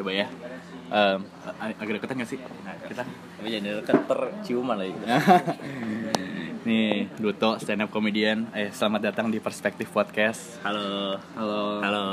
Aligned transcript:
coba 0.00 0.16
ya. 0.16 0.26
Ag- 1.60 1.76
agak 1.76 1.92
deketan 2.00 2.24
gak 2.24 2.30
sih? 2.32 2.40
Nah, 2.40 2.72
kita. 2.88 3.04
Tapi 3.04 3.48
jadi 3.52 3.84
deket 3.84 4.08
terciuman 4.08 4.80
lagi. 4.80 4.96
Nih, 6.68 7.08
Duto 7.20 7.60
stand 7.60 7.84
up 7.84 7.92
comedian. 7.92 8.48
Eh, 8.56 8.72
selamat 8.72 9.12
datang 9.12 9.28
di 9.28 9.36
Perspektif 9.44 9.92
Podcast. 9.92 10.56
Halo. 10.64 11.20
Halo. 11.36 11.84
Halo. 11.84 12.04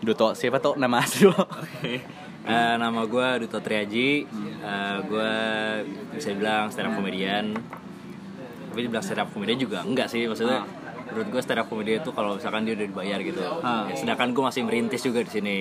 Duto, 0.00 0.32
siapa 0.32 0.56
tuh 0.56 0.80
nama 0.80 1.04
asli 1.04 1.28
lo? 1.28 1.36
Eh, 1.84 2.74
nama 2.80 3.04
gue 3.04 3.44
Duto 3.44 3.60
Triaji. 3.60 4.24
Eh, 4.64 4.96
gue 5.04 5.32
bisa 6.16 6.32
bilang 6.32 6.72
stand 6.72 6.88
up 6.88 6.96
comedian. 6.96 7.52
Tapi 8.72 8.80
dibilang 8.88 9.04
stand 9.04 9.20
up 9.20 9.28
comedian 9.36 9.60
juga 9.60 9.84
enggak 9.84 10.08
sih 10.08 10.24
maksudnya. 10.24 10.64
Menurut 11.12 11.28
gue 11.28 11.40
stand 11.44 11.60
up 11.60 11.68
comedian 11.68 12.00
itu 12.00 12.10
kalau 12.16 12.40
misalkan 12.40 12.64
dia 12.64 12.72
udah 12.72 12.86
dibayar 12.88 13.18
gitu. 13.20 13.40
Ah. 13.60 13.84
Ya, 13.88 13.94
sedangkan 14.00 14.32
gue 14.32 14.42
masih 14.48 14.62
merintis 14.64 15.04
juga 15.04 15.20
di 15.20 15.32
sini. 15.32 15.58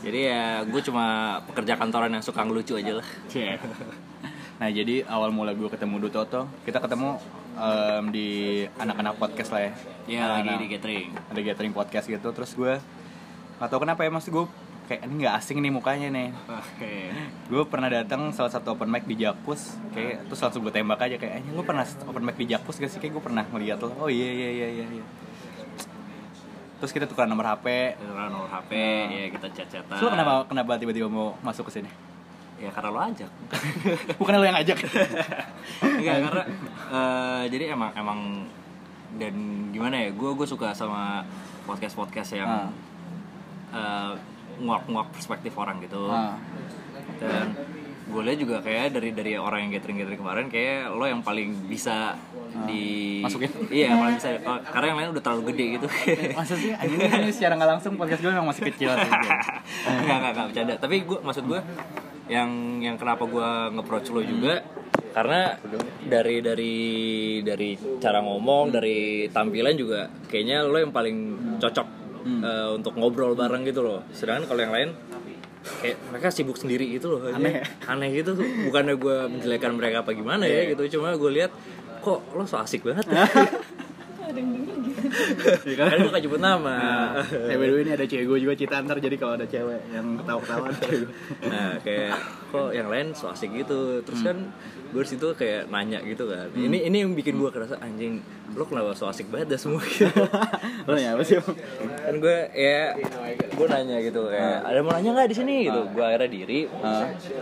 Jadi 0.00 0.20
ya 0.24 0.42
gue 0.62 0.80
cuma 0.80 1.06
pekerja 1.44 1.74
kantoran 1.74 2.08
yang 2.08 2.20
suka 2.20 2.40
ngelucu 2.40 2.74
aja 2.74 2.98
lah. 2.98 3.08
Cie. 3.26 3.56
Nah, 4.54 4.68
jadi 4.68 5.02
awal 5.04 5.28
mula 5.28 5.50
gue 5.50 5.66
ketemu 5.66 5.98
Duto 5.98 6.22
tuh, 6.24 6.46
kita 6.62 6.78
ketemu 6.78 7.18
em, 7.54 8.04
di 8.08 8.28
anak-anak 8.72 9.14
podcast 9.16 9.50
lah 9.50 9.62
ya. 9.62 9.72
Ya 10.04 10.22
lagi 10.30 10.46
Anak-anak- 10.46 10.60
di 10.60 10.68
catering. 10.70 11.08
ada 11.26 11.40
gathering 11.42 11.72
podcast 11.72 12.06
gitu 12.06 12.28
terus 12.30 12.52
gue 12.52 12.76
gak 13.54 13.68
tau 13.68 13.78
kenapa 13.78 14.02
ya 14.02 14.10
mas 14.10 14.26
gue 14.26 14.44
kayak 14.84 15.06
ini 15.06 15.24
nggak 15.24 15.34
asing 15.34 15.58
nih 15.58 15.72
mukanya 15.72 16.12
nih 16.12 16.28
Oke. 16.44 17.08
gue 17.48 17.62
pernah 17.64 17.88
datang 17.88 18.28
salah 18.30 18.52
satu 18.52 18.76
open 18.76 18.84
mic 18.86 19.06
di 19.06 19.16
Jakpus 19.16 19.80
kayak 19.90 20.28
terus 20.28 20.36
langsung 20.38 20.60
gue 20.60 20.68
tembak 20.70 21.00
aja 21.00 21.16
kayak 21.16 21.40
"Eh, 21.40 21.44
lu 21.50 21.62
pernah 21.62 21.80
open 22.04 22.20
mic 22.20 22.36
di 22.36 22.44
Jakpus 22.44 22.76
gak 22.76 22.90
sih 22.90 23.00
kayak 23.00 23.16
gue 23.16 23.22
pernah 23.22 23.46
ngeliat 23.46 23.80
lo 23.80 23.96
oh 23.96 24.10
iya 24.12 24.28
iya 24.28 24.48
iya 24.52 24.68
iya 24.74 24.86
iya 24.92 25.04
terus 26.76 26.90
kita 26.90 27.04
tukeran 27.04 27.26
nomor 27.26 27.46
HP 27.46 27.96
Tukeran 27.96 28.28
nomor 28.28 28.48
HP, 28.48 28.72
ya 29.06 29.26
kita 29.30 29.46
chat-chatan. 29.52 29.96
Lo 29.96 30.08
kenapa 30.08 30.32
kenapa 30.44 30.72
tiba-tiba 30.74 31.06
mau 31.06 31.38
masuk 31.40 31.68
ke 31.68 31.78
sini 31.78 31.90
Ya 32.54 32.70
karena 32.70 32.88
lo 32.88 33.00
ajak. 33.02 33.30
bukan 34.20 34.32
lo 34.34 34.44
yang 34.44 34.54
ngajak 34.54 34.78
Enggak 35.98 36.16
karena 36.22 36.42
eh, 36.88 37.42
jadi 37.48 37.64
emang 37.72 37.90
emang 37.94 38.20
dan 39.14 39.34
gimana 39.70 39.94
ya 39.96 40.10
gue 40.10 40.30
gue 40.32 40.46
suka 40.46 40.70
sama 40.70 41.22
podcast 41.64 41.94
podcast 41.94 42.34
yang 42.34 42.50
Ah. 42.50 42.68
eh, 43.70 44.12
nguak-nguak 44.56 45.10
perspektif 45.10 45.50
orang 45.54 45.78
gitu 45.80 46.06
Ah. 46.06 46.38
dan 47.18 47.54
gue 48.04 48.22
lihat 48.22 48.38
juga 48.38 48.56
kayak 48.60 48.92
dari 48.92 49.10
dari 49.10 49.32
orang 49.34 49.66
yang 49.66 49.72
gathering 49.72 49.96
gathering 49.96 50.20
kemarin 50.20 50.46
kayak 50.46 50.90
lo 50.90 51.04
yang 51.04 51.20
paling 51.20 51.56
bisa 51.66 52.14
di 52.66 52.82
Ah. 53.24 53.26
Masukin? 53.26 53.50
iya 53.72 53.88
paling 53.96 54.20
bisa 54.20 54.28
oh, 54.44 54.60
karena 54.60 54.86
yang 54.92 54.98
lain 55.00 55.08
udah 55.16 55.22
terlalu 55.24 55.42
gede 55.50 55.64
gitu 55.80 55.86
masa 56.38 56.54
sih 56.54 56.76
anjing 56.76 57.00
ini 57.00 57.32
secara 57.36 57.56
nggak 57.56 57.70
langsung 57.72 57.96
podcast 57.96 58.20
gue 58.20 58.28
memang 58.28 58.52
masih 58.52 58.62
kecil 58.68 58.92
sih 58.92 59.12
Enggak, 59.88 60.16
enggak, 60.20 60.30
enggak 60.36 60.46
bercanda. 60.52 60.74
Tapi 60.76 60.96
gue 61.02 61.18
maksud 61.20 61.44
gue 61.44 61.60
yang 62.24 62.50
yang 62.80 62.96
kenapa 62.96 63.24
gue 63.24 63.48
nge-approach 63.72 64.08
lo 64.12 64.20
juga 64.20 64.60
karena 65.12 65.56
dari 66.04 66.40
dari 66.40 66.74
dari 67.40 67.70
cara 67.96 68.18
ngomong, 68.20 68.72
dari 68.72 69.24
tampilan 69.28 69.72
juga 69.72 70.08
kayaknya 70.28 70.64
lo 70.64 70.76
yang 70.76 70.92
paling 70.92 71.16
cocok 71.56 71.86
eh, 72.24 72.68
untuk 72.72 72.92
ngobrol 72.96 73.32
bareng 73.32 73.64
gitu 73.64 73.80
loh. 73.80 74.04
Sedangkan 74.10 74.48
kalau 74.48 74.60
yang 74.60 74.74
lain 74.74 74.90
kayak 75.80 75.96
mereka 76.12 76.28
sibuk 76.28 76.56
sendiri 76.56 76.84
gitu 76.92 77.08
loh. 77.08 77.32
Aneh. 77.32 77.64
Aneh 77.88 78.12
gitu. 78.12 78.36
Bukannya 78.36 78.96
gue 78.96 79.16
menjelekan 79.32 79.72
mereka 79.72 80.04
apa 80.04 80.12
gimana 80.12 80.44
ya 80.44 80.68
gitu. 80.68 81.00
Cuma 81.00 81.16
gue 81.16 81.30
lihat 81.32 81.52
kok 82.04 82.20
lo 82.36 82.44
so 82.44 82.60
asik 82.60 82.84
banget. 82.84 83.08
kan 85.74 85.96
gue 85.96 86.10
gak 86.10 86.22
jemput 86.22 86.42
nama. 86.42 86.76
Eh 87.24 87.56
by 87.56 87.66
the 87.70 87.74
way 87.74 87.82
ini 87.86 87.92
ada 87.96 88.04
cewek 88.04 88.26
gue 88.28 88.38
juga 88.44 88.54
Cita 88.58 88.82
ntar 88.84 89.00
jadi 89.00 89.16
kalau 89.16 89.40
ada 89.40 89.46
cewek 89.48 89.80
yang 89.94 90.20
ketawa-ketawa 90.20 90.68
nah 91.48 91.80
kayak 91.80 92.12
kok 92.52 92.70
yang 92.76 92.88
lain 92.92 93.16
so 93.16 93.30
asik 93.32 93.50
gitu 93.54 94.04
terus 94.04 94.20
kan 94.20 94.52
gue 94.94 95.02
di 95.02 95.10
situ 95.10 95.26
kayak 95.34 95.66
nanya 95.66 95.98
gitu 96.00 96.24
kan. 96.24 96.46
Ini 96.48 96.86
ini 96.86 97.02
yang 97.02 97.10
bikin 97.12 97.34
gue 97.34 97.50
kerasa 97.50 97.74
anjing 97.78 98.22
lo 98.54 98.62
kenapa 98.62 98.94
so 98.94 99.04
asik 99.04 99.26
banget 99.26 99.50
dah 99.50 99.58
semua? 99.58 99.82
Gitu 99.82 100.06
Lo 100.86 100.94
ya 100.94 101.18
apa 101.18 101.22
sih? 101.22 101.42
kan 101.42 102.14
gue 102.14 102.36
ya 102.48 102.94
gue 103.50 103.66
nanya 103.66 103.98
gitu 103.98 104.22
kayak 104.24 104.62
ada 104.62 104.76
yang 104.76 104.86
mau 104.86 104.94
nanya 104.94 105.10
nggak 105.12 105.28
di 105.28 105.36
sini? 105.36 105.56
Gitu. 105.66 105.80
Gue 105.90 106.04
akhirnya 106.04 106.30
diri 106.30 106.60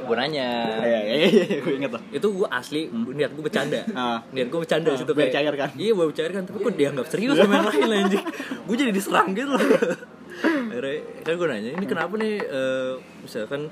gue 0.00 0.16
nanya. 0.16 0.48
Iya 0.80 0.98
iya 0.98 1.16
iya 1.20 1.26
iya, 1.28 1.58
gue 1.60 1.74
inget 1.76 1.92
loh. 1.92 2.02
itu 2.08 2.26
gue 2.32 2.48
asli 2.48 2.80
niat 2.88 3.30
gue 3.30 3.44
bercanda. 3.44 3.80
Ah. 3.92 4.18
niat 4.32 4.48
gue 4.48 4.58
bercanda 4.58 4.88
Ah, 4.88 4.94
di 4.94 4.98
situ 4.98 5.12
kayak- 5.12 5.32
cair 5.34 5.54
kan? 5.54 5.70
iya 5.76 5.92
gue 5.92 6.04
bercanda 6.06 6.30
kan 6.32 6.44
tapi 6.48 6.58
kok 6.58 6.72
dianggap 6.74 7.06
serius 7.06 7.36
sama 7.36 7.52
yang 7.68 7.68
lain 7.84 8.08
anjing? 8.08 8.24
Gue 8.64 8.76
jadi 8.78 8.88
diserang 8.90 9.34
gitu 9.34 9.52
loh. 9.52 9.60
Akhirnya 10.72 10.96
kan 11.20 11.32
gue 11.36 11.46
nanya 11.46 11.70
ini 11.74 11.84
kenapa 11.84 12.16
nih 12.16 12.34
eh, 12.40 12.92
misalkan 13.20 13.68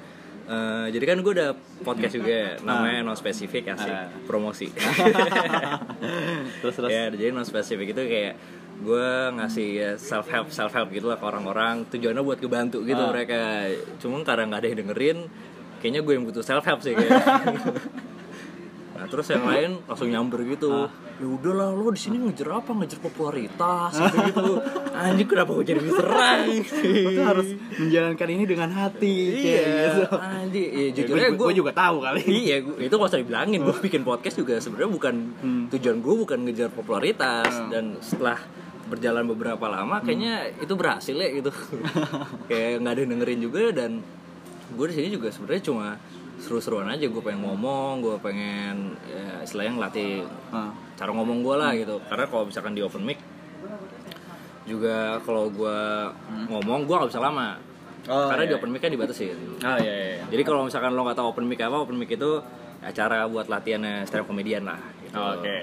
eh, 0.51 0.87
jadi 0.91 1.05
kan 1.07 1.19
gue 1.21 1.33
udah 1.33 1.51
podcast 1.81 2.11
juga 2.13 2.35
ya, 2.35 2.51
namanya 2.61 3.01
non 3.03 3.15
spesifik 3.15 3.71
asik 3.71 3.87
Ah. 3.89 4.11
promosi 4.25 4.67
Terus 6.61 6.75
terus. 6.75 6.91
ya 6.91 7.09
jadi 7.09 7.31
non 7.31 7.45
spesifik 7.45 7.93
itu 7.93 8.03
kayak 8.03 8.35
gue 8.81 9.09
ngasih 9.37 9.69
ya, 9.71 9.91
self 9.95 10.27
help 10.27 10.49
self 10.49 10.73
help 10.73 10.89
gitu 10.89 11.05
lah 11.05 11.15
ke 11.15 11.25
orang-orang 11.25 11.85
tujuannya 11.87 12.21
buat 12.21 12.39
kebantu 12.39 12.83
gitu 12.83 12.99
Ah. 12.99 13.09
mereka 13.09 13.69
cuma 13.99 14.21
karena 14.21 14.45
nggak 14.47 14.59
ada 14.59 14.69
yang 14.69 14.79
dengerin 14.83 15.19
kayaknya 15.79 16.01
gue 16.01 16.13
yang 16.13 16.25
butuh 16.25 16.43
self 16.43 16.65
help 16.65 16.81
sih 16.81 16.93
kayak 16.93 17.13
nah 19.01 19.09
terus 19.09 19.27
yang 19.27 19.43
lain 19.43 19.71
langsung 19.83 20.07
nyamber 20.07 20.45
gitu. 20.45 20.93
Ya 21.17 21.25
udahlah 21.27 21.73
lo 21.73 21.89
di 21.89 21.97
sini 21.99 22.17
ngejar 22.19 22.53
apa? 22.55 22.71
Ngejar 22.71 23.01
popularitas 23.01 23.97
gitu 23.97 24.17
gitu. 24.27 24.53
Anjing 25.01 25.25
kenapa 25.25 25.51
gue 25.53 25.65
jadi 25.67 25.81
diserang 25.81 26.41
Lo 27.09 27.23
harus 27.27 27.49
menjalankan 27.75 28.29
ini 28.31 28.45
dengan 28.45 28.69
hati. 28.71 29.17
iya. 29.35 29.65
gitu. 29.91 30.03
anjing 30.13 30.69
iya 30.69 30.83
Ya, 30.83 30.93
jujurnya 30.95 31.29
gue, 31.33 31.51
juga 31.55 31.73
tahu 31.73 31.97
kali. 31.99 32.21
iya 32.29 32.57
gua- 32.61 32.77
itu 32.79 32.93
gak 32.95 33.09
usah 33.09 33.19
dibilangin 33.19 33.61
gue 33.63 33.77
bikin 33.81 34.03
podcast 34.03 34.37
juga 34.37 34.55
sebenarnya 34.59 34.91
bukan 34.91 35.15
tujuan 35.71 35.97
gue 35.99 36.15
bukan 36.19 36.39
ngejar 36.43 36.69
popularitas. 36.69 37.49
Dan 37.69 37.97
setelah 37.99 38.37
berjalan 38.87 39.25
beberapa 39.25 39.65
lama 39.65 39.99
kayaknya 39.99 40.53
itu 40.57 40.75
berhasil 40.75 41.15
ya 41.15 41.29
gitu. 41.33 41.49
Kayak 42.49 42.81
nggak 42.81 42.93
ada 42.93 43.01
yang 43.01 43.11
dengerin 43.15 43.41
juga 43.41 43.63
dan 43.73 43.91
gue 44.71 44.87
di 44.87 44.95
sini 44.95 45.09
juga 45.11 45.29
sebenarnya 45.29 45.63
cuma 45.65 45.87
seru-seruan 46.41 46.89
aja 46.89 47.05
gue 47.05 47.23
pengen 47.23 47.45
ngomong 47.45 48.01
gue 48.01 48.17
pengen 48.19 48.97
ya, 49.05 49.45
istilahnya 49.45 49.73
ngelatih 49.77 50.25
Ah. 50.51 50.73
cara 50.97 51.13
ngomong 51.13 51.45
gue 51.45 51.55
lah 51.55 51.71
gitu 51.77 52.01
karena 52.09 52.25
kalau 52.27 52.45
misalkan 52.49 52.73
di 52.73 52.83
open 52.83 53.05
mic 53.05 53.21
juga 54.65 55.19
kalau 55.25 55.49
gue 55.49 55.79
ngomong 56.49 56.85
gue 56.85 56.95
nggak 56.97 57.11
bisa 57.13 57.23
lama 57.23 57.57
Oh, 58.09 58.33
karena 58.33 58.49
iya, 58.49 58.51
di 58.51 58.55
open 58.57 58.73
mic 58.73 58.81
kan 58.81 58.89
dibatasin 58.89 59.37
Oh 59.61 59.77
iya 59.77 59.85
iya. 59.85 60.07
iya. 60.17 60.25
jadi 60.33 60.43
kalau 60.43 60.65
misalkan 60.65 60.97
lo 60.97 61.05
nggak 61.05 61.21
tahu 61.21 61.37
open 61.37 61.45
mic 61.45 61.61
apa, 61.61 61.77
open 61.77 62.01
mic 62.01 62.09
itu 62.09 62.41
acara 62.81 63.29
buat 63.29 63.45
latihan 63.47 63.85
stand 64.09 64.25
up 64.25 64.27
comedian 64.27 64.65
lah. 64.65 64.81
Gitu. 65.05 65.13
Oh, 65.13 65.37
Oke. 65.37 65.59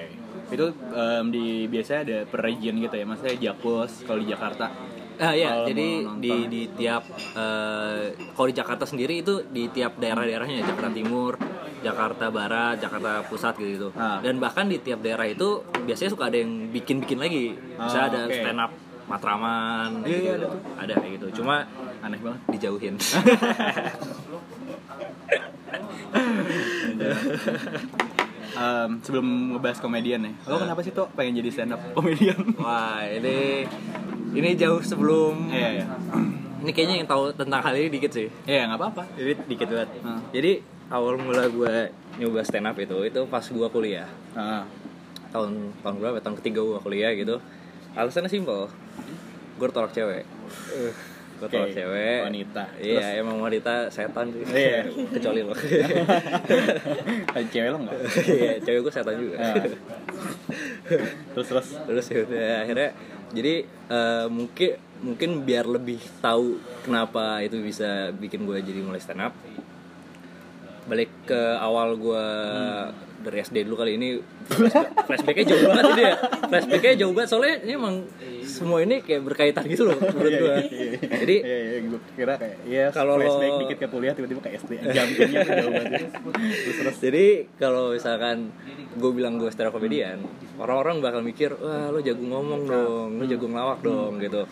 Itu 0.53 0.65
em, 0.93 1.25
di 1.33 1.65
biasanya 1.65 2.01
ada 2.05 2.17
per 2.29 2.45
region 2.45 2.77
gitu 2.77 2.93
ya. 2.93 3.09
Maksudnya 3.09 3.35
Jakpus 3.41 4.05
kalau 4.05 4.21
di 4.21 4.29
Jakarta. 4.29 4.69
Ah 5.17 5.33
iya, 5.33 5.65
jadi 5.65 5.87
di 6.21 6.33
di 6.45 6.61
tiap 6.71 7.01
eh, 7.33 8.03
kalau 8.31 8.47
di 8.47 8.55
Jakarta 8.55 8.85
sendiri 8.85 9.19
itu 9.19 9.41
di 9.47 9.65
tiap 9.67 9.97
daerah-daerahnya 9.97 10.61
Jakarta 10.61 10.93
Timur, 10.93 11.33
Jakarta 11.81 12.29
Barat, 12.29 12.77
Jakarta 12.77 13.25
Pusat 13.25 13.53
gitu 13.57 13.69
gitu. 13.73 13.89
Ah. 13.97 14.21
Dan 14.21 14.37
bahkan 14.37 14.65
di 14.65 14.77
tiap 14.77 15.01
daerah 15.01 15.25
itu 15.25 15.61
biasanya 15.83 16.13
suka 16.13 16.29
ada 16.29 16.37
yang 16.37 16.69
bikin-bikin 16.69 17.17
lagi. 17.17 17.57
Bisa 17.57 17.97
Ah, 17.97 18.09
ada 18.09 18.19
oke. 18.25 18.35
stand 18.35 18.61
up 18.61 18.71
Matraman. 19.07 20.03
Iya, 20.03 20.17
iya, 20.19 20.19
gitu. 20.19 20.31
ada 20.35 20.45
tuh. 20.45 20.61
Ada 20.77 20.93
kayak 20.99 21.11
gitu. 21.17 21.27
Cuma 21.41 21.55
Aneh 21.97 22.19
banget. 22.21 22.41
dijauhin. 22.53 22.95
Em, 28.57 28.91
sebelum 29.05 29.53
ngebahas 29.53 29.77
komedian 29.77 30.25
ya. 30.25 30.33
Lo 30.49 30.57
kenapa 30.57 30.81
sih 30.81 30.89
tuh 30.89 31.05
pengen 31.13 31.37
jadi 31.37 31.49
stand 31.53 31.77
up 31.77 31.81
komedian? 31.93 32.57
Wah, 32.57 33.05
ini 33.05 33.69
ini 34.33 34.49
jauh 34.57 34.81
sebelum 34.83 35.47
Iya 35.51 35.83
iya. 35.83 35.85
Ini 36.57 36.73
kayaknya 36.73 36.95
yang 37.05 37.09
tahu 37.09 37.29
tentang 37.37 37.61
hal 37.61 37.77
ini 37.77 37.87
dikit 37.93 38.09
sih. 38.09 38.27
Iya 38.49 38.65
nggak 38.65 38.79
apa-apa. 38.81 39.03
Jadi 39.13 39.33
dikit 39.45 39.69
banget. 39.69 39.89
Hmm. 40.01 40.19
Jadi 40.33 40.51
awal 40.89 41.21
mula 41.21 41.45
gue 41.53 41.93
nyoba 42.17 42.41
stand 42.41 42.65
up 42.65 42.77
itu 42.81 42.97
itu 43.05 43.21
pas 43.29 43.45
gue 43.45 43.67
kuliah. 43.69 44.09
Ah. 44.33 44.65
Tahun 45.29 45.53
tahun 45.85 45.95
berapa? 46.01 46.17
Tahun 46.17 46.35
ketiga 46.41 46.65
gue 46.65 46.79
kuliah 46.81 47.13
gitu. 47.13 47.37
Alasannya 47.93 48.27
simpel. 48.27 48.73
Gue 49.61 49.69
tolak 49.69 49.93
cewek. 49.93 50.25
gue 51.37 51.45
tolak 51.45 51.69
cewek. 51.69 52.25
wanita. 52.25 52.65
Iya, 52.81 53.21
emang 53.21 53.37
wanita 53.37 53.93
setan 53.93 54.33
sih. 54.33 54.41
Iya. 54.49 54.89
Kecuali 55.13 55.45
lo. 55.45 55.53
Cewek 57.53 57.69
lo 57.69 57.77
nggak? 57.85 57.97
Iya, 58.25 58.53
cewek 58.65 58.79
gue 58.81 58.93
setan 58.93 59.15
juga. 59.21 59.37
Terus 61.37 61.45
terus. 61.45 61.67
terus 61.85 62.05
ya 62.09 62.19
udah 62.25 62.49
akhirnya 62.65 62.89
jadi 63.31 63.67
eh, 63.67 64.27
mungkin 64.31 64.69
mungkin 65.03 65.29
biar 65.45 65.65
lebih 65.69 66.01
tahu 66.23 66.57
kenapa 66.81 67.43
itu 67.45 67.61
bisa 67.61 68.09
bikin 68.15 68.47
gue 68.47 68.57
jadi 68.63 68.81
mulai 68.81 69.01
stand 69.01 69.21
up 69.21 69.33
balik 70.87 71.11
ke 71.27 71.41
awal 71.59 71.99
gue 71.99 72.27
dari 73.27 73.37
SD 73.39 73.63
dulu 73.63 73.75
kali. 73.77 73.91
Ini 73.93 74.07
flashback- 74.47 75.03
flashbacknya 75.03 75.45
jauh 75.45 75.61
banget 75.65 75.85
ini 75.89 76.03
ya. 76.03 76.15
Flashbacknya 76.47 76.93
jauh 76.97 77.11
banget. 77.11 77.29
Soalnya 77.29 77.55
ini 77.61 77.71
emang 77.73 77.95
semua 78.41 78.79
ini 78.79 78.95
kayak 78.99 79.21
berkaitan 79.21 79.63
gitu 79.67 79.83
loh 79.83 79.99
menurut 79.99 80.31
gue 80.31 80.55
jadi 81.03 81.35
Iya, 81.37 81.57
iya, 81.59 81.79
gue 81.83 81.99
kira 82.13 82.33
kayak 82.33 82.57
iya 82.63 82.85
Kalau 82.89 83.15
flashback 83.15 83.49
lo- 83.49 83.59
dikit 83.61 83.77
ke 83.77 83.87
kuliah 83.87 84.13
tiba-tiba 84.13 84.39
ke 84.39 84.49
SD. 84.55 84.71
Tuh 84.79 84.89
jauh 84.89 85.69
banget. 85.69 86.01
Terus 86.73 86.97
jadi 86.97 87.25
kalau 87.55 87.91
misalkan 87.91 88.49
gue 88.93 89.11
bilang 89.11 89.35
gue 89.35 89.47
stand 89.47 89.67
up 89.67 89.73
comedian 89.73 90.23
orang-orang 90.57 90.99
bakal 90.99 91.21
mikir 91.21 91.53
wah 91.53 91.87
lo 91.87 91.99
jago 91.99 92.23
ngomong 92.23 92.61
dong 92.63 93.09
lo 93.13 93.23
jago 93.23 93.45
ngelawak 93.45 93.79
dong 93.79 94.17
gitu. 94.17 94.47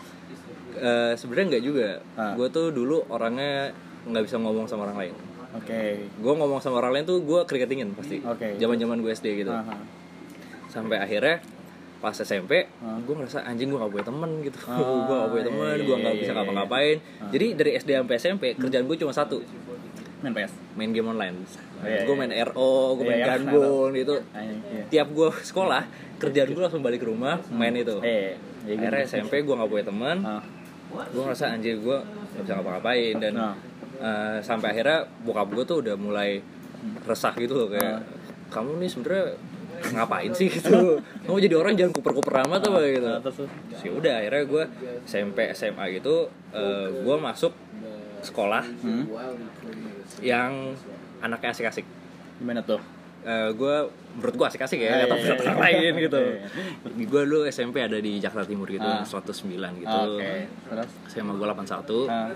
Eh, 0.76 1.12
sebenarnya 1.14 1.46
nggak 1.50 1.64
juga. 1.64 1.88
Ah. 2.14 2.36
gue 2.36 2.46
tuh 2.46 2.68
dulu 2.68 3.00
orangnya 3.08 3.72
nggak 4.04 4.22
bisa 4.22 4.36
ngomong 4.36 4.64
sama 4.64 4.84
orang 4.84 4.98
lain 5.00 5.14
Oke. 5.56 5.82
gue 6.06 6.32
ngomong 6.34 6.58
sama 6.58 6.78
orang 6.78 6.92
lain 6.92 7.04
tuh 7.04 7.18
gue 7.20 7.40
keringetingin 7.42 7.92
pasti 7.92 8.20
Oke. 8.20 8.56
zaman 8.56 8.76
zaman 8.76 8.98
gue 8.98 9.10
SD 9.10 9.26
gitu 9.38 9.50
Aha. 9.50 9.74
sampai 10.66 10.98
akhirnya 10.98 11.40
pas 11.96 12.12
SMP 12.14 12.68
Ah. 12.78 12.98
gue 12.98 13.14
ngerasa 13.14 13.40
anjing 13.42 13.66
gue 13.66 13.78
gak 13.78 13.88
punya 13.90 14.06
temen 14.06 14.30
gitu 14.40 14.58
Ah, 14.64 14.76
gue 15.06 15.16
gak 15.16 15.30
punya 15.30 15.44
temen 15.44 15.66
iya, 15.72 15.82
gue 15.82 15.96
gak 15.96 16.04
iya, 16.06 16.18
bisa 16.18 16.30
iya, 16.30 16.36
ngapa-ngapain 16.36 16.96
Ah. 16.98 17.30
jadi 17.30 17.46
dari 17.54 17.70
SD 17.74 17.90
sampai 17.94 18.16
SMP 18.16 18.42
kerjaan 18.54 18.84
gue 18.84 18.96
cuma 18.96 19.12
satu 19.12 19.40
Main 20.16 20.32
PS. 20.32 20.52
main 20.74 20.90
game 20.90 21.06
online 21.06 21.36
Iya, 21.78 22.02
gue 22.02 22.08
iya. 22.08 22.18
main 22.18 22.32
RO 22.46 22.72
gue 22.94 23.04
main 23.04 23.18
iya, 23.18 23.36
Gunbone 23.36 23.92
gitu 23.94 24.14
Ah, 24.30 24.44
tiap 24.86 25.08
gue 25.10 25.28
sekolah 25.50 25.82
kerjaan 26.16 26.48
gue 26.48 26.62
langsung 26.62 26.80
balik 26.80 27.00
ke 27.00 27.06
rumah 27.06 27.36
main 27.50 27.72
itu 27.72 27.96
Eh, 28.00 28.32
iya, 28.64 28.76
akhirnya 28.76 29.04
SMP 29.06 29.40
gue 29.40 29.54
gak 29.54 29.66
punya 29.66 29.84
teman 29.84 30.16
Ah. 30.20 30.42
gue 30.88 31.18
ngerasa 31.18 31.50
anjir 31.50 31.76
gue 31.76 31.98
gak 32.32 32.42
bisa 32.42 32.52
ngapa-ngapain 32.54 33.14
dan 33.18 33.32
Nah. 33.34 33.54
Eh, 33.98 34.38
sampai 34.40 34.68
akhirnya 34.70 34.98
bokap 35.20 35.48
gue 35.50 35.64
tuh 35.64 35.76
udah 35.80 35.94
mulai 35.94 36.40
resah 37.02 37.32
gitu 37.34 37.54
loh 37.54 37.68
kayak 37.68 38.04
kamu 38.48 38.78
nih 38.78 38.88
sebenarnya 38.88 39.26
ngapain 39.88 40.32
sih 40.32 40.48
gitu 40.56 40.96
kamu 41.22 41.36
jadi 41.38 41.54
orang 41.54 41.74
jangan 41.74 41.92
kuper-kuper 41.92 42.34
amat 42.44 42.64
apa 42.64 42.78
gitu 42.86 43.08
terus. 43.20 43.36
Terus 43.44 43.80
ya 43.82 43.90
udah 43.92 44.14
akhirnya 44.18 44.42
gue 44.44 44.64
SMP 45.04 45.38
SMA 45.52 45.84
gitu 45.94 46.14
eh, 46.50 46.88
gue 46.96 47.16
masuk 47.18 47.52
sekolah 48.18 48.64
Hmm. 48.80 49.04
yang 50.18 50.72
anaknya 51.18 51.52
asik-asik 51.52 51.86
Gimana 52.36 52.60
tuh? 52.60 52.80
Eh, 53.22 53.50
gue 53.52 53.74
menurut 54.14 54.34
gue 54.34 54.46
asik-asik 54.46 54.78
Ah, 54.78 54.84
ya 54.84 54.92
nggak 54.96 55.08
tahu 55.08 55.16
iya, 55.16 55.24
menurut 55.24 55.36
iya, 55.36 55.44
orang 55.44 55.58
iya. 55.58 55.66
lain 55.66 55.92
gitu 55.98 56.20
gue 57.06 57.22
dulu 57.26 57.38
SMP 57.46 57.76
ada 57.78 57.98
di 57.98 58.12
Jakarta 58.16 58.46
Timur 58.46 58.66
gitu 58.66 58.82
Ah. 58.82 59.02
109 59.02 59.50
gitu 59.76 59.98
Oke. 60.14 60.32
Terus 60.46 60.90
SMA 61.08 61.32
gue 61.34 61.46
81 61.46 62.06
Ah. 62.06 62.30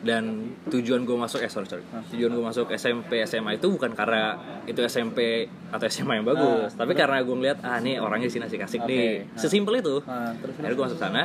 Dan 0.00 0.24
tujuan 0.66 1.04
gue 1.04 1.12
masuk 1.12 1.44
eh 1.44 1.50
sorry 1.52 1.68
sorry. 1.68 1.84
Tujuan 2.08 2.32
gue 2.32 2.40
masuk 2.40 2.72
SMP 2.72 3.20
SMA 3.24 3.56
itu 3.56 3.68
bukan 3.68 3.92
karena 3.92 4.36
itu 4.64 4.80
SMP 4.82 5.44
atau 5.68 5.84
SMA 5.86 6.18
yang 6.18 6.26
bagus. 6.26 6.72
Tapi 6.72 6.96
karena 6.96 7.20
gue 7.20 7.34
ngeliat 7.34 7.58
ah 7.60 7.76
nih 7.78 8.00
orangnya 8.00 8.28
di 8.28 8.34
sini 8.34 8.44
asik-asik 8.48 8.80
Oke. 8.80 8.88
nih 8.88 9.04
sesimpel 9.36 9.76
itu. 9.78 10.00
Ah, 10.04 10.32
terus 10.40 10.56
akhirnya 10.56 10.74
gue 10.74 10.84
masuk 10.88 10.98
sana. 10.98 11.22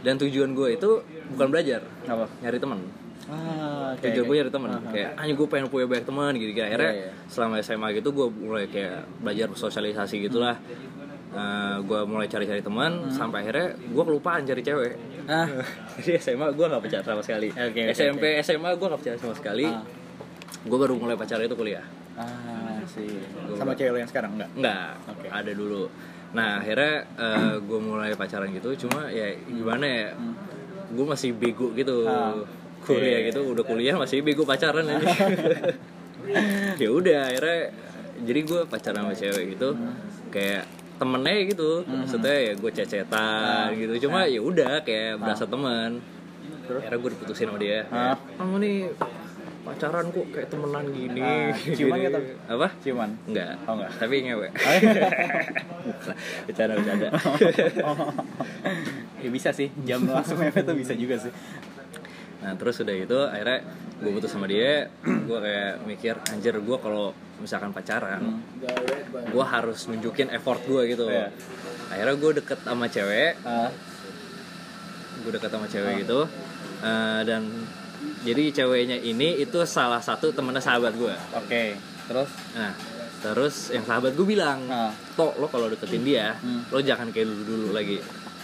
Dan 0.00 0.16
tujuan 0.16 0.52
gue 0.52 0.68
itu 0.76 0.90
bukan 1.32 1.48
belajar. 1.48 1.80
Apa? 2.04 2.28
nyari 2.40 2.56
teman 2.56 2.80
Ah, 3.30 3.94
oke. 3.94 4.02
tujuan 4.02 4.24
gue 4.26 4.36
nyari 4.42 4.50
teman 4.50 4.70
kayak 4.90 5.10
ah 5.14 5.22
gue 5.22 5.46
pengen 5.46 5.68
punya 5.70 5.86
banyak 5.86 6.02
teman 6.02 6.32
gitu 6.34 6.50
gitu 6.50 6.66
akhirnya 6.66 6.90
Iya, 6.90 7.02
iya. 7.04 7.10
selama 7.30 7.62
SMA 7.62 7.88
gitu 7.94 8.10
gue 8.10 8.26
mulai 8.26 8.66
kayak 8.66 9.06
belajar 9.22 9.46
sosialisasi 9.54 10.24
gitulah 10.26 10.58
gue 11.80 12.00
mulai 12.04 12.26
cari-cari 12.26 12.58
teman 12.58 13.06
sampai 13.08 13.42
akhirnya 13.42 13.68
gue 13.76 14.02
kelupaan 14.02 14.42
cari 14.42 14.60
cewek 14.60 14.94
Ah. 15.24 15.46
jadi 15.96 16.18
SMA 16.18 16.50
gue 16.50 16.66
gak 16.66 16.80
pacaran 16.80 17.04
sama 17.06 17.22
sekali 17.22 17.48
Oke, 17.48 17.62
oke, 17.70 17.82
SMP 17.92 18.24
SMA 18.40 18.70
gue 18.72 18.86
gak 18.88 18.98
pacaran 18.98 19.20
sama 19.20 19.34
sekali 19.34 19.62
Ah. 19.64 19.82
gue 20.60 20.74
baru 20.76 20.94
mulai 20.94 21.14
pacaran 21.14 21.44
itu 21.44 21.54
kuliah 21.54 21.86
Ah, 22.18 22.82
sih. 22.84 23.16
Sama 23.54 23.72
cewek 23.72 23.90
lo 23.90 23.98
yang 23.98 24.06
sekarang 24.06 24.36
enggak? 24.36 24.50
Enggak, 24.52 24.92
Oke. 25.08 25.26
ada 25.26 25.52
dulu 25.52 25.86
nah 26.30 26.58
akhirnya 26.58 26.94
gue 27.58 27.78
mulai 27.80 28.14
pacaran 28.14 28.50
gitu 28.50 28.70
cuma 28.80 29.06
ya 29.06 29.30
gimana 29.44 29.82
ya 29.82 30.06
gue 30.88 31.02
masih 31.04 31.30
bego 31.32 31.70
gitu 31.72 32.06
Ah. 32.06 32.34
kuliah 32.82 33.22
Oke. 33.22 33.28
gitu 33.30 33.40
udah 33.50 33.64
kuliah 33.64 33.94
masih 33.94 34.18
bego 34.20 34.42
pacaran 34.42 34.82
aja 34.84 35.10
ya 36.82 36.88
udah 36.90 37.18
akhirnya 37.26 37.60
jadi 38.20 38.40
gue 38.42 38.60
pacaran 38.64 39.02
sama 39.02 39.14
cewek 39.14 39.54
gitu 39.54 39.74
kayak 40.28 40.66
temennya 41.00 41.48
gitu 41.48 41.80
maksudnya 41.82 42.36
ya 42.36 42.52
gue 42.52 42.70
cecetan 42.70 43.72
gitu 43.74 44.06
cuma 44.06 44.28
ya 44.28 44.38
udah 44.38 44.84
kayak 44.84 45.16
berasa 45.16 45.44
teman 45.44 46.04
akhirnya 46.68 46.98
gue 46.98 47.10
diputusin 47.10 47.48
sama 47.48 47.56
dia 47.56 47.88
Ah. 47.88 48.14
kamu 48.36 48.54
nih 48.60 48.76
pacaran 49.60 50.08
kok 50.08 50.26
kayak 50.28 50.48
temenan 50.48 50.84
gini 50.88 51.20
Ah, 51.20 51.52
ciuman 51.76 51.98
tapi? 52.00 52.28
apa 52.48 52.68
Ciuman. 52.80 53.10
Enggak. 53.28 53.52
Oh, 53.64 53.76
enggak. 53.76 53.90
Tapi 53.92 54.14
ngewe. 54.24 54.48
bercanda 56.48 56.72
bercanda. 56.74 57.08
ya 59.22 59.28
bisa 59.28 59.50
sih. 59.52 59.68
Jam 59.84 60.00
langsung 60.04 60.40
mepet 60.40 60.64
tuh 60.64 60.72
bisa 60.72 60.96
juga 60.96 61.16
sih. 61.16 61.32
Nah, 62.40 62.52
terus 62.54 62.80
udah 62.80 62.94
gitu 62.94 63.18
akhirnya 63.22 63.58
gue 63.96 64.10
putus 64.10 64.28
sama 64.28 64.44
dia, 64.44 64.88
gue 65.28 65.38
kayak 65.38 65.84
mikir 65.84 66.14
anjir 66.28 66.56
gue 66.56 66.76
kalau 66.76 67.12
misalkan 67.36 67.70
pacaran, 67.70 68.40
gue 69.26 69.44
harus 69.46 69.84
nunjukin 69.86 70.28
effort 70.30 70.60
gue 70.62 70.82
gitu. 70.88 71.04
Iya. 71.06 71.28
Akhirnya 71.88 72.14
gue 72.14 72.30
deket 72.36 72.58
sama 72.60 72.86
cewek, 72.86 73.32
Ah. 73.42 73.68
gue 75.20 75.30
deket 75.30 75.50
sama 75.50 75.66
cewek 75.66 76.04
gitu. 76.04 76.24
eh, 76.80 77.20
dan 77.22 77.44
jadi 78.24 78.48
ceweknya 78.54 78.96
ini 78.96 79.36
itu 79.36 79.60
salah 79.64 80.00
satu 80.00 80.32
temennya 80.32 80.60
sahabat 80.60 80.96
gue. 80.96 81.12
Oke. 81.36 81.76
Terus 82.08 82.30
Nah, 82.56 82.72
terus 83.20 83.68
yang 83.68 83.84
sahabat 83.84 84.16
gue 84.16 84.24
bilang. 84.26 84.64
Tok 85.12 85.36
lo 85.36 85.46
kalau 85.46 85.68
deketin 85.68 86.00
dia, 86.00 86.32
Hmm. 86.34 86.64
lo 86.66 86.80
jangan 86.80 87.12
kayak 87.12 87.28
dulu 87.28 87.42
dulu 87.44 87.68
lagi. 87.70 88.00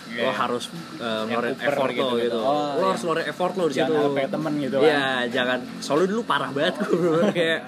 Lo 0.06 0.30
Iya. 0.30 0.32
harus 0.32 0.64
uh, 1.02 1.22
ngeluarin 1.26 1.56
effort 1.58 1.90
lo 1.90 1.92
gitu, 1.92 2.06
gitu. 2.14 2.16
gitu. 2.30 2.38
Oh, 2.40 2.54
lo 2.54 2.78
iya. 2.78 2.86
harus 2.94 3.02
ngeluarin 3.02 3.26
effort 3.26 3.52
lo 3.58 3.64
di 3.66 3.74
situ. 3.74 3.92
Jangan 3.92 4.14
kayak 4.14 4.30
temen 4.30 4.52
gitu 4.62 4.76
kan. 4.78 4.86
Iya, 4.86 5.04
jangan. 5.34 5.58
Soalnya 5.82 6.08
dulu 6.14 6.22
parah 6.24 6.50
banget 6.54 6.74
gue 6.86 7.22
kayak 7.38 7.60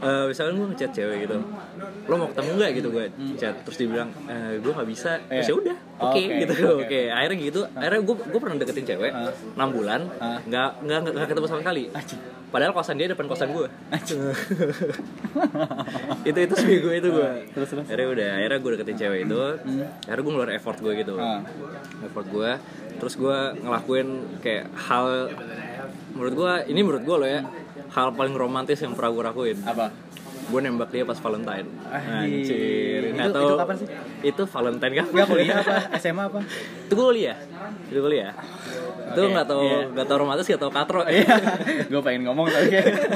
eh, 0.00 0.24
misalkan 0.28 0.52
gue 0.56 0.66
ngechat 0.74 0.90
cewek 0.96 1.16
gitu 1.28 1.36
lo 2.02 2.14
mau 2.16 2.28
ketemu 2.28 2.50
nggak 2.54 2.70
gitu 2.74 2.88
gue 2.90 3.04
chat 3.34 3.54
terus 3.60 3.76
dia 3.76 3.88
bilang 3.88 4.08
eh, 4.24 4.56
gue 4.56 4.70
nggak 4.70 4.88
bisa 4.88 5.10
terus 5.22 5.42
Iya. 5.42 5.46
ya 5.46 5.54
udah 5.56 5.76
oke 6.00 6.10
Oke, 6.10 6.22
gitu 6.38 6.52
oke. 6.52 6.82
oke 6.82 7.00
akhirnya 7.08 7.36
gitu 7.40 7.60
akhirnya 7.70 8.00
gue 8.02 8.14
gue 8.16 8.40
pernah 8.40 8.56
deketin 8.56 8.84
cewek 8.86 9.12
Ah. 9.12 9.30
enam 9.54 9.68
bulan 9.70 10.00
Ah. 10.16 10.38
nggak 10.40 10.68
nggak 10.80 10.98
nggak 11.08 11.26
ketemu 11.26 11.46
sama 11.46 11.60
sekali 11.60 11.82
padahal 12.50 12.72
kosan 12.72 12.96
dia 12.96 13.06
depan 13.06 13.26
kosan 13.26 13.48
gue 13.48 13.66
itu 16.24 16.38
itu 16.40 16.54
seminggu 16.56 16.88
itu 16.92 17.08
gue 17.10 17.28
Terus, 17.50 17.68
terus. 17.70 17.84
akhirnya 17.84 18.08
udah 18.10 18.28
akhirnya 18.36 18.58
gue 18.58 18.70
deketin 18.74 18.96
cewek 18.98 19.20
itu 19.24 19.38
akhirnya 20.02 20.20
gue 20.20 20.32
ngeluarin 20.32 20.54
effort 20.54 20.78
gue 20.78 20.92
gitu 20.96 21.14
Ah. 21.16 21.40
effort 22.02 22.26
gue 22.26 22.50
terus 22.98 23.14
gue 23.14 23.36
ngelakuin 23.56 24.08
kayak 24.38 24.66
hal 24.74 25.30
menurut 26.10 26.34
gue 26.34 26.52
ini 26.68 26.80
menurut 26.80 27.02
gue 27.02 27.16
loh 27.16 27.28
ya 27.28 27.40
hal 27.90 28.12
paling 28.12 28.34
romantis 28.34 28.78
yang 28.78 28.92
pernah 28.92 29.10
gue 29.10 29.24
lakuin 29.24 29.58
apa? 29.62 29.86
Gue 30.50 30.60
nembak 30.60 30.88
dia 30.88 31.02
pas 31.02 31.14
Valentine 31.16 31.68
Ah, 31.86 32.20
anjir 32.20 33.00
itu- 33.00 33.12
nggak 33.12 33.24
itu 33.24 33.36
tahu 33.36 33.48
kapan 33.56 33.76
sih? 33.76 33.86
itu 34.22 34.42
Valentine 34.44 34.92
kan 34.92 35.04
Enggak 35.06 35.26
kuliah 35.28 35.56
apa? 35.56 35.74
SMA 36.02 36.24
apa? 36.24 36.40
itu 36.84 36.94
kuliah 36.94 37.38
itu 37.86 37.98
kuliah 37.98 38.32
itu 39.06 39.18
Oke, 39.18 39.32
nggak 39.32 39.46
tahu 39.48 39.62
iya. 39.64 39.78
nggak 39.88 40.06
tahu 40.06 40.16
romantis 40.20 40.46
nggak 40.46 40.60
tahu 40.60 40.72
katro 40.72 41.00
Iya, 41.02 41.34
gue 41.84 42.00
pengen 42.00 42.22
ngomong 42.24 42.46
tapi 42.46 42.68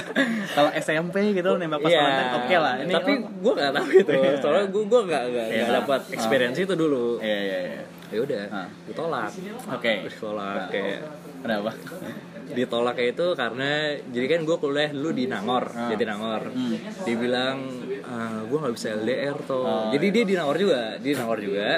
kalau 0.57 0.71
SMP 0.77 1.17
gitu 1.33 1.51
nembak 1.55 1.79
pas 1.79 1.87
Iya. 1.89 2.01
Valentine 2.01 2.35
oke 2.37 2.57
lah. 2.57 2.75
Ini 2.77 2.93
tapi 2.93 3.13
oh, 3.15 3.31
gue 3.41 3.53
nggak 3.55 3.73
tahu 3.73 3.87
gitu 3.93 4.11
Iya. 4.13 4.31
soalnya 4.39 4.65
gue 4.67 4.83
gue 4.85 5.01
nggak 5.05 5.23
nggak 5.25 5.47
nggak 5.49 5.71
dapat 5.77 6.01
experience 6.11 6.57
itu 6.57 6.75
dulu 6.75 7.19
iya 7.21 7.39
iya 7.41 7.59
iya. 7.69 7.83
ya 8.09 8.19
udah 8.21 8.43
Ah. 8.49 8.69
ditolak 8.85 9.31
Oke. 9.71 9.93
ditolak 10.05 10.67
kayak 10.69 10.99
Kenapa? 11.41 11.71
Ditolak 12.47 12.95
kayak 12.95 13.15
itu 13.15 13.27
karena 13.33 13.71
jadi 14.05 14.27
kan 14.29 14.41
gue 14.43 14.57
kuliah 14.57 14.91
dulu 14.91 15.11
di 15.11 15.25
Nangor 15.25 15.65
Ah. 15.67 15.89
jadi 15.89 16.05
Nangor 16.07 16.43
Hmm. 16.47 16.77
dibilang 17.03 17.57
gue 18.45 18.59
nggak 18.59 18.75
bisa 18.75 18.89
LDR 18.95 19.37
tuh 19.43 19.65
Oh. 19.65 19.89
jadi 19.89 20.07
dia 20.11 20.25
di 20.25 20.35
Nangor 20.35 20.57
juga 20.57 20.81
dia 20.97 21.11
di 21.11 21.17
Nangor 21.17 21.39
juga 21.39 21.71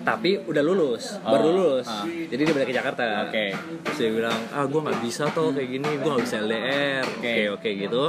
tapi 0.00 0.40
udah 0.40 0.62
lulus 0.62 1.14
Oh. 1.16 1.30
baru 1.30 1.48
lulus 1.48 1.86
Ah. 1.86 2.02
jadi 2.04 2.42
dia 2.42 2.52
balik 2.52 2.68
ke 2.68 2.74
Jakarta 2.74 3.04
Oke. 3.24 3.54
terus 3.80 3.96
dia 3.96 4.10
bilang 4.10 4.38
ah 4.50 4.64
gue 4.64 4.80
nggak 4.80 4.98
bisa 5.00 5.30
tuh 5.30 5.50
kayak 5.50 5.68
gini 5.70 5.90
gue 5.94 6.10
nggak 6.10 6.24
bisa 6.24 6.36
LDR 6.40 7.04
oke 7.06 7.20
Oke. 7.20 7.44
oke 7.52 7.70
gitu 7.78 8.04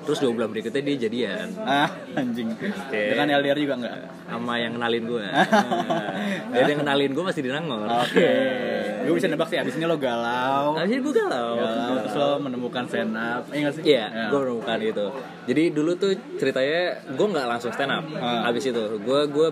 terus 0.00 0.20
dua 0.20 0.30
bulan 0.30 0.48
berikutnya 0.48 0.82
dia 0.82 0.96
jadian 1.02 1.48
Ah, 1.58 1.88
anjing. 2.14 2.52
Dengan 2.90 3.26
LDR 3.34 3.56
juga 3.58 3.74
enggak? 3.74 3.96
sama 4.24 4.54
yang 4.56 4.72
kenalin 4.74 5.04
gue 5.06 5.26
jadi 6.54 6.68
yang 6.68 6.80
kenalin 6.80 7.10
gue 7.10 7.24
masih 7.24 7.40
di 7.40 7.50
Nangor 7.50 7.88
Oke. 7.88 8.30
Gue 9.04 9.14
bisa 9.14 9.28
nebak 9.28 9.48
sih 9.48 9.58
abis 9.58 9.74
ini 9.74 9.84
lo 9.84 9.96
galau. 9.96 10.74
Abis 10.74 10.90
itu 10.90 11.02
gue 11.02 11.14
galau 11.14 11.56
Galau 11.56 11.94
terus 12.00 12.14
lo 12.14 12.30
menemukan 12.38 12.84
stand 12.84 13.12
up. 13.12 13.42
Iya 13.48 13.60
nggak 13.60 13.74
sih? 13.74 13.82
Iya, 13.84 14.04
Ya. 14.08 14.26
gue 14.28 14.38
menemukan 14.40 14.78
itu. 14.80 15.06
Jadi 15.44 15.62
dulu 15.70 15.90
tuh 15.94 16.10
ceritanya 16.34 16.80
gue 17.06 17.26
nggak 17.28 17.46
langsung 17.46 17.70
stand 17.70 17.92
up. 17.92 18.04
Ah. 18.16 18.48
Abis 18.48 18.68
itu 18.68 18.82
gue 18.98 19.20
gue 19.28 19.48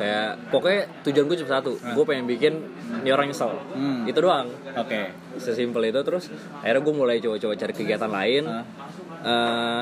kayak 0.00 0.48
pokoknya 0.48 0.80
tujuan 1.04 1.24
gue 1.28 1.36
cuma 1.38 1.50
satu. 1.54 1.72
Gue 1.76 2.04
pengen 2.04 2.24
bikin 2.24 2.52
ini 3.00 3.10
orang 3.10 3.28
nyesel. 3.28 3.52
Hmm. 3.76 4.08
Itu 4.08 4.18
doang. 4.20 4.48
Oke. 4.74 5.12
Sesimpel 5.36 5.88
itu 5.88 6.00
terus 6.00 6.32
akhirnya 6.58 6.80
gue 6.80 6.94
mulai 6.94 7.16
coba-coba 7.20 7.52
cari 7.54 7.72
kegiatan 7.72 8.08
lain. 8.08 8.42
Ah. 8.48 8.64
Eh, 9.20 9.80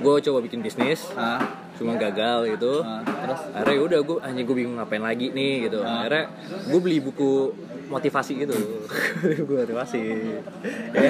gue 0.00 0.14
coba 0.22 0.38
bikin 0.40 0.64
bisnis. 0.64 1.12
Ah. 1.12 1.40
Cuma 1.82 1.98
gagal 1.98 2.38
gitu. 2.54 2.80
Ah, 2.80 3.02
terus? 3.02 3.40
Akhirnya 3.50 3.82
udah 3.82 4.00
gue 4.00 4.16
anjing 4.22 4.46
gue 4.46 4.56
bingung 4.56 4.76
ngapain 4.78 5.02
lagi 5.02 5.34
nih 5.34 5.66
gitu. 5.66 5.82
Ah. 5.82 6.06
akhirnya 6.06 6.24
gue 6.70 6.80
beli 6.80 6.98
buku 7.02 7.50
motivasi 7.90 8.32
gitu. 8.40 8.56
Buku 9.44 9.52
motivasi. 9.52 10.00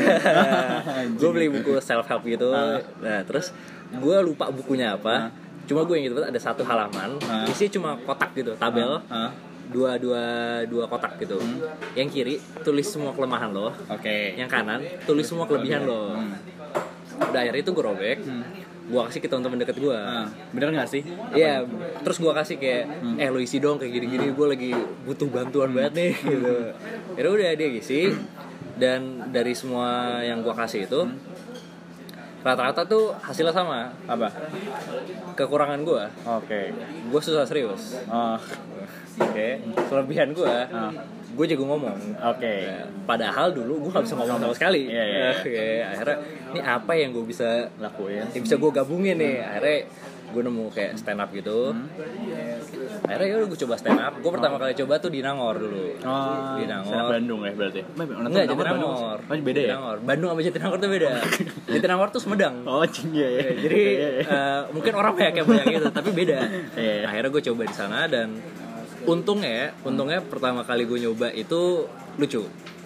Gue 1.20 1.30
beli 1.30 1.46
buku 1.46 1.78
self 1.78 2.10
help 2.10 2.26
gitu. 2.26 2.50
Ah. 2.50 2.82
nah 2.98 3.22
terus 3.22 3.54
gue 3.92 4.16
lupa 4.18 4.50
bukunya 4.50 4.98
apa. 4.98 5.30
Cuma 5.68 5.86
gue 5.86 5.94
inget 5.94 6.10
banget 6.10 6.34
ada 6.34 6.40
satu 6.42 6.66
halaman 6.66 7.22
Ah. 7.30 7.46
isinya 7.46 7.70
cuma 7.78 7.90
kotak 8.02 8.34
gitu 8.34 8.58
tabel. 8.58 8.98
Ah, 9.06 9.30
dua 9.70 9.94
dua 9.94 10.24
dua 10.66 10.90
kotak 10.90 11.22
gitu. 11.22 11.38
Yang 11.94 12.08
kiri 12.10 12.34
tulis 12.66 12.90
semua 12.90 13.14
kelemahan 13.14 13.54
lo. 13.54 13.70
Oke. 13.86 14.34
Yang 14.34 14.50
kanan 14.50 14.80
tulis 15.06 15.22
semua 15.22 15.46
kelebihan 15.46 15.86
lo. 15.86 16.18
Hmm. 16.18 16.34
udah 17.22 17.38
akhirnya 17.44 17.62
itu 17.62 17.70
gue 17.70 17.84
robek 17.86 18.18
gue 18.92 19.00
kasih 19.08 19.20
ke 19.24 19.28
teman-teman 19.28 19.56
deket 19.58 19.80
gue 19.80 19.96
Ah, 19.96 20.28
bener 20.52 20.68
nggak 20.68 20.84
sih? 20.84 21.00
Iya, 21.32 21.64
terus 22.04 22.20
gue 22.20 22.28
kasih 22.28 22.60
kayak, 22.60 22.84
eh 23.16 23.28
lo 23.32 23.40
isi 23.40 23.56
dong 23.56 23.80
kayak 23.80 23.88
gini-gini, 23.90 24.30
gue 24.30 24.46
lagi 24.46 24.70
butuh 25.02 25.32
bantuan 25.32 25.72
banget 25.72 25.92
nih 25.96 26.12
gitu. 26.28 26.54
Ya 27.16 27.24
udah 27.24 27.56
dia 27.56 27.68
isi, 27.72 28.12
dan 28.76 29.32
dari 29.32 29.56
semua 29.56 30.20
yang 30.20 30.44
gue 30.44 30.52
kasih 30.52 30.84
itu, 30.84 31.00
rata-rata 32.42 32.84
tuh 32.84 33.16
hasilnya 33.16 33.54
sama. 33.54 33.88
apa? 34.04 34.28
Kekurangan 35.32 35.80
gue, 35.80 36.02
oke. 36.28 36.60
Gue 37.08 37.20
susah 37.22 37.48
serius. 37.48 37.96
oh 38.06 38.36
Oke, 39.12 39.60
kelebihan 39.88 40.32
gue, 40.32 40.52
Ah. 40.68 40.92
Gue 41.32 41.44
jago 41.46 41.64
ngomong. 41.66 41.96
oke 42.14 42.52
Ya, 42.62 42.84
padahal 43.02 43.50
dulu 43.50 43.72
gue 43.82 43.90
gak 43.90 44.04
bisa 44.04 44.14
ngomong 44.14 44.38
sama 44.38 44.54
sekali. 44.54 44.86
Iya, 44.86 45.04
iya. 45.04 45.22
Oke, 45.34 45.58
akhirnya 45.82 46.16
ini 46.50 46.60
apa 46.60 46.92
yang 46.92 47.10
gue 47.10 47.24
bisa 47.24 47.48
lakuin 47.76 48.28
yang 48.28 48.42
bisa 48.42 48.54
gue 48.54 48.70
gabungin 48.70 49.16
nih 49.16 49.40
akhirnya 49.40 49.78
gue 50.28 50.42
nemu 50.42 50.64
kayak 50.68 50.96
stand 50.96 51.20
up 51.20 51.28
gitu 51.28 51.76
akhirnya 53.04 53.26
ya 53.28 53.44
gue 53.44 53.58
coba 53.58 53.74
stand 53.76 53.98
up 53.98 54.14
gue 54.16 54.30
pertama 54.30 54.56
kali 54.56 54.72
coba 54.74 54.94
tuh 54.96 55.08
di 55.08 55.20
Nangor 55.20 55.56
dulu 55.58 55.92
Oh, 56.00 56.56
di 56.56 56.64
Nangor 56.64 57.04
Bandung 57.10 57.40
ya 57.42 57.52
berarti? 57.52 57.80
enggak 57.98 58.44
Jatinangor 58.46 59.18
Oh, 59.22 59.36
beda 59.36 59.60
ya? 59.60 59.68
Jatinangor. 59.68 59.96
Bandung 60.02 60.28
sama 60.30 60.40
Jatinangor 60.40 60.78
tuh 60.78 60.90
beda 60.90 61.10
Jatinangor 61.68 62.08
tuh 62.08 62.20
Sumedang 62.20 62.54
Oh, 62.64 62.80
cing 62.86 63.12
ya. 63.12 63.28
Ya, 63.28 63.50
jadi 63.54 63.80
eh, 64.22 64.60
mungkin 64.70 64.92
orang 64.94 65.12
banyak 65.12 65.34
yang 65.36 65.46
banyak 65.46 65.66
gitu 65.70 65.88
tapi 65.90 66.10
beda 66.12 66.38
Iya. 66.74 66.94
Akhirnya 67.04 67.30
gue 67.30 67.42
coba 67.42 67.62
di 67.64 67.74
sana 67.74 67.98
dan 68.06 68.28
untungnya 69.04 69.72
untungnya 69.82 70.18
pertama 70.20 70.60
kali 70.60 70.84
gue 70.84 70.98
nyoba 71.00 71.28
itu 71.30 71.86
lucu 72.14 72.42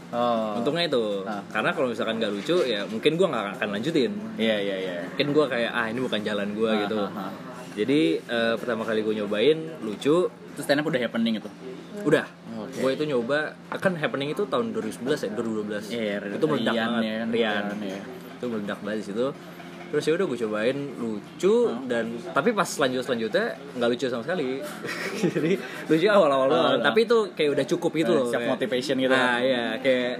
oh. 0.08 0.50
untungnya 0.54 0.86
itu 0.86 1.04
Ah. 1.22 1.42
karena 1.48 1.70
kalau 1.70 1.88
misalkan 1.88 2.16
gak 2.16 2.30
lucu 2.30 2.56
ya 2.62 2.84
mungkin 2.84 3.14
gue 3.14 3.26
nggak 3.26 3.44
akan 3.56 3.68
lanjutin 3.70 4.12
Iya, 4.36 4.56
iya, 4.58 4.76
iya. 4.78 4.96
mungkin 5.06 5.28
gue 5.32 5.44
kayak 5.46 5.70
ah 5.70 5.86
ini 5.86 5.98
bukan 5.98 6.20
jalan 6.20 6.48
gue 6.52 6.68
Ah, 6.68 6.80
gitu 6.82 6.98
ah, 7.00 7.18
ah. 7.18 7.30
jadi 7.72 8.00
eh, 8.20 8.54
pertama 8.56 8.82
kali 8.82 9.00
gue 9.00 9.14
nyobain 9.16 9.58
lucu 9.80 10.28
Terus 10.56 10.64
stand 10.64 10.80
up 10.80 10.88
udah 10.88 10.96
happening 10.98 11.36
itu. 11.36 11.50
udah 12.00 12.24
Oke. 12.56 12.80
gue 12.80 12.90
itu 12.94 13.04
nyoba 13.06 13.52
kan 13.70 13.92
happening 13.94 14.30
itu 14.30 14.44
tahun 14.44 14.72
2011 14.72 15.04
ya 15.18 15.30
2012 15.34 15.92
Iya, 15.92 16.14
itu 16.30 16.46
meledak 16.46 16.72
Rian 16.72 16.88
banget 16.88 17.02
ya 17.02 17.12
Rian 17.12 17.28
Rian, 17.28 17.64
iya. 17.82 18.00
itu 18.32 18.44
meledak 18.46 18.78
banget 18.80 18.98
di 18.98 19.06
situ 19.06 19.26
terus 19.86 20.02
ya 20.02 20.12
udah 20.12 20.26
gue 20.26 20.38
cobain 20.40 20.78
lucu 20.94 21.56
dan 21.86 22.04
tapi 22.30 22.50
pas 22.50 22.66
selanjut 22.66 23.00
selanjutnya 23.00 23.46
nggak 23.72 23.88
lucu 23.88 24.04
sama 24.06 24.22
sekali 24.22 24.58
jadi 25.30 25.52
lucu 25.86 26.06
awal 26.06 26.26
awal 26.28 26.46
doang 26.48 26.66
oh. 26.72 26.82
tapi 26.82 27.04
itu 27.04 27.18
kayak 27.32 27.50
udah 27.52 27.64
cukup 27.66 27.90
gitu 27.94 28.10
Eh, 28.10 28.16
loh 28.16 28.26
self 28.26 28.40
kayak- 28.40 28.52
motivation 28.52 28.96
gitu. 28.98 29.10
nah 29.10 29.38
ya 29.38 29.78
kayak 29.78 30.14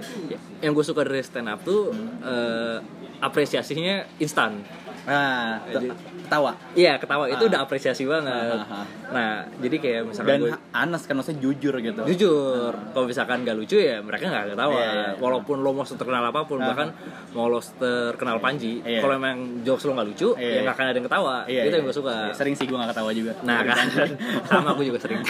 yang 0.59 0.71
gue 0.71 0.81
suka 0.81 1.03
dari 1.03 1.19
stand 1.19 1.47
up 1.47 1.59
tuh 1.61 1.91
eh, 2.21 2.77
apresiasinya 3.19 3.95
instan 4.17 4.61
Nah, 5.07 5.63
Jadi- 5.63 5.87
ketawa. 6.27 6.51
Iya 6.75 6.99
ketawa 6.99 7.25
itu 7.25 7.39
Ah. 7.39 7.47
udah 7.47 7.59
apresiasi 7.63 8.03
banget. 8.03 8.59
Ah, 8.59 8.59
ah, 8.59 8.75
ah. 8.83 8.85
Nah 9.07 9.29
jadi 9.57 9.75
kayak 9.79 10.01
misalkan 10.03 10.27
Dan 10.29 10.39
gue 10.43 10.51
Anas 10.75 11.07
kan 11.07 11.15
maksudnya 11.15 11.39
jujur 11.39 11.71
gitu. 11.79 12.01
jujur, 12.05 12.71
kalau 12.91 13.07
misalkan 13.07 13.41
gak 13.41 13.55
lucu 13.55 13.79
ya 13.79 14.03
mereka 14.03 14.27
nggak 14.27 14.51
ketawa. 14.51 14.75
Iya, 14.75 14.83
iya, 14.83 14.91
iya. 14.93 15.11
Walaupun 15.15 15.57
lo 15.57 15.71
mau 15.71 15.87
terkenal 15.87 16.19
apa 16.21 16.43
pun, 16.43 16.59
Ah. 16.59 16.67
bahkan 16.67 16.91
mau 17.31 17.47
lo 17.47 17.63
terkenal 17.63 18.37
Panji, 18.37 18.83
kalau 18.83 19.15
emang 19.15 19.63
jokes 19.63 19.87
lo 19.87 19.95
nggak 19.95 20.07
lucu, 20.09 20.29
ya 20.35 20.59
nggak 20.61 20.75
akan 20.75 20.85
ada 20.85 20.97
yang 20.99 21.07
ketawa. 21.07 21.35
Itu 21.47 21.67
yang 21.71 21.85
gue 21.87 21.95
suka. 21.95 22.15
Sering 22.33 22.53
sih 22.53 22.67
gue 22.67 22.75
gak 22.75 22.91
ketawa 22.91 23.11
juga. 23.11 23.31
Nah 23.41 23.63
kan, 23.63 23.87
sama 24.51 24.75
aku 24.75 24.83
juga 24.83 24.99
sering. 24.99 25.23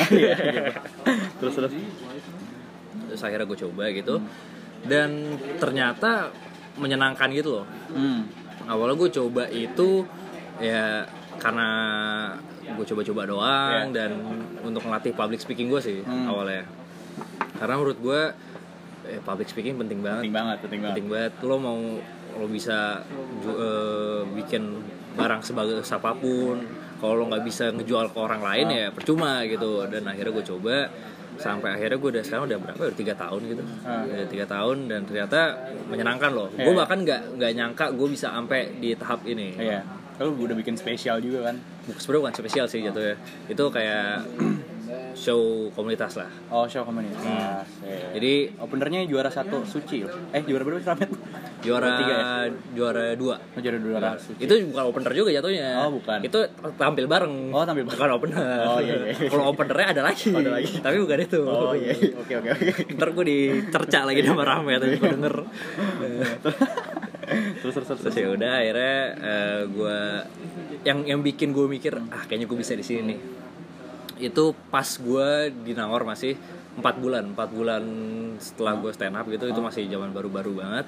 Terus 1.38 1.54
terus. 1.54 1.72
Terus 3.08 3.22
akhirnya 3.24 3.46
gue 3.46 3.60
coba 3.62 3.84
gitu, 3.90 4.16
dan 4.84 5.10
ternyata 5.56 6.34
menyenangkan 6.76 7.30
gitu 7.32 7.62
loh. 7.62 7.66
Hmm. 7.90 8.26
Awalnya 8.68 8.96
gue 8.96 9.10
coba 9.12 9.44
itu 9.48 10.04
ya 10.58 11.06
karena 11.38 11.70
gue 12.68 12.86
coba-coba 12.86 13.22
doang 13.24 13.88
Iya. 13.88 13.96
dan 13.96 14.12
untuk 14.62 14.84
ngelatih 14.84 15.14
public 15.14 15.40
speaking 15.40 15.68
gue 15.68 15.80
sih 15.80 16.00
Hmm. 16.02 16.28
awalnya. 16.28 16.68
Karena 17.56 17.74
menurut 17.76 17.98
gue 17.98 18.22
eh, 19.08 19.20
public 19.20 19.48
speaking 19.48 19.78
penting 19.78 20.00
banget. 20.02 20.22
Penting 20.22 20.36
banget, 20.36 20.58
penting 20.60 20.80
banget. 20.82 20.94
penting 20.94 21.08
banget. 21.08 21.34
Lo 21.42 21.56
mau 21.56 21.80
lo 22.34 22.46
bisa 22.46 23.02
eh, 23.42 24.22
bikin 24.36 24.64
barang 25.14 25.42
sebagai 25.42 25.82
siapa 25.82 26.14
pun 26.14 26.60
kalau 26.98 27.14
lo 27.16 27.24
nggak 27.26 27.42
bisa 27.42 27.72
ngejual 27.72 28.12
ke 28.12 28.20
orang 28.20 28.42
lain 28.42 28.68
ya 28.70 28.88
percuma 28.92 29.42
gitu. 29.44 29.86
Dan 29.86 30.04
akhirnya 30.06 30.34
gue 30.34 30.46
coba 30.48 30.76
sampai 31.38 31.70
akhirnya 31.72 31.96
gue 31.96 32.10
udah 32.12 32.24
sekarang 32.24 32.46
udah 32.46 32.60
berapa 32.60 32.82
udah 32.84 32.98
tiga 32.98 33.14
tahun 33.14 33.42
gitu 33.48 33.64
Ah. 33.82 34.04
udah 34.04 34.28
tiga 34.28 34.46
tahun 34.46 34.78
dan 34.86 35.02
ternyata 35.04 35.40
menyenangkan 35.86 36.32
loh 36.32 36.50
gue 36.50 36.62
Iya. 36.64 36.76
bahkan 36.76 36.98
nggak 37.00 37.22
nggak 37.36 37.52
nyangka 37.54 37.86
gue 37.92 38.08
bisa 38.08 38.28
sampai 38.30 38.62
di 38.76 38.94
tahap 38.94 39.22
ini 39.24 39.54
Iya. 39.56 39.82
Lu 40.18 40.34
udah 40.36 40.56
bikin 40.56 40.74
spesial 40.74 41.22
juga 41.22 41.46
kan? 41.46 41.62
sebenarnya 41.88 42.22
bukan 42.24 42.36
spesial 42.36 42.66
sih 42.66 42.82
jatuhnya 42.82 43.16
itu 43.48 43.64
kayak 43.70 44.26
show 45.14 45.40
komunitas 45.72 46.16
lah 46.16 46.30
Oh, 46.48 46.64
show 46.64 46.82
komunitas. 46.82 47.68
Iya. 47.80 48.14
jadi 48.14 48.34
openernya 48.58 49.04
juara 49.04 49.28
satu 49.28 49.64
Suci 49.64 50.02
loh. 50.02 50.16
Eh, 50.30 50.42
juara 50.42 50.62
berapa 50.62 50.78
sih 50.78 50.88
Ramet? 50.88 51.10
juara 51.58 51.88
Tiga 51.96 52.14
ya? 52.14 52.24
juara 52.72 53.04
dua 53.14 53.36
Oh, 53.36 53.60
juara 53.60 53.78
dua 53.78 53.98
Nah, 53.98 54.16
Suci. 54.16 54.40
itu 54.40 54.54
bukan 54.68 54.84
opener 54.86 55.12
juga 55.12 55.30
jatuhnya. 55.32 55.68
Oh, 55.82 55.90
bukan. 55.94 56.20
Itu 56.22 56.40
tampil 56.76 57.06
bareng. 57.06 57.50
Oh, 57.50 57.64
tampil 57.64 57.84
bareng. 57.84 57.98
Bukan 57.98 58.12
opener. 58.14 58.42
Oh, 58.64 58.80
iya, 58.80 58.96
iya. 59.04 59.14
Kalau 59.26 59.44
openernya 59.48 59.88
ada 59.92 60.02
lagi. 60.06 60.30
Oh, 60.30 60.40
ada 60.40 60.52
lagi. 60.54 60.72
Tapi 60.78 60.96
bukan 60.98 61.18
itu. 61.20 61.40
Oh 61.42 61.74
iya, 61.74 61.92
iya. 61.92 62.14
oke 62.14 62.34
oke 62.36 62.50
oke. 62.54 62.68
Ntar 62.94 63.10
gue 63.12 63.26
dicerca 63.26 64.00
lagi 64.04 64.22
sama 64.22 64.44
Rame 64.44 64.74
tapi 64.78 64.96
gue 64.96 65.10
denger. 65.10 65.36
terus 67.62 67.74
terus 67.74 67.88
terus. 67.88 68.00
Terus 68.02 68.16
ya 68.16 68.28
udah 68.32 68.54
akhirnya 68.56 68.96
eh, 69.18 69.60
gue 69.68 69.98
yang 70.86 71.00
yang 71.06 71.20
bikin 71.20 71.52
gue 71.52 71.66
mikir 71.68 71.94
ah 72.10 72.24
kayaknya 72.24 72.48
gue 72.48 72.58
bisa 72.58 72.74
di 72.74 72.86
sini 72.86 73.02
nih. 73.14 73.20
Itu 74.18 74.54
pas 74.70 74.86
gue 74.88 75.30
di 75.64 75.72
Nangor 75.74 76.04
masih 76.04 76.34
empat 76.78 76.96
bulan, 76.98 77.34
empat 77.34 77.50
bulan 77.50 77.84
setelah 78.38 78.78
gue 78.78 78.92
stand 78.94 79.18
up 79.18 79.26
gitu 79.26 79.50
itu 79.50 79.62
masih 79.62 79.90
zaman 79.90 80.14
baru-baru 80.14 80.54
banget. 80.58 80.86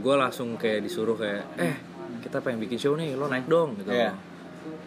gue 0.00 0.14
langsung 0.16 0.56
kayak 0.56 0.80
disuruh 0.80 1.20
kayak 1.20 1.44
eh 1.60 1.76
kita 2.24 2.40
pengen 2.40 2.64
bikin 2.64 2.80
show 2.80 2.96
nih 2.96 3.12
lo 3.12 3.28
naik 3.28 3.44
dong 3.44 3.76
gitu. 3.76 3.92
Iya. 3.92 4.16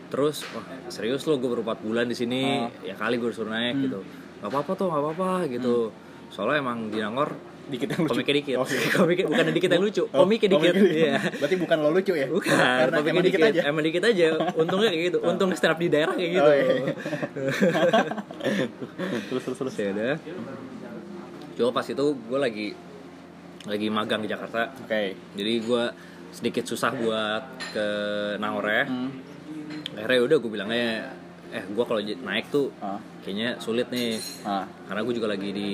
Terus 0.09 0.41
wah 0.49 0.65
serius 0.89 1.29
lo 1.29 1.37
gue 1.37 1.45
baru 1.45 1.61
4 1.61 1.85
bulan 1.85 2.05
di 2.09 2.17
sini 2.17 2.41
Oh. 2.57 2.69
ya 2.81 2.97
kali 2.97 3.21
gue 3.21 3.29
disuruh 3.29 3.53
naik 3.53 3.77
Hmm. 3.77 3.83
gitu. 3.85 3.99
Gak 4.41 4.49
apa-apa 4.49 4.71
tuh 4.73 4.87
gak 4.89 5.01
apa-apa 5.01 5.31
gitu. 5.47 5.93
Soalnya 6.33 6.65
emang 6.65 6.89
di 6.89 6.97
Nangor 6.97 7.37
Dikit 7.63 7.87
yang 7.89 7.99
lucu. 8.03 8.11
komiknya 8.11 8.33
dikit. 8.35 8.55
Oh, 8.55 8.65
iya. 8.73 8.89
komiknya 8.91 9.25
bukan 9.25 9.45
dikit 9.51 9.69
yang 9.69 9.81
lucu, 9.81 10.03
Oh, 10.03 10.07
komiknya 10.19 10.49
dikit. 10.51 10.73
Iya. 10.75 11.13
Berarti 11.39 11.55
bukan 11.55 11.77
lo 11.79 11.89
lucu 11.89 12.13
ya? 12.13 12.27
Bukan, 12.27 12.51
Karena 12.51 12.93
komiknya 12.93 13.09
emang 13.09 13.23
dikit, 13.23 13.39
dikit 13.39 13.49
aja. 13.49 13.61
Emang 13.63 13.83
dikit 13.83 14.03
aja. 14.03 14.25
Untungnya 14.61 14.89
kayak 14.89 15.03
gitu. 15.07 15.17
Untung 15.21 15.49
stand 15.53 15.71
up 15.71 15.77
di 15.77 15.87
daerah 15.87 16.13
kayak 16.13 16.29
gitu. 16.29 16.43
Oh, 16.43 16.53
iya. 16.53 16.73
terus 19.29 19.41
terus 19.43 19.57
terus. 19.57 19.75
ya 19.75 19.89
udah. 19.91 20.15
Cuma 21.53 21.69
pas 21.71 21.85
itu 21.85 22.05
gue 22.17 22.39
lagi 22.39 22.67
lagi 23.63 23.87
magang 23.87 24.19
di 24.19 24.27
Jakarta. 24.27 24.73
Oke. 24.77 25.15
Jadi 25.33 25.53
gue 25.61 25.83
sedikit 26.29 26.63
susah 26.65 26.89
buat 26.91 27.43
ke 27.71 27.85
Nangor 28.37 28.65
ya. 28.65 28.85
Hmm. 28.85 29.09
Akhirnya 29.93 30.19
udah 30.21 30.37
gue 30.37 30.51
bilangnya 30.51 30.87
eh 31.53 31.63
gue 31.63 31.83
kalau 31.85 32.01
naik 32.01 32.49
tuh 32.49 32.73
Ah. 32.81 32.97
kayaknya 33.21 33.61
sulit 33.61 33.85
nih 33.87 34.17
Ah. 34.41 34.65
karena 34.89 35.05
gue 35.05 35.13
juga 35.13 35.29
lagi 35.29 35.53
di 35.53 35.69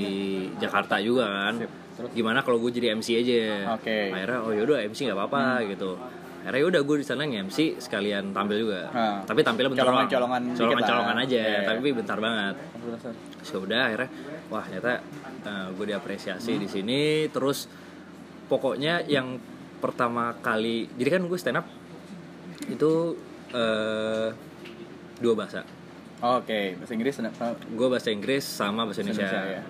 Jakarta 0.60 1.00
juga 1.00 1.24
kan 1.24 1.55
Sip. 1.55 1.72
Terus? 2.00 2.12
gimana 2.15 2.39
kalau 2.39 2.58
gue 2.58 2.72
jadi 2.72 2.96
MC 2.96 3.08
aja 3.13 3.75
Oke. 3.75 4.08
akhirnya 4.10 4.39
oh 4.39 4.51
yaudah 4.51 4.79
MC 4.82 5.03
nggak 5.03 5.20
apa-apa 5.20 5.68
gitu 5.68 6.00
akhirnya 6.39 6.65
udah 6.72 6.82
gue 6.82 6.96
di 6.96 7.06
sana 7.06 7.27
nge-MC 7.27 7.58
sekalian 7.77 8.32
tampil 8.32 8.63
juga 8.63 8.88
Ah. 8.89 9.20
tapi 9.22 9.44
tampilnya 9.44 9.75
bentar 9.75 9.86
dikit 9.86 10.15
colongan 10.15 10.41
lah. 10.48 10.88
colongan 10.88 11.18
aja 11.20 11.44
Iya. 11.44 11.60
tapi 11.68 11.88
bentar 11.91 12.18
banget 12.18 12.56
ya 13.44 13.58
udah 13.60 13.82
akhirnya 13.86 14.10
wah 14.48 14.63
ternyata 14.63 14.94
gue 15.75 15.86
diapresiasi 15.86 16.51
Hmm. 16.53 16.62
di 16.63 16.68
sini 16.68 17.01
terus 17.27 17.68
pokoknya 18.48 19.03
yang 19.06 19.36
pertama 19.77 20.32
kali 20.39 20.88
jadi 20.96 21.20
kan 21.20 21.27
gue 21.27 21.38
stand 21.38 21.60
up 21.60 21.68
itu 22.65 23.20
eh, 23.51 24.27
dua 25.20 25.36
bahasa 25.36 25.68
Oke, 26.20 26.75
bahasa 26.75 26.91
Inggris 26.91 27.15
dan 27.15 27.32
gue 27.70 27.88
bahasa 27.88 28.12
Inggris 28.12 28.44
sama 28.44 28.84
bahasa 28.84 29.00
Indonesia, 29.00 29.24
Indonesia 29.24 29.56
ya. 29.56 29.63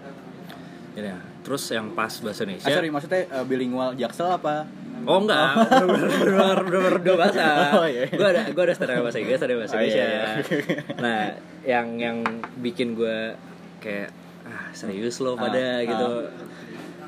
Jadi, 0.97 1.07
ya. 1.07 1.17
Terus 1.49 1.65
yang 1.67 1.89
pas 1.91 2.13
bahasa 2.13 2.39
Ah, 2.39 2.45
Indonesia 2.45 2.69
sorry, 2.69 2.89
maksudnya 2.93 3.21
eh, 3.25 3.43
bilingual 3.43 3.97
Jaksel 3.97 4.29
apa 4.29 4.69
Oh 5.01 5.17
enggak, 5.17 5.55
bener-bener 5.89 6.59
bener 6.69 6.95
dua 6.99 7.15
bahasa. 7.17 7.45
Oh, 7.79 7.87
iya. 7.87 8.05
Gue 8.05 8.27
ada 8.27 8.45
gue 8.45 8.61
ada 8.61 8.73
up 8.75 9.01
bahasa 9.01 9.17
Inggris, 9.17 9.39
ada 9.39 9.55
bahasa 9.55 9.73
Oh, 9.73 9.79
Indonesia. 9.79 10.03
iya, 10.03 10.09
iya. 10.11 10.33
Nah, 11.01 11.19
yang 11.65 11.87
yang 11.95 12.17
bikin 12.59 12.93
gue 12.93 13.33
kayak 13.79 14.11
ah 14.43 14.69
serius 14.69 15.17
lo 15.17 15.33
pada 15.33 15.81
Ah, 15.81 15.81
gitu. 15.81 16.09
ah. 16.19 16.29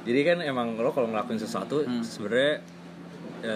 Jadi 0.02 0.20
kan 0.24 0.38
emang 0.40 0.74
lo 0.74 0.90
kalau 0.90 1.12
ngelakuin 1.12 1.38
sesuatu 1.38 1.84
Hmm. 1.84 2.02
sebenarnya 2.02 2.54
ya, 2.58 2.81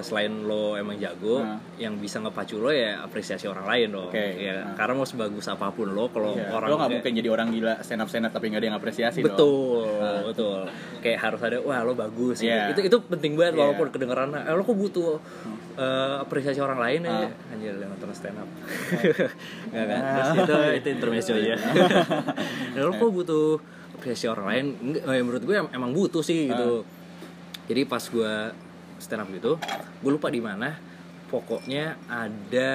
selain 0.01 0.33
lo 0.41 0.73
emang 0.73 0.95
jago, 0.95 1.39
Ah. 1.39 1.61
yang 1.75 1.95
bisa 1.95 2.17
ngepacu 2.17 2.55
lo 2.55 2.69
ya 2.69 2.99
apresiasi 2.99 3.45
orang 3.45 3.63
lain 3.63 3.87
dong. 3.91 4.09
Oke. 4.09 4.17
Ya, 4.39 4.61
Ah. 4.63 4.73
karena 4.73 4.93
mau 4.93 5.03
sebagus 5.03 5.45
apa 5.45 5.69
pun 5.69 5.87
lo 5.87 6.07
kalau 6.07 6.33
Iya, 6.33 6.49
orang 6.51 6.67
lo 6.67 6.75
nggak 6.75 6.91
mungkin 6.93 7.11
jadi 7.13 7.29
orang 7.29 7.47
gila 7.49 7.73
stand 7.79 7.99
up 7.99 8.07
stand 8.07 8.23
up 8.23 8.31
tapi 8.31 8.47
nggak 8.47 8.59
ada 8.59 8.67
yang 8.67 8.77
apresiasi 8.77 9.19
dong. 9.19 9.29
betul 9.31 9.85
Ah. 9.97 10.21
betul 10.23 10.59
kayak 10.99 11.19
harus 11.21 11.41
ada 11.41 11.57
wah 11.59 11.79
lo 11.79 11.93
bagus 11.93 12.37
gitu. 12.37 12.47
Iya. 12.47 12.71
itu 12.71 12.81
itu 12.83 12.97
penting 13.03 13.33
banget 13.33 13.53
Iya. 13.53 13.61
walaupun 13.63 13.87
kedengeran 13.89 14.29
eh, 14.33 14.49
lo 14.49 14.61
kok 14.61 14.73
butuh 14.75 15.21
eh, 15.75 16.15
apresiasi 16.19 16.57
orang 16.57 16.79
lain 16.79 16.99
ya 17.03 17.13
Ah. 17.27 17.51
anjir 17.51 17.73
yang 17.73 17.89
nonton 17.89 18.09
stand 18.11 18.35
up 18.35 18.49
nggak 19.67 19.85
kan 19.85 19.99
terus 20.01 20.29
itu 20.35 20.53
itu 20.73 20.87
intermezzo 20.91 21.31
aja 21.33 21.55
Nah, 22.71 22.81
lo 22.83 22.91
kok 22.91 23.11
butuh 23.11 23.47
apresiasi 23.93 24.27
orang 24.27 24.45
lain 24.47 24.65
eh, 24.97 25.19
menurut 25.19 25.41
gue 25.41 25.55
em- 25.55 25.71
emang 25.71 25.91
butuh 25.91 26.21
sih 26.21 26.47
gitu 26.47 26.81
jadi 27.65 27.81
pas 27.83 28.01
gue 28.01 28.33
stand 28.97 29.21
up 29.21 29.29
gitu 29.29 29.57
gue 29.99 30.11
lupa 30.11 30.27
di 30.27 30.39
mana 30.39 30.75
pokoknya 31.27 31.97
ada 32.05 32.71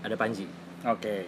ada 0.00 0.14
Panji 0.14 0.46
Oke. 0.82 1.26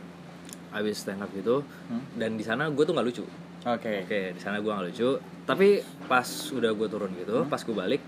abis 0.71 0.97
stand 0.99 1.21
up 1.21 1.30
gitu 1.30 1.62
Hmm. 1.87 2.02
dan 2.14 2.35
di 2.35 2.42
sana 2.42 2.68
gue 2.68 2.83
tuh 2.83 2.92
nggak 2.92 3.06
lucu 3.06 3.26
Oke. 3.66 4.06
Oke, 4.06 4.30
di 4.30 4.38
sana 4.38 4.62
gue 4.62 4.71
nggak 4.71 4.87
lucu. 4.87 5.18
Tapi 5.42 5.68
pas 6.06 6.23
udah 6.54 6.71
gue 6.71 6.87
turun 6.87 7.11
gitu, 7.18 7.42
Hmm. 7.42 7.50
pas 7.50 7.59
gue 7.59 7.75
balik, 7.75 7.99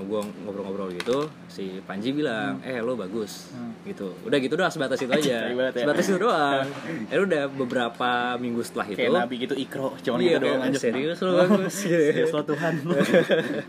gue 0.00 0.20
ngobrol-ngobrol 0.40 0.94
gitu, 0.94 1.18
si 1.46 1.82
Panji 1.82 2.12
bilang, 2.12 2.62
eh 2.62 2.78
lo 2.78 2.94
bagus, 2.94 3.50
Hmm. 3.50 3.74
gitu. 3.82 4.14
Udah 4.22 4.38
gitu 4.38 4.54
doang 4.54 4.70
sebatas 4.70 4.96
itu 4.96 5.10
aja, 5.18 5.50
banget 5.50 5.74
ya. 5.74 5.82
sebatas 5.82 6.04
itu 6.06 6.18
doang. 6.18 6.62
Ya 7.10 7.18
udah 7.18 7.42
beberapa 7.48 8.10
minggu 8.36 8.62
setelah 8.62 8.86
itu, 8.86 8.98
Kayak 9.00 9.18
nabi 9.18 9.34
gitu 9.36 9.54
ikro, 9.54 9.98
cuman 9.98 10.18
iya 10.20 10.30
gitu 10.32 10.44
doang 10.44 10.62
aja. 10.62 10.78
serius 10.78 11.18
lo 11.18 11.30
bagus. 11.36 11.74
Serius 11.82 12.30
lo 12.30 12.42
Tuhan. 12.44 12.74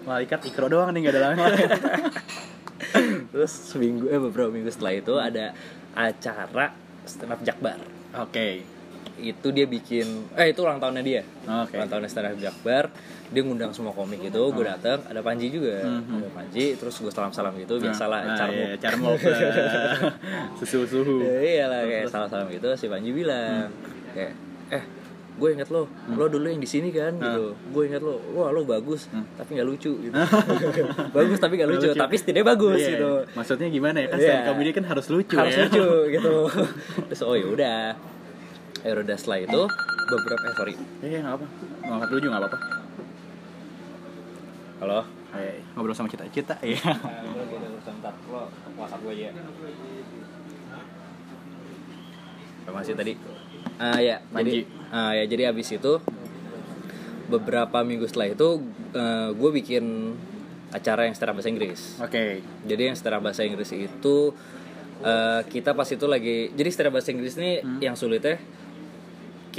Malaikat 0.04 0.40
ikro 0.46 0.66
doang 0.68 0.90
nih 0.92 1.02
gak 1.04 1.14
ada 1.14 1.22
lain. 1.28 1.38
Terus 3.30 3.52
seminggu, 3.52 4.06
eh 4.08 4.18
beberapa 4.18 4.50
minggu 4.50 4.70
setelah 4.70 4.94
itu 4.96 5.14
ada 5.16 5.54
acara 5.92 6.74
stand 7.04 7.32
up 7.32 7.42
Jakbar. 7.42 7.78
Oke. 8.16 8.62
Itu 9.22 9.50
dia 9.50 9.66
bikin, 9.66 10.06
eh 10.34 10.50
itu 10.50 10.60
ulang 10.60 10.78
tahunnya 10.78 11.02
dia. 11.02 11.22
Oke. 11.46 11.76
ulang 11.76 11.88
tahunnya 11.88 12.08
stand 12.08 12.28
up 12.28 12.38
Jakbar 12.38 12.86
dia 13.28 13.42
ngundang 13.42 13.70
semua 13.70 13.92
komik 13.92 14.22
gitu 14.22 14.50
gue 14.50 14.66
datang 14.66 15.04
ada 15.04 15.22
Panji 15.22 15.48
juga 15.48 15.86
Mhm. 15.86 16.18
ada 16.18 16.30
Panji 16.32 16.74
terus 16.74 16.98
gue 16.98 17.10
salam 17.10 17.30
salam 17.30 17.54
gitu 17.54 17.78
biasalah 17.78 18.26
Nah, 18.26 18.34
carmo 18.36 18.58
iya, 18.64 18.74
carmo. 18.76 19.14
Susu 20.58 20.82
suhu. 20.84 21.22
ya, 21.22 21.38
iyalah 21.62 21.86
kayak 21.86 22.06
salam 22.08 22.26
salam 22.28 22.48
gitu 22.48 22.68
si 22.74 22.86
Panji 22.86 23.12
bilang 23.12 23.70
Hmm. 23.70 24.12
kayak 24.12 24.34
eh 24.72 24.84
gue 25.32 25.50
inget 25.52 25.70
lo 25.70 25.86
lo 26.10 26.26
dulu 26.26 26.46
yang 26.46 26.58
di 26.58 26.66
sini 26.66 26.90
kan 26.90 27.16
gitu 27.16 27.54
gue 27.54 27.84
inget 27.86 28.02
lo 28.02 28.18
wah 28.34 28.50
lo 28.50 28.66
bagus 28.66 29.08
tapi 29.38 29.56
nggak 29.56 29.68
lucu 29.68 29.94
gitu 30.02 30.12
bagus 31.16 31.38
tapi 31.38 31.54
nggak 31.56 31.70
lucu, 31.70 31.86
Hmm. 31.86 31.94
Lucu. 31.94 32.02
tapi 32.02 32.16
setidaknya 32.18 32.48
bagus 32.50 32.76
Iya, 32.78 32.90
gitu 32.92 33.12
Maksudnya 33.32 33.68
gimana 33.70 33.98
ya? 34.00 34.08
Kan 34.08 34.18
Iya. 34.18 34.26
stand 34.28 34.44
comedy 34.50 34.72
kan 34.74 34.84
harus 34.86 35.06
lucu 35.08 35.36
harus 35.36 35.54
ya. 35.54 35.64
lucu 35.66 35.86
gitu 36.12 36.36
terus 37.06 37.22
oh 37.22 37.36
ya 37.36 37.46
udah 37.46 37.82
udah 38.86 39.18
setelah 39.20 39.40
itu 39.44 39.62
beberapa 40.10 40.44
eh 40.48 40.56
sorry 40.56 40.74
Iya, 41.04 41.18
enggak 41.22 41.36
apa. 41.40 41.46
Ngangkat 41.86 42.08
dulu 42.10 42.20
juga 42.20 42.30
enggak 42.36 42.44
apa-apa. 42.48 42.60
halo 44.80 45.04
Eh, 45.30 45.62
ngobrol 45.76 45.94
sama 45.94 46.08
iya. 46.64 46.80
lo 48.32 48.50
whatsapp 48.80 49.02
gue 49.04 49.14
aja 49.14 49.30
apa 52.64 52.78
masih 52.80 52.94
tadi 52.96 53.14
ah 53.82 54.00
ya 54.00 54.24
jadi 54.24 54.66
ah 54.90 55.12
ya 55.14 55.24
jadi 55.28 55.44
abis 55.52 55.76
itu 55.76 55.94
beberapa 57.30 57.82
minggu 57.86 58.08
setelah 58.10 58.32
itu 58.34 58.50
gue 59.36 59.50
bikin 59.62 60.16
acara 60.70 61.10
yang 61.10 61.14
secara 61.18 61.34
bahasa 61.34 61.50
Inggris 61.50 61.98
Oke. 62.02 62.46
jadi 62.66 62.94
yang 62.94 62.98
secara 62.98 63.18
bahasa 63.18 63.42
Inggris 63.42 63.74
itu 63.74 64.18
eh, 65.02 65.42
kita 65.50 65.74
pas 65.74 65.90
itu 65.90 66.06
lagi 66.06 66.54
jadi 66.54 66.70
secara 66.70 66.90
bahasa 66.94 67.10
Inggris 67.10 67.36
ini 67.42 67.62
yang 67.82 67.98
sulitnya 67.98 68.38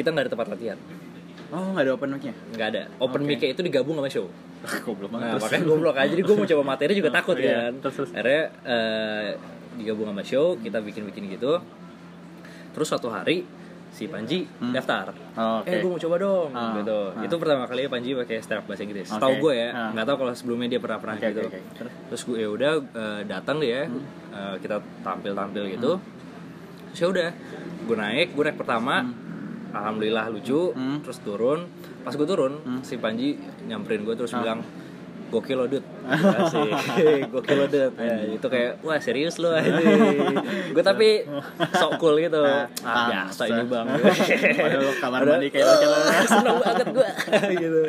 kita 0.00 0.08
nggak 0.08 0.24
ada 0.26 0.32
tempat 0.32 0.48
latihan 0.48 0.78
Oh, 1.50 1.74
enggak 1.74 1.82
ada 1.82 1.92
open 1.92 2.08
mic-nya. 2.10 2.34
nggak 2.54 2.68
ada 2.70 2.82
open 2.98 3.20
Oke. 3.20 3.28
mic 3.28 3.42
itu 3.44 3.60
digabung 3.60 3.94
sama 3.94 4.06
show 4.06 4.26
Goblok 4.86 5.10
Nah, 5.10 5.34
banget. 5.34 5.40
makanya 5.40 5.64
goblok 5.66 5.96
aja. 5.96 6.08
Jadi 6.08 6.22
gue 6.22 6.34
mau 6.34 6.46
coba 6.46 6.62
materi 6.64 6.92
juga 6.92 7.10
takut 7.10 7.34
Iya, 7.34 7.48
kan. 7.48 7.72
terus, 7.80 7.94
terus. 7.96 8.10
Akhirnya 8.12 8.42
eh, 8.62 9.28
digabung 9.74 10.06
sama 10.06 10.22
show, 10.22 10.54
kita 10.56 10.78
bikin-bikin 10.78 11.26
gitu. 11.30 11.56
Terus 12.70 12.86
suatu 12.86 13.08
hari 13.08 13.42
si 13.90 14.06
Panji 14.06 14.44
daftar. 14.70 15.10
Oh, 15.34 15.58
oke. 15.58 15.66
Eh, 15.66 15.80
gue 15.80 15.90
mau 15.90 15.98
coba 15.98 16.16
dong 16.16 16.50
Ah, 16.52 16.76
gitu. 16.76 16.98
ah. 17.10 17.24
Itu 17.24 17.34
pertama 17.34 17.64
kali 17.64 17.88
Panji 17.88 18.12
pakai 18.12 18.38
stand 18.38 18.60
up 18.60 18.68
bahasa 18.68 18.84
Inggris. 18.84 19.08
Oke. 19.08 19.18
Tahu 19.18 19.32
gue 19.40 19.54
ya, 19.56 19.68
Ah. 19.70 19.90
nggak 19.90 20.06
tahu 20.06 20.16
kalau 20.20 20.32
sebelumnya 20.36 20.68
dia 20.68 20.78
pernah 20.78 20.98
pernah 20.98 21.16
Oke, 21.16 21.26
gitu. 21.26 21.42
oke, 21.42 21.50
oke. 21.50 21.60
Terus? 21.74 21.92
Terus 22.06 22.22
gue 22.22 22.36
ya 22.38 22.48
udah 22.48 22.72
eh, 22.78 23.20
datang 23.24 23.56
deh 23.58 23.70
ya. 23.72 23.82
Eh, 24.30 24.54
kita 24.60 24.76
tampil-tampil 25.00 25.64
gitu. 25.72 25.92
Terus 26.86 26.98
ya 27.00 27.08
udah, 27.08 27.28
gue 27.82 27.96
naik, 27.96 28.28
gue 28.30 28.44
naik 28.44 28.54
pertama. 28.54 29.08
Alhamdulillah 29.70 30.28
lucu, 30.28 30.70
Hmm. 30.70 30.98
terus 31.00 31.18
turun. 31.20 31.66
Pas 32.00 32.10
gue 32.10 32.24
turun, 32.24 32.52
si 32.80 32.96
Panji 32.96 33.38
nyamperin 33.64 34.02
gue 34.02 34.14
terus 34.14 34.32
bilang, 34.32 34.64
gokil 35.30 35.54
lo 35.54 35.66
dud 35.66 35.86
gokil 37.32 37.56
lo 37.56 37.66
dud 37.66 37.94
ya, 37.94 38.16
itu 38.26 38.42
kayak 38.42 38.82
wah 38.82 38.98
serius 38.98 39.38
lo 39.38 39.54
gue 40.74 40.82
tapi 40.82 41.22
sok 41.70 42.02
cool 42.02 42.18
gitu. 42.18 42.42
Ah 42.82 43.06
biasa 43.06 43.46
ini 43.46 43.62
bang. 43.64 43.86
Padahal 44.58 44.82
lo 44.82 44.92
kamar 44.98 45.20
mandi 45.24 45.48
kayak 45.48 45.66
lo 45.70 45.96
seneng 46.26 46.58
banget 46.58 46.86
gue 46.90 47.08
gitu. 47.56 47.80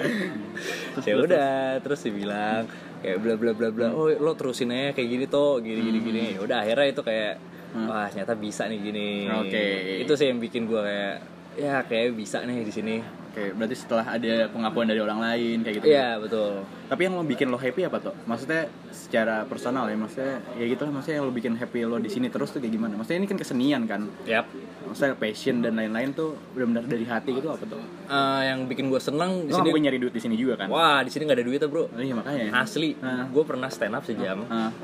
Ya 1.01 1.15
udah 1.17 1.51
terus 1.81 2.05
dibilang 2.05 2.69
kayak 3.01 3.17
bla 3.17 3.33
bla 3.33 3.51
bla 3.51 3.69
bla 3.73 3.87
oh 3.89 4.13
lo 4.13 4.37
terusin 4.37 4.69
aja 4.69 4.93
kayak 4.93 5.09
gini 5.09 5.25
toh 5.25 5.57
gini 5.57 5.81
gini 5.81 5.97
gini. 5.99 6.21
Ya 6.37 6.45
udah 6.45 6.61
akhirnya 6.61 6.93
itu 6.93 7.01
kayak 7.01 7.41
wah 7.73 8.05
ternyata 8.05 8.37
bisa 8.37 8.69
nih 8.69 8.77
gini. 8.77 9.25
Oke. 9.31 9.65
itu 9.97 10.13
sih 10.13 10.29
yang 10.29 10.37
bikin 10.37 10.69
gue 10.69 10.77
kayak 10.77 11.17
ya 11.53 11.83
kayak 11.83 12.13
bisa 12.13 12.41
nih 12.41 12.63
di 12.63 12.71
sini 12.71 12.97
Oke, 13.31 13.55
berarti 13.55 13.79
setelah 13.79 14.03
ada 14.11 14.51
pengakuan 14.51 14.91
dari 14.91 14.99
orang 14.99 15.15
lain 15.17 15.63
kayak 15.63 15.75
gitu. 15.79 15.87
iya 15.87 16.19
betul 16.19 16.67
Tapi 16.91 17.01
yang 17.01 17.15
lo 17.15 17.23
bikin 17.23 17.47
lo 17.47 17.55
happy 17.55 17.87
apa 17.87 18.03
tuh? 18.03 18.11
Maksudnya 18.27 18.67
secara 18.91 19.47
personal 19.47 19.87
ya, 19.87 19.95
maksudnya 19.95 20.43
ya 20.51 20.67
gitu 20.67 20.83
lah. 20.83 20.91
Maksudnya 20.91 21.15
yang 21.15 21.25
lo 21.25 21.31
bikin 21.31 21.55
happy 21.55 21.79
lo 21.81 21.95
di 21.95 22.11
sini 22.11 22.27
terus 22.27 22.51
tuh 22.51 22.59
kayak 22.59 22.75
gimana? 22.75 22.99
Maksudnya 22.99 23.23
ini 23.23 23.27
kan 23.27 23.39
kesenian 23.39 23.87
kan. 23.87 24.03
yap 24.25 24.51
Maksudnya 24.83 25.15
passion 25.15 25.63
dan 25.63 25.79
lain-lain 25.79 26.11
tuh 26.11 26.35
benar-benar 26.51 26.83
dari 26.83 27.07
hati 27.07 27.31
gitu 27.31 27.47
apa 27.47 27.63
tuh? 27.63 27.79
Eh, 28.03 28.41
yang 28.45 28.67
bikin 28.67 28.91
gue 28.91 28.99
seneng 28.99 29.47
di 29.47 29.55
sini 29.55 29.67
nggak 29.69 29.83
nyari 29.85 29.97
duit 29.97 30.11
di 30.11 30.19
sini 30.19 30.35
juga 30.35 30.53
kan? 30.57 30.67
wah 30.67 30.99
di 30.99 31.07
sini 31.07 31.23
nggak 31.23 31.37
ada 31.39 31.45
duitnya 31.47 31.67
bro 31.67 31.87
Oh, 31.87 32.03
iya 32.03 32.11
makanya. 32.11 32.51
asli 32.57 32.99
Ah. 32.99 33.23
gue 33.23 33.43
pernah 33.47 33.71
stand 33.71 33.95
up 33.95 34.03
sejam 34.03 34.43
Ah, 34.45 34.75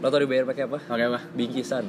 lo 0.00 0.06
tau 0.08 0.20
dibayar 0.24 0.48
pakai 0.48 0.64
apa? 0.64 0.78
Oke 0.80 1.04
apa? 1.12 1.20
bingkisan. 1.36 1.84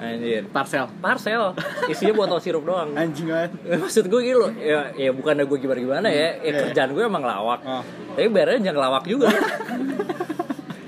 Anjir. 0.00 0.48
Parcel. 0.48 0.88
parcel. 1.04 1.52
Isinya 1.92 2.16
botol 2.16 2.40
sirup 2.40 2.64
doang. 2.64 2.96
Anjing 2.96 3.28
banget. 3.28 3.52
maksud 3.76 4.08
gue 4.08 4.20
gitu 4.24 4.38
loh. 4.40 4.52
Ya, 4.56 4.88
ya 4.96 5.12
bukan 5.12 5.36
gue 5.44 5.58
gimana 5.60 5.80
gimana 5.80 6.08
ya 6.08 6.40
ya 6.40 6.50
kerjaan 6.64 6.96
gue 6.96 7.04
emang 7.04 7.24
lawak. 7.24 7.60
Oh. 7.62 7.84
tapi 8.16 8.28
bayarnya 8.32 8.72
jangan 8.72 8.80
lawak 8.88 9.04
juga. 9.04 9.28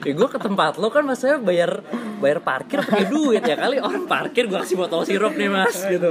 Ya 0.04 0.12
gue 0.12 0.28
ke 0.28 0.36
tempat 0.36 0.76
lo 0.76 0.92
kan 0.92 1.00
maksudnya 1.08 1.40
bayar 1.40 1.80
bayar 2.24 2.40
parkir 2.40 2.80
pakai 2.80 3.04
duit 3.06 3.42
ya 3.42 3.54
kali 3.54 3.76
orang 3.78 4.04
parkir 4.06 4.44
gue 4.46 4.56
kasih 4.56 4.76
botol 4.76 5.04
sirup 5.04 5.32
nih 5.32 5.46
mas 5.46 5.76
gitu 5.84 6.08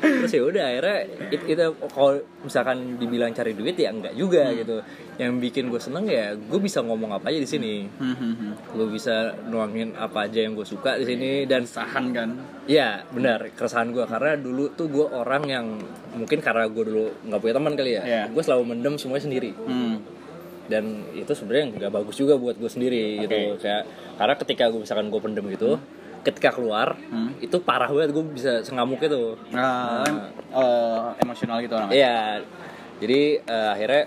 terus 0.00 0.30
ya 0.30 0.42
udah 0.42 0.64
akhirnya 0.64 0.98
it- 1.28 1.46
itu 1.48 1.62
kalau 1.88 2.12
misalkan 2.40 2.76
dibilang 2.96 3.30
cari 3.30 3.52
duit 3.52 3.74
ya 3.74 3.90
enggak 3.90 4.14
juga 4.14 4.50
gitu 4.52 4.82
yang 5.14 5.38
bikin 5.38 5.66
gue 5.68 5.78
seneng 5.78 6.04
ya 6.04 6.34
gue 6.34 6.58
bisa 6.58 6.78
ngomong 6.80 7.10
apa 7.12 7.28
aja 7.28 7.38
di 7.38 7.46
sini 7.48 7.74
Hmm, 7.92 8.10
hmm, 8.12 8.34
hmm. 8.34 8.52
gue 8.72 8.86
bisa 8.88 9.14
nuangin 9.44 9.94
apa 9.94 10.26
aja 10.26 10.38
yang 10.40 10.52
gue 10.52 10.64
suka 10.64 10.94
di 10.96 11.04
sini 11.04 11.30
dan 11.44 11.62
Sahan 11.64 12.10
kan. 12.10 12.30
ya 12.64 13.02
benar 13.08 13.50
keresahan 13.50 13.90
gue 13.90 14.02
karena 14.04 14.34
dulu 14.36 14.70
tuh 14.72 14.86
gue 14.88 15.06
orang 15.08 15.42
yang 15.44 15.66
mungkin 16.12 16.38
karena 16.38 16.66
gue 16.66 16.82
dulu 16.84 17.06
nggak 17.24 17.40
punya 17.40 17.54
teman 17.54 17.72
kali 17.72 17.90
ya 17.92 18.02
Iya. 18.02 18.22
gue 18.28 18.42
selalu 18.42 18.62
mendem 18.68 18.94
semuanya 18.96 19.24
sendiri 19.24 19.50
Hmm. 19.56 19.96
Dan 20.64 20.84
itu 21.12 21.32
sebenarnya 21.32 21.64
nggak 21.76 21.92
bagus 21.92 22.14
juga 22.14 22.34
buat 22.34 22.54
gue 22.54 22.66
sendiri 22.66 23.20
gitu 23.20 23.58
kayak 23.58 23.82
karena 24.14 24.34
ketika 24.36 24.64
gue 24.66 24.80
misalkan 24.80 25.06
gue 25.06 25.20
pendem 25.20 25.44
gitu 25.48 25.76
ketika 26.22 26.50
keluar 26.50 26.94
Hmm. 27.02 27.34
itu 27.36 27.58
parah 27.58 27.88
banget 27.88 28.10
gue 28.10 28.24
bisa 28.30 28.62
sengamuk 28.62 28.98
itu 28.98 29.34
Ah, 29.50 30.02
em- 30.02 30.30
eh, 30.52 30.98
emosional 31.18 31.58
gitu 31.58 31.74
orang. 31.74 31.90
Iya, 31.90 32.46
jadi 32.96 33.20
eh, 33.40 33.68
akhirnya 33.72 34.02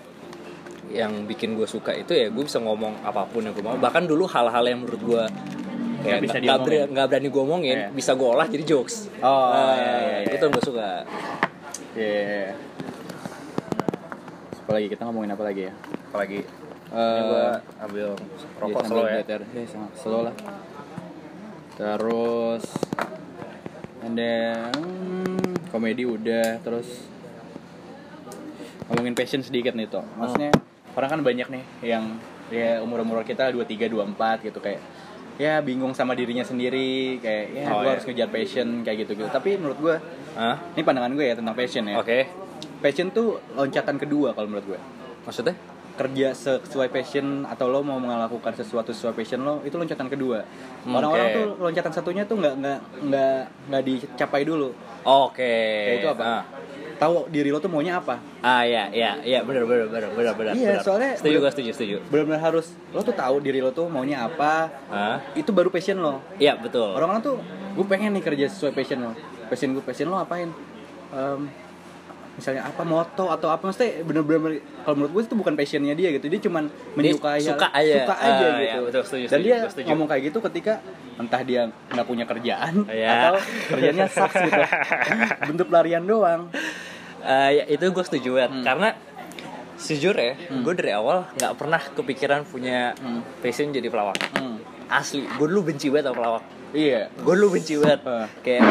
yang 0.87 1.25
bikin 1.25 1.53
gue 1.53 1.65
suka 1.65 1.91
itu 1.91 2.13
ya 2.13 2.29
gue 2.29 2.39
bisa 2.41 2.55
ngomong 2.57 3.01
apa 3.01 3.25
pun 3.25 3.41
yang 3.41 3.51
gue 3.51 3.59
mau. 3.59 3.75
Bahkan 3.75 4.05
dulu 4.05 4.23
hal-hal 4.25 4.63
yang 4.63 4.79
menurut 4.79 5.01
gue 5.01 5.23
kayak 6.01 6.19
bisa 6.21 6.37
nggak 6.37 6.59
berani, 6.61 6.87
nggak 6.87 7.05
berani 7.09 7.27
gue 7.27 7.41
omongin, 7.43 7.77
Iya. 7.77 7.87
bisa 7.91 8.11
gue 8.13 8.27
olah 8.29 8.45
jadi 8.45 8.63
jokes. 8.63 9.11
Oh, 9.19 9.51
Nah, 9.51 9.73
iya, 9.73 9.83
iya, 9.99 10.17
iya. 10.21 10.31
itu 10.31 10.43
yang 10.45 10.53
gue 10.53 10.63
suka. 10.63 10.89
Iya. 11.93 12.47
Apa 14.65 14.81
lagi 14.81 14.89
kita 14.89 15.05
ngomongin 15.05 15.29
apa 15.29 15.43
lagi 15.45 15.69
ya? 15.69 15.73
Apalagi 16.09 16.41
Ini 16.89 17.21
gue 17.21 17.45
ambil 17.85 18.07
rokok 18.57 18.81
Iya, 18.81 18.89
slow 18.89 19.05
ya. 19.05 19.19
Iya, 19.21 19.65
sama 19.69 19.87
slow 19.93 20.21
lah. 20.25 20.35
Terus 21.77 22.65
and 24.01 24.17
then 24.17 24.73
hmm, 24.73 25.69
komedi 25.69 26.09
udah 26.09 26.57
terus 26.65 27.05
ngomongin 28.89 29.13
passion 29.13 29.45
sedikit 29.45 29.77
nih 29.77 29.85
toh. 29.85 30.01
Maksudnya 30.17 30.49
orang 30.97 31.09
kan 31.13 31.21
banyak 31.21 31.45
nih 31.45 31.63
yang 31.85 32.17
ya 32.49 32.81
umur-umur 32.81 33.21
kita 33.21 33.53
23 33.53 33.85
24 34.17 34.49
gitu 34.49 34.57
kayak 34.57 34.81
ya 35.37 35.61
bingung 35.61 35.93
sama 35.93 36.17
dirinya 36.17 36.41
sendiri 36.41 37.21
kayak 37.21 37.45
ya 37.53 37.63
Oh, 37.69 37.81
gue 37.81 37.85
iya. 37.85 37.91
harus 37.97 38.05
ngejar 38.09 38.29
passion 38.33 38.81
kayak 38.81 38.97
gitu 39.03 39.19
gitu 39.19 39.29
tapi 39.29 39.59
menurut 39.59 39.77
gue 39.77 39.95
Hah? 40.33 40.55
ini 40.73 40.81
pandangan 40.85 41.11
gue 41.11 41.25
ya 41.27 41.35
tentang 41.35 41.53
passion 41.57 41.83
ya 41.91 41.97
Oke. 41.99 42.44
Passion 42.85 43.09
tuh 43.09 43.27
loncatan 43.51 43.97
kedua 43.97 44.31
kalau 44.31 44.45
menurut 44.45 44.67
gue 44.67 44.79
Maksudnya? 45.25 45.57
kerja 45.95 46.35
sesuai 46.35 46.91
passion 46.91 47.25
atau 47.45 47.65
lo 47.65 47.79
mau 47.79 47.95
melakukan 47.95 48.51
sesuatu 48.51 48.91
sesuai 48.91 49.15
passion 49.15 49.39
lo 49.39 49.63
itu 49.63 49.73
loncatan 49.73 50.05
kedua 50.05 50.43
Hmm, 50.83 50.91
orang-orang 50.93 51.25
oke. 51.25 51.33
tuh 51.33 51.45
loncatan 51.57 51.89
satunya 51.89 52.23
tuh 52.23 52.35
nggak 52.35 52.53
nggak 52.53 52.79
nggak 53.01 53.37
nggak 53.65 53.83
dicapai 53.83 54.43
dulu 54.43 54.75
Oke. 55.01 55.39
kayak 55.39 55.95
itu 55.97 56.07
apa 56.09 56.23
Ah. 56.25 56.43
tahu 56.95 57.25
diri 57.27 57.47
lo 57.47 57.57
tuh 57.57 57.67
maunya 57.67 57.95
apa 57.95 58.19
Ah 58.39 58.61
iya 58.61 58.91
iya 58.91 59.11
iya 59.21 59.39
benar 59.41 59.63
benar 59.63 59.87
benar 59.87 60.11
benar 60.11 60.33
benar. 60.35 60.53
Iya, 60.53 60.67
benar. 60.69 60.83
soalnya 60.83 61.11
setuju 61.13 61.31
bener- 61.31 61.41
gue 61.41 61.51
setuju 61.53 61.71
setuju. 61.73 61.97
benar-benar 62.05 62.41
harus 62.43 62.65
lo 62.91 62.99
tuh 62.99 63.15
tahu 63.15 63.35
diri 63.39 63.59
lo 63.59 63.71
tuh 63.71 63.87
maunya 63.87 64.19
apa 64.21 64.67
Ah 64.85 65.23
itu 65.33 65.49
baru 65.49 65.67
passion 65.69 65.95
lo 65.97 66.19
iya 66.35 66.53
betul. 66.55 66.91
orang-orang 66.91 67.23
tuh 67.23 67.35
gue 67.71 67.85
pengen 67.85 68.11
nih 68.11 68.23
kerja 68.25 68.45
sesuai 68.49 68.71
passion 68.73 68.99
lo 69.01 69.11
passion 69.47 69.71
gue 69.71 69.81
passion 69.81 70.05
lo 70.05 70.19
apain 70.19 70.51
Em, 71.07 71.47
misalnya 72.35 72.63
apa 72.63 72.83
moto 72.83 73.25
atau 73.27 73.47
apa 73.47 73.63
mesti 73.65 74.01
bener-bener 74.01 74.59
kalau 74.81 74.95
menurut 74.97 75.11
gue 75.13 75.23
itu 75.23 75.35
bukan 75.35 75.53
passionnya 75.53 75.91
dia 75.91 76.11
gitu 76.11 76.27
dia 76.27 76.41
cuman 76.41 76.67
menyukai 76.93 77.39
hal- 77.39 77.47
suka 77.49 77.67
aja. 77.69 77.95
suka 77.97 78.15
aja 78.17 78.27
Ah, 78.27 78.35
gitu 78.51 78.61
iya, 78.61 78.75
betul, 78.81 79.01
setuju, 79.01 79.23
dan 79.23 79.31
setuju, 79.33 79.45
dia 79.45 79.57
setuju. 79.65 79.87
ngomong 79.87 80.07
kayak 80.07 80.23
gitu 80.25 80.37
ketika 80.43 80.73
entah 81.15 81.41
dia 81.41 81.61
nggak 81.89 82.05
punya 82.05 82.23
kerjaan 82.23 82.73
Iya. 82.85 83.11
atau 83.25 83.35
kerjanya 83.69 84.05
sucks 84.05 84.35
gitu 84.37 84.61
bentuk 85.47 85.67
pelarian 85.67 86.03
doang 86.03 86.51
Eh, 87.21 87.51
ya, 87.53 87.63
itu 87.67 87.81
gue 87.83 88.03
setuju 88.03 88.29
banget 88.35 88.51
Hmm. 88.51 88.63
karena 88.63 88.89
sejujur 89.75 90.13
ya 90.13 90.33
gue 90.37 90.73
dari 90.73 90.91
awal 90.91 91.25
nggak 91.31 91.53
pernah 91.53 91.81
kepikiran 91.81 92.43
punya 92.43 92.93
Hmm. 92.95 93.23
passion 93.39 93.69
jadi 93.69 93.87
pelawak 93.87 94.15
Hmm. 94.33 94.59
asli 94.87 95.25
gue 95.25 95.47
dulu 95.47 95.67
benci 95.67 95.87
banget 95.87 96.05
sama 96.05 96.15
pelawak 96.17 96.43
iya 96.71 97.09
gue 97.09 97.33
dulu 97.33 97.47
benci 97.51 97.73
banget 97.75 98.01
Ah. 98.03 98.27
kayak 98.39 98.63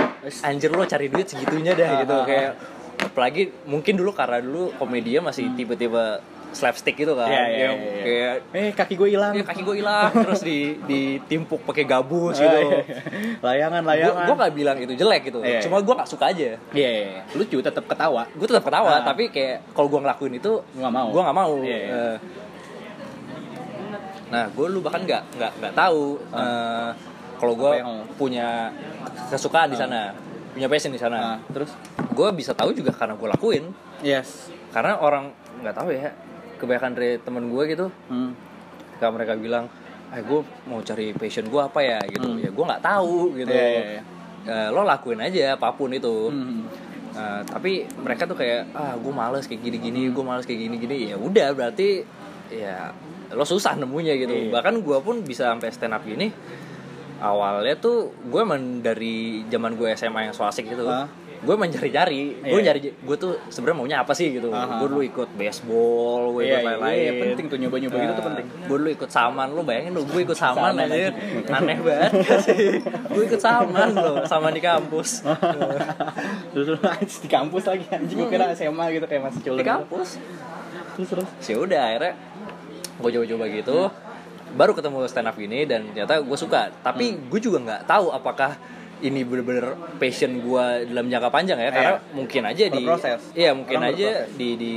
anjir 0.43 0.71
lo 0.71 0.85
cari 0.85 1.09
duit 1.09 1.27
segitunya 1.27 1.73
dah 1.73 1.89
Ah, 1.89 1.99
gitu 1.99 2.17
kayak 2.23 2.53
apalagi 2.97 3.43
mungkin 3.65 3.95
dulu 3.95 4.11
karena 4.11 4.39
dulu 4.39 4.71
komedia 4.75 5.19
masih 5.19 5.51
tipe-tipe 5.53 6.21
slapstick 6.51 6.95
gitu 6.95 7.13
kan 7.13 7.27
Hmm. 7.27 7.35
Iya, 7.35 7.45
iya, 7.45 7.59
yang 7.61 7.75
iya, 7.75 7.91
iya. 7.91 8.03
kayak 8.05 8.35
eh 8.55 8.71
kaki 8.73 8.95
gue 8.95 9.09
hilang 9.11 9.33
"Eh, 9.33 9.43
kaki 9.43 9.63
gue 9.63 9.77
hilang 9.77 10.11
terus 10.23 10.41
di 10.41 10.59
ditimpuk 10.81 11.63
pakai 11.63 11.83
gabus 11.83 12.37
Ah, 12.37 12.43
gitu 12.45 12.59
iya. 12.63 12.79
layangan 13.41 13.83
layangan 13.83 14.23
gue 14.23 14.37
gak 14.39 14.55
bilang 14.55 14.77
itu 14.79 14.95
jelek 14.95 15.23
gitu 15.27 15.43
iya. 15.43 15.59
cuma 15.61 15.79
gue 15.79 15.91
gak 15.93 16.07
suka 16.07 16.31
aja 16.31 16.55
iya 16.71 16.89
iya, 16.89 17.05
iya. 17.11 17.23
lucu 17.33 17.59
tetap 17.59 17.83
ketawa 17.85 18.23
gue 18.29 18.47
tetap 18.47 18.63
Ah. 18.63 18.69
ketawa 18.71 18.95
tapi 19.03 19.25
kayak 19.29 19.67
kalau 19.73 19.89
gue 19.89 19.99
ngelakuin 19.99 20.35
itu 20.37 20.53
Lu 20.63 20.79
nggak 20.79 20.95
mau? 20.95 21.09
gue 21.11 21.23
nggak 21.23 21.37
mau 21.37 21.55
Iya, 21.59 21.75
iya. 21.77 21.91
Eh, 21.91 22.17
nah 24.27 24.45
gue 24.49 24.67
lu 24.69 24.79
bahkan 24.79 25.03
nggak 25.03 25.23
nggak 25.33 25.53
nggak 25.59 25.75
tahu 25.75 26.05
eh, 26.33 26.89
kalau 27.35 27.55
gue 27.57 27.73
punya 28.15 28.71
kesukaan 29.29 29.69
di 29.69 29.77
sana 29.77 30.15
punya 30.55 30.67
passion 30.67 30.89
di 30.89 30.99
sana 30.99 31.17
nah, 31.17 31.39
terus 31.47 31.75
gue 32.09 32.29
bisa 32.33 32.55
tahu 32.55 32.71
juga 32.71 32.91
karena 32.91 33.13
gue 33.13 33.29
lakuin 33.29 33.65
yes 34.01 34.49
karena 34.71 34.97
orang 34.97 35.31
nggak 35.59 35.75
tahu 35.75 35.91
ya 35.91 36.15
kebanyakan 36.57 36.93
dari 36.95 37.11
temen 37.19 37.45
gue 37.47 37.63
gitu 37.69 37.87
hmm. 38.09 38.31
ketika 38.89 39.09
mereka 39.11 39.33
bilang 39.35 39.67
eh 40.09 40.23
gue 40.23 40.41
mau 40.65 40.79
cari 40.79 41.11
passion 41.13 41.45
gue 41.45 41.59
apa 41.59 41.81
ya 41.81 41.99
gitu 42.07 42.23
Hmm. 42.25 42.39
ya 42.39 42.49
gue 42.49 42.65
nggak 42.65 42.83
tahu 42.83 43.35
gitu 43.35 43.51
Iya, 43.51 43.67
iya, 43.69 43.85
iya. 43.93 44.03
Eh, 44.45 44.69
lo 44.71 44.85
lakuin 44.85 45.19
aja 45.19 45.57
apa 45.57 45.73
pun 45.73 45.91
itu 45.91 46.31
Hmm. 46.31 46.63
Nah, 47.15 47.43
tapi 47.43 47.87
mereka 47.97 48.27
tuh 48.27 48.35
kayak 48.35 48.75
ah 48.75 48.95
gue 48.95 49.13
males 49.13 49.47
kayak 49.47 49.63
gini-gini 49.63 50.11
gue 50.11 50.25
males 50.25 50.43
kayak 50.43 50.67
gini-gini 50.67 51.11
ya 51.11 51.17
udah 51.17 51.55
berarti 51.55 52.03
ya 52.51 52.91
lo 53.31 53.43
susah 53.43 53.75
nemunya 53.75 54.15
gitu 54.17 54.31
Iya. 54.31 54.51
bahkan 54.51 54.75
gue 54.77 54.99
pun 54.99 55.23
bisa 55.23 55.47
sampai 55.47 55.71
stand 55.71 55.95
up 55.95 56.03
gini 56.03 56.35
awalnya 57.17 57.77
tuh 57.77 57.97
gue 58.23 58.41
emang 58.41 58.59
dari 58.79 59.15
zaman 59.47 59.75
gue 59.75 59.93
SMA 59.93 60.21
yang 60.23 60.33
so 60.33 60.43
asik 60.43 60.67
gitu 60.67 60.85
Hah? 60.85 61.07
gue 61.37 61.53
emang 61.53 61.69
cari-cari 61.69 62.41
gue 62.41 62.51
Iya. 62.55 62.73
nyari 62.73 62.81
gue 62.97 63.17
tuh 63.17 63.37
sebenarnya 63.47 63.77
maunya 63.77 63.97
apa 63.99 64.11
sih 64.11 64.33
gitu. 64.33 64.49
Aha. 64.49 64.81
gue 64.81 64.89
dulu 64.89 65.05
ikut 65.05 65.29
baseball 65.35 66.33
gue 66.33 66.41
Iya, 66.41 66.49
ikut 66.49 66.57
iya, 66.57 66.69
lain-lain. 66.71 66.97
iya, 66.97 67.13
penting 67.23 67.47
tuh 67.47 67.59
nyoba-nyoba 67.61 67.97
gitu 67.99 68.13
tuh 68.15 68.25
penting. 68.25 68.47
gue 68.65 68.77
dulu 68.81 68.91
ikut 68.91 69.11
saman 69.11 69.49
lo 69.51 69.61
bayangin 69.61 69.93
lo 69.93 70.03
gue 70.03 70.21
ikut 70.23 70.33
saman 70.35 70.73
Saman 70.73 70.89
aja 70.89 71.13
aneh 71.53 71.79
banget 71.79 72.13
gak 72.25 72.39
sih? 72.41 72.81
Gue 73.13 73.23
ikut 73.27 73.39
saman 73.39 73.89
lo 73.93 74.25
saman 74.25 74.51
di 74.51 74.63
kampus. 74.63 75.21
Terus 76.53 76.67
di 77.21 77.29
kampus 77.29 77.63
lagi 77.67 77.85
anjing 77.89 78.17
gue 78.17 78.29
kira 78.29 78.49
SMA 78.53 78.85
gitu 78.93 79.05
kayak 79.05 79.23
masih 79.23 79.41
culun 79.43 79.59
di 79.59 79.67
kampus? 79.67 80.09
Terus 80.97 81.09
terus. 81.11 81.29
Sih 81.39 81.55
udah 81.55 81.93
akhirnya 81.93 82.13
gue 82.95 83.11
coba-coba 83.13 83.45
gitu 83.51 83.79
baru 84.55 84.73
ketemu 84.73 85.05
stand 85.05 85.27
up 85.27 85.35
gini 85.35 85.63
dan 85.63 85.85
ternyata 85.89 86.19
gue 86.19 86.37
suka 86.37 86.71
tapi 86.81 87.19
gue 87.21 87.41
juga 87.41 87.59
nggak 87.61 87.83
tahu 87.85 88.09
apakah 88.09 88.55
ini 89.01 89.21
bener-bener 89.21 89.67
passion 89.95 90.39
gue 90.39 90.65
dalam 90.87 91.07
jangka 91.07 91.29
panjang 91.29 91.59
ya 91.59 91.69
karena 91.69 91.93
Iya. 91.93 92.15
mungkin 92.15 92.43
aja 92.43 92.65
di 92.67 92.81
Berproses. 92.81 93.21
iya 93.35 93.51
mungkin 93.53 93.77
Orang 93.77 93.91
aja 93.91 94.09
berproses. 94.23 94.35
di 94.35 94.49
di 94.55 94.75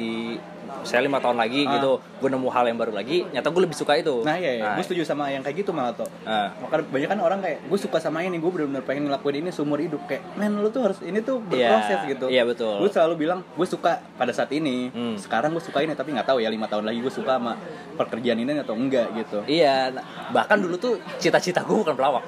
saya 0.82 1.02
lima 1.02 1.18
tahun 1.18 1.36
lagi 1.36 1.64
Ah. 1.64 1.74
gitu 1.76 1.92
gue 2.18 2.30
nemu 2.30 2.48
hal 2.48 2.66
yang 2.66 2.76
baru 2.76 2.92
lagi 2.92 3.26
nyata 3.28 3.48
gue 3.48 3.62
lebih 3.62 3.74
suka 3.74 3.94
itu. 3.94 4.22
Nah 4.22 4.36
iya, 4.36 4.52
iya. 4.54 4.64
Nah, 4.64 4.74
gue 4.74 4.84
setuju 4.84 5.02
sama 5.04 5.30
yang 5.30 5.40
kayak 5.40 5.62
gitu 5.62 5.70
malah 5.70 5.94
tuh 5.94 6.10
nah, 6.22 6.50
Maka 6.58 6.82
banyak 6.84 7.08
kan 7.08 7.20
orang 7.20 7.40
kayak 7.40 7.58
gue 7.64 7.78
suka 7.78 7.98
sama 7.98 8.20
ini 8.20 8.36
gue 8.36 8.48
bener-bener 8.48 8.82
pengen 8.82 9.06
ngelakuin 9.06 9.40
ini 9.40 9.50
seumur 9.50 9.78
hidup. 9.78 10.02
Kayak 10.06 10.26
men 10.34 10.58
lu 10.58 10.68
tuh 10.68 10.84
harus 10.84 10.98
ini 11.02 11.20
tuh 11.20 11.40
berproses 11.40 12.00
Iya, 12.00 12.10
gitu. 12.10 12.26
Iya, 12.28 12.44
betul. 12.44 12.82
gue 12.82 12.90
selalu 12.90 13.14
bilang 13.18 13.40
gue 13.48 13.66
suka 13.66 14.02
pada 14.14 14.30
saat 14.30 14.50
ini 14.50 14.90
Hmm. 14.90 15.16
sekarang 15.16 15.52
gue 15.52 15.62
suka 15.62 15.80
ini 15.80 15.94
tapi 15.94 16.12
nggak 16.12 16.26
tahu 16.26 16.38
ya 16.38 16.50
lima 16.50 16.66
tahun 16.66 16.84
lagi 16.84 17.00
gue 17.00 17.10
suka 17.10 17.38
sama 17.38 17.54
pekerjaan 17.94 18.38
ini 18.38 18.52
atau 18.58 18.74
enggak 18.74 19.08
gitu. 19.16 19.42
Iya 19.46 19.90
nah, 19.92 20.04
bahkan 20.32 20.58
dulu 20.58 20.76
tuh 20.76 20.94
cita-cita 21.18 21.62
gue 21.62 21.76
bukan 21.76 21.94
pelawak. 21.94 22.26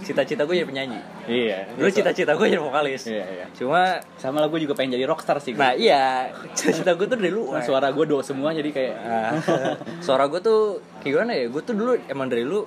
Cita-cita 0.00 0.42
gue 0.42 0.54
jadi 0.54 0.66
penyanyi. 0.66 0.98
Iya 1.24 1.58
dulu 1.74 1.88
cita-cita 1.88 2.32
gue 2.32 2.46
jadi 2.48 2.58
vokalis. 2.58 3.06
Iya 3.06 3.24
iya. 3.24 3.44
Cuma 3.52 4.00
sama 4.16 4.38
lah 4.38 4.48
gue 4.48 4.60
juga 4.60 4.72
pengen 4.72 4.94
jadi 4.94 5.04
rockstar 5.04 5.38
sih 5.38 5.52
nah 5.52 5.72
iya. 5.72 6.30
Cita-cita 6.52 6.92
gue 6.92 7.06
tuh 7.06 7.16
dari 7.16 7.30
lu. 7.30 7.44
Suara 7.62 7.91
gue 7.92 8.04
do 8.08 8.18
semua 8.24 8.50
jadi 8.56 8.70
kayak 8.72 8.94
Nah, 9.02 9.32
suara 10.04 10.24
gue 10.26 10.40
tuh 10.40 10.80
kayak 11.00 11.12
gimana 11.12 11.32
ya? 11.36 11.44
Gue 11.48 11.62
tuh 11.62 11.74
dulu 11.76 11.92
emang 12.08 12.26
dari 12.26 12.42
lu 12.42 12.64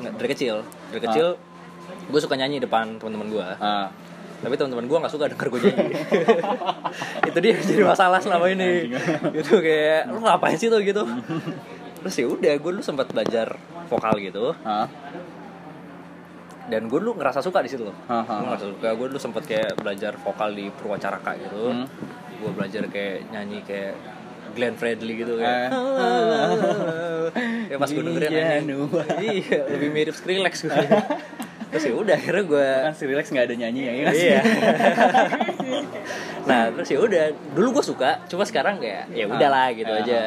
dari 0.00 0.28
kecil, 0.32 0.64
dari 0.92 1.00
kecil 1.02 1.36
gue 2.10 2.20
suka 2.20 2.34
nyanyi 2.34 2.58
depan 2.62 2.98
teman-teman 2.98 3.28
gue. 3.30 3.46
ah 3.60 3.88
Tapi 4.40 4.56
teman-teman 4.56 4.88
gue 4.88 4.98
nggak 5.04 5.12
suka 5.12 5.28
denger 5.28 5.46
gue 5.52 5.60
nyanyi. 5.68 5.92
itu 7.28 7.38
dia 7.44 7.54
jadi 7.60 7.82
masalah 7.84 8.18
selama 8.22 8.48
ini. 8.48 8.94
gitu 9.36 9.60
kayak 9.60 10.08
lu 10.08 10.20
ngapain 10.24 10.56
sih 10.56 10.72
tuh 10.72 10.80
gitu. 10.80 11.04
Terus 12.00 12.14
ya 12.16 12.26
udah 12.28 12.52
gue 12.56 12.70
dulu 12.76 12.82
sempat 12.84 13.12
belajar 13.12 13.60
vokal 13.90 14.14
gitu 14.22 14.54
ah 14.62 14.86
dan 16.70 16.86
gue 16.86 16.98
dulu 17.02 17.18
ngerasa 17.18 17.42
suka 17.42 17.66
di 17.66 17.68
situ 17.68 17.82
loh. 17.82 17.96
Ah, 18.06 18.22
ah, 18.22 18.38
Gue 18.38 18.46
ngerasa 18.46 18.66
suka. 18.70 18.88
Gue 18.94 19.06
dulu 19.10 19.20
sempat 19.20 19.42
kayak 19.42 19.74
belajar 19.82 20.14
vokal 20.22 20.54
di 20.54 20.70
Purwacaraka 20.70 21.34
gitu. 21.34 21.74
Hmm. 21.74 21.86
Gue 22.38 22.50
belajar 22.54 22.86
kayak 22.86 23.26
nyanyi 23.34 23.58
kayak 23.66 23.98
Glenn 24.50 24.74
Fredly 24.74 25.14
gitu 25.16 25.34
Eh. 25.34 25.42
ya. 25.42 25.70
ya 27.66 27.76
pas 27.76 27.88
gue 27.88 28.02
dengerin. 28.02 28.30
Januari. 28.64 29.26
Iya, 29.40 29.60
lebih 29.68 29.88
mirip 29.90 30.14
Skrillex 30.14 30.54
gue. 30.62 30.76
Terus 31.70 31.84
ya 31.84 31.94
udah 31.94 32.14
akhirnya 32.14 32.44
gue 32.44 32.66
kan 32.82 32.92
si 32.92 33.04
relax 33.04 33.30
nggak 33.30 33.46
ada 33.46 33.54
nyanyi 33.56 33.80
ya 33.80 33.92
sih? 34.10 34.26
Iya. 34.26 34.40
nah, 36.42 36.62
terus 36.72 36.88
ya 36.88 36.98
udah, 36.98 37.24
dulu 37.52 37.78
gue 37.78 37.84
suka, 37.86 38.10
cuma 38.26 38.42
sekarang 38.42 38.78
kayak 38.78 39.06
ya 39.08 39.24
udahlah 39.26 39.70
gitu 39.70 39.86
Ah. 39.88 40.00
aja. 40.00 40.22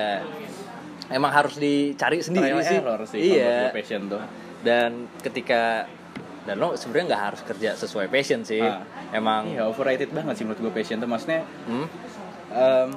Emang 1.10 1.30
harus 1.30 1.60
dicari 1.60 2.24
sendiri 2.24 2.56
sih. 2.64 2.80
error 2.80 3.04
sih 3.04 3.20
Iya. 3.36 3.70
passion 3.70 4.08
tuh 4.08 4.24
Dan 4.64 5.12
ketika 5.20 5.84
dan 6.44 6.56
lo 6.58 6.76
sebenarnya 6.76 7.06
nggak 7.10 7.24
harus 7.26 7.42
kerja 7.44 7.70
sesuai 7.74 8.08
passion 8.08 8.42
sih. 8.42 8.60
Ah. 8.60 8.84
Emang 9.12 9.48
iya 9.50 9.64
overrated 9.64 10.10
banget 10.10 10.34
sih 10.34 10.44
menurut 10.44 10.60
gue 10.62 10.74
passion 10.74 10.98
tuh 10.98 11.06
maksudnya 11.06 11.44
hmm, 11.68 11.86
em, 12.50 12.90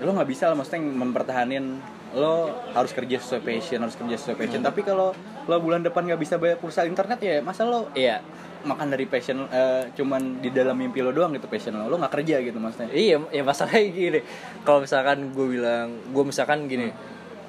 lo 0.00 0.10
nggak 0.12 0.28
bisa 0.28 0.48
lah 0.48 0.56
maksudnya 0.56 0.80
mempertahanin 0.82 1.64
lo 2.10 2.50
harus 2.74 2.90
kerja 2.90 3.20
sesuai 3.20 3.40
passion 3.40 3.78
harus 3.78 3.94
kerja 3.94 4.16
sesuai 4.18 4.34
Hmm. 4.34 4.42
passion 4.42 4.60
tapi 4.60 4.80
kalau 4.82 5.14
lo 5.46 5.56
bulan 5.58 5.80
depan 5.80 6.02
nggak 6.02 6.18
bisa 6.18 6.34
bayar 6.36 6.56
pulsa 6.56 6.82
internet 6.82 7.20
ya 7.20 7.38
masa 7.40 7.62
lo 7.64 7.86
iya. 7.92 8.18
makan 8.60 8.92
dari 8.92 9.08
passion 9.08 9.48
eh, 9.48 9.88
cuman 9.96 10.44
di 10.44 10.52
dalam 10.52 10.76
mimpi 10.76 11.00
lo 11.00 11.12
doang 11.12 11.32
gitu 11.32 11.48
passion 11.48 11.72
lo 11.72 11.88
lo 11.88 11.96
nggak 11.96 12.12
kerja 12.12 12.44
gitu 12.44 12.60
maksudnya 12.60 12.92
Iya, 12.92 13.16
ya 13.30 13.40
masalahnya 13.40 13.88
gini. 13.88 14.20
Kalau 14.60 14.84
misalkan 14.84 15.32
gue 15.32 15.46
bilang, 15.48 15.88
gue 16.12 16.24
misalkan 16.28 16.68
gini, 16.68 16.92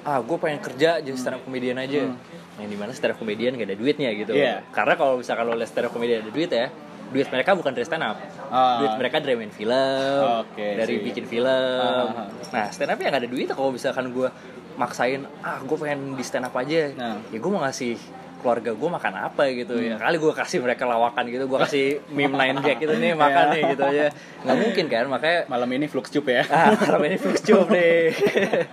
ah 0.02 0.24
gue 0.24 0.36
pengen 0.40 0.64
kerja 0.64 1.04
jadi 1.04 1.12
stand 1.12 1.36
up 1.36 1.44
comedian 1.44 1.76
aja. 1.76 2.08
Yang 2.56 2.68
di 2.72 2.76
mana 2.80 2.96
stand 2.96 3.12
up 3.12 3.20
comedian 3.20 3.60
gak 3.60 3.68
ada 3.68 3.76
duitnya 3.76 4.08
gitu. 4.16 4.32
Iya. 4.32 4.64
Karena 4.72 4.96
kalau 4.96 5.20
misalkan 5.20 5.44
lo 5.44 5.52
lihat 5.52 5.68
stand 5.68 5.84
up 5.84 5.92
comedian 5.92 6.24
ada 6.24 6.32
duit 6.32 6.48
ya, 6.48 6.72
duit 7.12 7.28
mereka 7.28 7.52
bukan 7.52 7.70
dari 7.70 7.84
stand 7.84 8.02
up. 8.02 8.16
Ah. 8.48 8.80
Duit 8.80 8.94
mereka 8.96 9.16
dari 9.18 9.34
main 9.34 9.52
film, 9.52 10.18
Oke, 10.40 10.66
dari 10.74 10.94
sih. 10.96 11.04
bikin 11.04 11.24
film. 11.24 11.46
Ah. 11.46 12.26
Nah, 12.50 12.66
stand 12.68 12.88
up 12.88 12.98
yang 12.98 13.10
gak 13.10 13.22
ada 13.22 13.28
duit 13.28 13.46
kalau 13.48 13.70
misalkan 13.70 14.10
gue 14.10 14.28
maksain 14.72 15.20
ah 15.38 15.60
gue 15.60 15.76
pengen 15.76 16.16
di 16.16 16.24
stand 16.24 16.42
up 16.42 16.54
aja 16.54 16.88
Nah. 16.90 17.20
ya 17.28 17.36
gue 17.36 17.50
mau 17.50 17.60
ngasih 17.60 17.92
keluarga 18.40 18.72
gue 18.72 18.88
makan 18.90 19.14
apa 19.22 19.44
gitu 19.52 19.76
ya 19.76 19.94
kali 19.94 20.16
gue 20.16 20.32
kasih 20.32 20.58
mereka 20.58 20.82
lawakan 20.82 21.28
gitu 21.28 21.44
gue 21.44 21.58
kasih 21.60 21.86
meme 22.16 22.32
nine 22.32 22.56
jack 22.58 22.80
gitu 22.80 22.90
nih 22.90 23.12
makan 23.14 23.44
Iya. 23.44 23.52
nih 23.52 23.62
gitu 23.68 23.82
aja 23.84 24.06
nggak 24.42 24.56
mungkin 24.58 24.84
kan 24.88 25.04
makanya 25.06 25.38
Malam 25.46 25.68
ini 25.70 25.86
flux 25.86 26.08
cup 26.08 26.24
ya. 26.26 26.42
ah 26.48 26.72
kalau 26.74 27.04
ini 27.04 27.14
flux 27.14 27.38
job 27.40 27.68
nih 27.68 28.16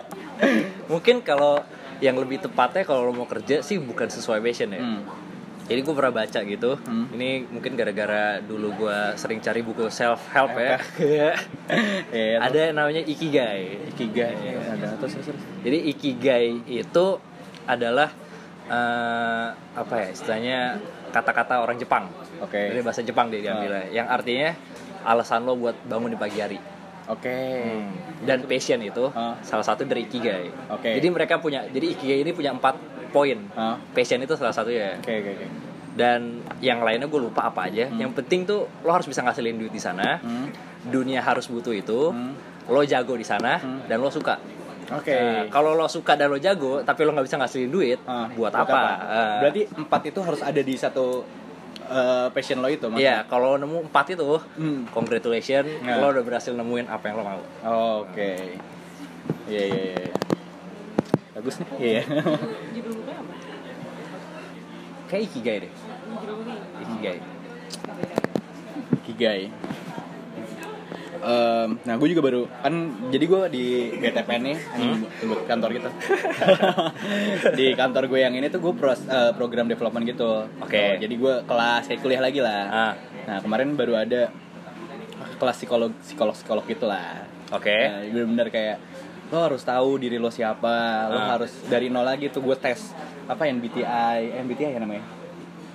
mungkin 0.91 1.21
kalau 1.21 1.61
yang 1.99 2.15
lebih 2.15 2.39
tepatnya 2.39 2.81
kalau 2.83 3.03
lo 3.03 3.13
mau 3.13 3.27
kerja 3.27 3.59
sih 3.59 3.75
bukan 3.77 4.07
sesuai 4.07 4.39
passion 4.39 4.71
ya 4.71 4.79
Hmm. 4.79 5.03
Jadi 5.69 5.79
gue 5.79 5.93
pernah 5.93 6.11
baca 6.11 6.39
gitu 6.41 6.71
Hmm. 6.81 7.05
ini 7.13 7.45
mungkin 7.45 7.77
gara-gara 7.77 8.41
dulu 8.41 8.73
gue 8.75 8.99
sering 9.15 9.37
cari 9.39 9.61
buku 9.61 9.87
self 9.87 10.25
help 10.33 10.57
ya 10.57 10.81
Iya, 12.09 12.41
ada 12.41 12.57
yang 12.57 12.75
namanya 12.75 13.05
ikigai. 13.05 13.93
Ikigai. 13.93 14.33
Ada. 14.57 14.97
terus 14.97 15.21
terus. 15.21 15.37
jadi 15.61 15.77
ikigai 15.93 16.65
itu 16.65 17.05
adalah 17.69 18.09
eh, 18.65 19.47
apa 19.53 19.93
ya 19.95 20.07
istilahnya 20.09 20.59
kata-kata 21.13 21.61
orang 21.61 21.77
Jepang. 21.77 22.09
Oke. 22.41 22.57
dari 22.73 22.81
bahasa 22.81 23.05
Jepang 23.05 23.29
dia 23.29 23.45
diambilnya. 23.45 23.85
Yang 23.93 24.07
artinya 24.09 24.49
alasan 25.05 25.45
lo 25.45 25.53
buat 25.53 25.77
bangun 25.85 26.09
di 26.09 26.17
pagi 26.17 26.41
hari 26.41 26.57
Oke. 27.09 27.37
dan 28.19 28.43
passion 28.43 28.79
itu 28.79 29.09
Ah. 29.09 29.33
salah 29.41 29.63
satu 29.63 29.81
dari 29.83 30.05
ikigai 30.05 30.51
Oke. 30.69 30.93
jadi 30.93 31.07
mereka 31.07 31.37
punya 31.37 31.65
jadi 31.65 31.91
ikigai 31.91 32.21
ini 32.21 32.31
punya 32.31 32.51
empat 32.51 32.77
poin 33.09 33.39
Ah. 33.53 33.81
passion 33.89 34.19
itu 34.19 34.33
salah 34.33 34.51
satunya 34.51 34.93
Oke 34.95 35.13
oke 35.15 35.31
oke. 35.33 35.47
dan 35.91 36.19
yang 36.59 36.79
lainnya 36.79 37.05
gue 37.05 37.17
lupa 37.19 37.47
apa 37.47 37.65
aja 37.65 37.87
Hmm. 37.87 37.97
yang 37.97 38.11
penting 38.11 38.43
tuh 38.43 38.67
lo 38.79 38.91
harus 38.91 39.05
bisa 39.05 39.19
ngasilin 39.19 39.57
duit 39.57 39.71
di 39.71 39.79
sana 39.79 40.17
Hmm. 40.17 40.53
dunia 40.85 41.19
harus 41.19 41.47
butuh 41.47 41.73
itu 41.73 42.09
Hmm. 42.09 42.37
lo 42.65 42.81
jago 42.83 43.13
di 43.13 43.23
sana 43.23 43.57
Hmm. 43.57 43.83
dan 43.85 43.97
lo 43.97 44.09
suka 44.09 44.37
Oke. 44.89 45.13
Nah, 45.13 45.45
kalau 45.47 45.77
lo 45.77 45.85
suka 45.85 46.17
dan 46.17 46.27
lo 46.27 46.37
jago 46.37 46.81
tapi 46.81 47.05
lo 47.05 47.13
nggak 47.13 47.21
bisa 47.23 47.37
ngasilin 47.37 47.69
duit 47.69 47.99
Ah, 48.03 48.25
buat, 48.27 48.49
apa, 48.49 48.73
Ah. 48.73 49.37
Berarti 49.39 49.69
empat 49.71 50.01
itu 50.03 50.17
harus 50.19 50.41
ada 50.41 50.57
di 50.57 50.73
satu 50.73 51.21
eh, 51.89 52.27
passion 52.29 52.57
lo 52.57 52.67
itu 52.67 52.85
Iya, 52.93 53.25
kalau 53.25 53.55
nemu 53.55 53.83
empat 53.83 54.13
itu, 54.13 54.37
Hmm. 54.55 54.85
congratulations, 54.89 55.67
Ya. 55.81 55.97
lo 55.97 56.09
udah 56.09 56.21
berhasil 56.21 56.53
nemuin 56.53 56.85
apa 56.85 57.03
yang 57.03 57.15
lo 57.17 57.23
mau. 57.23 57.41
Oke. 57.99 58.55
Iya 59.45 59.63
iya 59.65 59.81
iya. 59.83 59.97
iya. 59.99 60.13
Bagus 61.31 61.55
nih. 61.57 61.67
Iya. 61.75 62.01
Judul 62.71 62.91
bukunya 62.99 63.15
apa? 63.15 63.33
Kayak 65.07 65.23
ikigai 65.25 65.57
deh, 65.59 65.71
bukunya. 66.77 67.13
ikigai. 69.01 69.43
Em, 71.19 71.69
nah 71.81 71.95
gue 71.95 72.07
juga 72.07 72.21
baru 72.21 72.41
kan 72.47 72.73
jadi 73.07 73.25
gue 73.25 73.41
di 73.49 73.65
BTPN 73.93 74.41
nih 74.41 74.57
Hmm? 74.71 75.03
kantor 75.43 75.69
gitu 75.73 75.89
di 77.53 77.73
kantor 77.73 78.03
gue 78.05 78.19
yang 78.19 78.33
ini 78.33 78.47
tuh 78.47 78.59
gue 78.59 78.71
pros, 78.71 79.03
eh, 79.03 79.31
program 79.33 79.65
development 79.65 80.05
gitu 80.05 80.47
Oke. 80.59 80.79
Oh, 80.79 80.93
jadi 80.97 81.11
gue 81.13 81.33
kelas 81.43 81.83
kayak 81.85 81.99
kuliah 81.99 82.21
lagi 82.21 82.39
lah 82.39 82.63
Ah, 82.65 82.93
nah 83.25 83.37
kemarin 83.39 83.73
baru 83.73 83.97
ada 83.97 84.31
kelas 85.35 85.55
psikolog 85.57 85.91
psikolog 85.99 86.31
psikolog 86.33 86.63
gitu 86.63 86.85
lah 86.85 87.27
oke. 87.49 87.67
Nah, 87.67 87.99
bener-bener 88.05 88.47
kayak 88.47 88.77
lo 89.29 89.43
harus 89.43 89.61
tahu 89.61 89.99
diri 89.99 90.17
lo 90.17 90.27
siapa 90.27 90.73
lo 91.05 91.19
Ah. 91.19 91.27
harus 91.35 91.51
dari 91.65 91.87
nol 91.87 92.01
lagi 92.01 92.27
tuh 92.27 92.41
gue 92.41 92.55
tes 92.55 92.95
apa 93.25 93.45
MBTI 93.45 94.39
MBTI 94.39 94.73
ya 94.73 94.79
namanya 94.79 95.03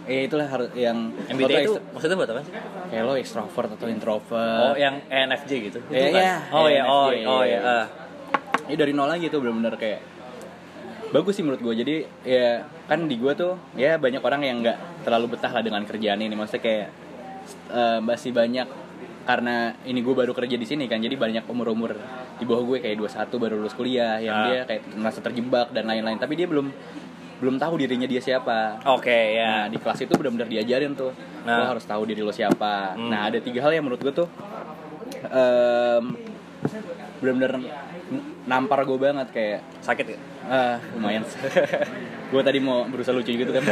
eh 0.04 0.24
itulah 0.24 0.44
harus 0.44 0.68
yang 0.74 1.10
MBTI 1.26 1.64
itu 1.64 1.80
maksudnya 1.88 2.12
buat 2.14 2.28
apa 2.28 2.40
sih? 2.40 2.52
kayak 2.86 3.02
lo 3.02 3.14
extrovert 3.14 3.70
atau 3.72 3.86
introvert 3.86 4.60
Oh, 4.62 4.74
yang 4.74 5.00
ENFJ 5.06 5.50
gitu. 5.64 5.78
Itu 5.80 5.90
Iya, 5.90 6.06
kan? 6.06 6.20
iya. 6.20 6.34
Oh 6.50 6.66
ya, 6.68 6.82
oh, 6.84 7.08
ENFJ, 7.08 7.24
oh 7.26 7.42
ya. 7.42 7.58
iya. 7.58 7.78
ini 8.64 8.74
dari 8.74 8.92
nol 8.92 9.06
lagi 9.06 9.26
tuh 9.26 9.38
bener-bener 9.38 9.74
kayak 9.74 10.00
bagus 11.10 11.36
sih 11.36 11.42
menurut 11.42 11.60
gue 11.60 11.74
jadi 11.76 11.94
ya 12.22 12.48
kan 12.84 13.04
di 13.04 13.14
gue 13.14 13.32
tuh 13.32 13.54
ya 13.74 13.96
banyak 13.96 14.18
orang 14.18 14.40
yang 14.42 14.56
nggak 14.60 14.78
terlalu 15.02 15.32
betah 15.32 15.48
lah 15.48 15.60
dengan 15.60 15.84
kerjaan 15.84 16.18
ini 16.18 16.32
maksudnya 16.32 16.58
kayak 16.60 16.88
eh, 17.70 17.98
masih 18.00 18.30
banyak 18.30 18.66
karena 19.22 19.56
ini 19.84 20.00
gue 20.00 20.12
baru 20.12 20.32
kerja 20.32 20.52
di 20.54 20.64
sini 20.64 20.84
kan 20.84 20.98
jadi 20.98 21.14
banyak 21.14 21.44
umur-umur 21.46 21.96
di 22.34 22.44
bawah 22.44 22.66
gue 22.66 22.78
kayak 22.78 22.96
21 22.98 23.30
baru 23.38 23.54
lulus 23.56 23.72
kuliah 23.72 24.18
yang 24.18 24.34
Ah. 24.34 24.44
dia 24.44 24.60
kayak 24.64 24.82
merasa 24.92 25.20
terjebak 25.20 25.70
dan 25.70 25.84
lain-lain 25.86 26.18
tapi 26.18 26.34
dia 26.34 26.44
belum 26.44 26.68
belum 27.44 27.60
tahu 27.60 27.76
dirinya 27.76 28.04
dia 28.04 28.18
siapa 28.18 28.80
Oke, 28.88 29.36
Nah 29.36 29.36
ya. 29.36 29.52
di 29.68 29.76
kelas 29.76 30.00
itu 30.00 30.12
benar-benar 30.12 30.48
diajarin 30.48 30.92
tuh 30.92 31.12
Nah. 31.44 31.60
lo 31.60 31.64
harus 31.70 31.84
tahu 31.84 32.02
diri 32.04 32.18
lo 32.18 32.32
siapa. 32.32 32.96
Hmm. 32.96 33.06
Nah 33.06 33.28
ada 33.28 33.36
tiga 33.36 33.60
hal 33.60 33.70
yang 33.70 33.84
menurut 33.84 34.00
gue 34.00 34.10
tuh 34.14 34.26
em, 35.26 36.02
benar-benar 37.20 37.50
nampar 38.44 38.80
gue 38.82 38.96
banget 38.96 39.26
kayak 39.28 39.58
Sakit 39.78 40.04
gak? 40.08 40.20
ah 40.44 40.76
lumayan. 40.92 41.22
gue 42.32 42.40
tadi 42.40 42.58
mau 42.58 42.82
berusaha 42.84 43.12
lucu 43.12 43.30
gitu 43.30 43.50
kan. 43.50 43.60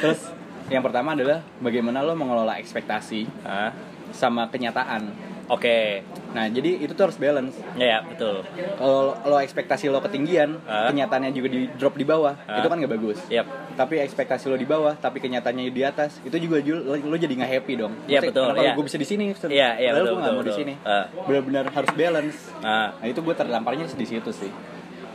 Terus 0.00 0.20
yang 0.68 0.80
pertama 0.80 1.12
adalah 1.12 1.42
bagaimana 1.58 2.00
lo 2.00 2.14
mengelola 2.14 2.56
ekspektasi 2.56 3.26
Ah, 3.42 3.70
sama 4.10 4.46
kenyataan. 4.46 5.29
Oke. 5.50 6.06
Nah 6.30 6.46
jadi 6.46 6.78
itu 6.78 6.94
tuh 6.94 7.04
harus 7.04 7.18
balance. 7.18 7.58
Ya, 7.74 7.86
ya, 7.86 7.98
betul. 8.00 8.46
Kalau 8.78 9.18
lo 9.20 9.36
ekspektasi 9.36 9.90
lo 9.90 9.98
ketinggian, 9.98 10.62
Ah. 10.62 10.86
kenyataannya 10.86 11.34
juga 11.34 11.50
di 11.50 11.66
drop 11.74 11.94
di 11.94 12.06
bawah, 12.06 12.38
Ah. 12.46 12.62
itu 12.62 12.66
kan 12.66 12.78
nggak 12.78 12.92
bagus. 12.92 13.18
Yap. 13.28 13.46
tapi 13.70 13.96
ekspektasi 13.96 14.44
lo 14.46 14.60
di 14.60 14.68
bawah 14.68 14.92
tapi 14.92 15.24
kenyataannya 15.24 15.72
di 15.72 15.80
atas 15.80 16.20
itu 16.20 16.36
juga 16.36 16.60
lo, 16.60 17.00
lo 17.00 17.16
jadi 17.16 17.32
nggak 17.32 17.48
happy 17.50 17.80
dong 17.80 17.96
Iya, 18.04 18.20
Maksudnya, 18.20 18.28
betul, 18.28 18.44
kenapa 18.44 18.60
iya. 18.60 18.72
gue 18.76 18.84
bisa 18.84 18.98
di 18.98 19.08
sini 19.08 19.24
Iya, 19.32 19.70
iya, 19.80 19.90
betul, 19.90 20.04
gue 20.04 20.20
nggak 20.20 20.34
mau 20.36 20.44
di 20.44 20.52
sini 20.52 20.74
Ah. 20.84 21.04
benar-benar 21.24 21.64
harus 21.70 21.90
balance 21.90 22.38
Nah, 22.60 22.92
nah 22.92 23.06
itu 23.08 23.20
gue 23.24 23.32
terlamparnya 23.32 23.88
di 23.88 24.04
situ 24.04 24.30
sih 24.30 24.52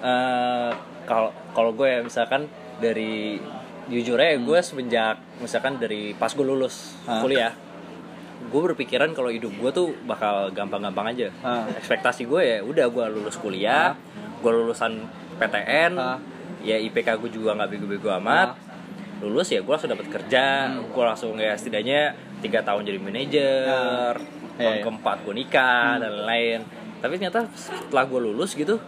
eh, 0.01 0.71
kalau 1.05 1.29
kalau 1.53 1.71
gue 1.71 1.87
ya 1.87 1.99
misalkan 2.01 2.49
dari 2.75 3.37
jujur 3.85 4.17
aja 4.17 4.33
gue 4.35 4.59
semenjak 4.59 5.21
misalkan 5.37 5.77
dari 5.77 6.11
pas 6.11 6.33
gue 6.33 6.41
lulus 6.41 6.97
Hmm. 7.05 7.11
Ah. 7.11 7.21
kuliah 7.21 7.53
gue 8.45 8.61
berpikiran 8.63 9.11
kalau 9.11 9.27
hidup 9.27 9.51
gue 9.51 9.71
tuh 9.71 9.87
bakal 10.03 10.47
gampang-gampang 10.49 11.11
aja 11.11 11.27
ekspektasi 11.73 12.23
gue 12.23 12.41
ya 12.41 12.57
udah 12.61 12.85
gue 12.87 13.05
lulus 13.11 13.35
kuliah 13.35 13.97
gue 14.39 14.51
lulusan 14.53 15.03
PTN 15.35 15.97
ya 16.61 16.77
IPK 16.77 17.17
gue 17.17 17.29
juga 17.31 17.53
nggak 17.53 17.69
bego-bego 17.69 18.09
amat 18.15 18.55
lulus 19.17 19.49
ya 19.49 19.59
gue 19.59 19.69
langsung 19.69 19.89
dapat 19.89 20.07
kerja 20.09 20.43
Hmm. 20.67 20.87
gue 20.87 21.03
langsung 21.03 21.33
ya 21.35 21.53
setidaknya 21.53 22.13
tiga 22.39 22.61
tahun 22.61 22.83
jadi 22.83 22.99
manajer 22.99 24.13
Ah. 24.13 24.13
tahun 24.53 24.61
Iya, 24.61 24.71
iya. 24.71 24.83
keempat 24.83 25.17
gue 25.21 25.33
nikah 25.35 25.87
Hmm. 25.91 26.01
dan 26.01 26.11
lain-lain 26.17 26.59
tapi 26.97 27.13
ternyata 27.15 27.45
setelah 27.51 28.03
gue 28.03 28.19
lulus 28.21 28.53
gitu 28.53 28.79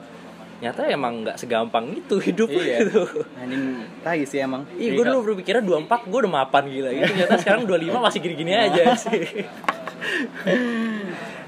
nyata 0.58 0.90
emang 0.90 1.22
nggak 1.22 1.38
segampang 1.38 1.94
itu 1.94 2.18
hidup 2.18 2.50
iya 2.50 2.82
gitu 2.82 3.06
anjing 3.38 3.78
tai 4.02 4.26
sih 4.26 4.42
emang 4.42 4.66
Ih, 4.74 4.98
gue 4.98 5.06
dulu 5.06 5.34
berpikirnya 5.34 5.62
24 5.62 6.10
gue 6.10 6.20
udah 6.26 6.34
mapan 6.34 6.66
gila 6.66 6.90
gitu. 6.90 7.06
Ternyata 7.14 7.36
sekarang 7.38 7.64
25 7.70 7.94
masih 7.94 8.20
gini-gini 8.26 8.54
aja 8.58 8.84
sih. 8.98 9.46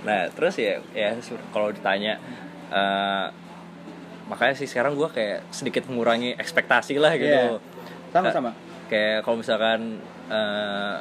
nah, 0.05 0.29
terus 0.31 0.55
ya 0.57 0.79
ya 0.93 1.17
kalau 1.49 1.73
ditanya 1.73 2.21
eh, 2.69 3.27
makanya 4.29 4.53
sih 4.55 4.69
sekarang 4.69 4.93
gue 4.93 5.09
kayak 5.09 5.41
sedikit 5.49 5.89
mengurangi 5.89 6.37
ekspektasi 6.37 7.01
lah 7.01 7.17
gitu. 7.17 7.57
Iya. 7.57 7.57
sama-sama 8.13 8.53
Kayak 8.89 9.21
kalau 9.25 9.37
misalkan 9.41 10.01
eh, 10.29 10.95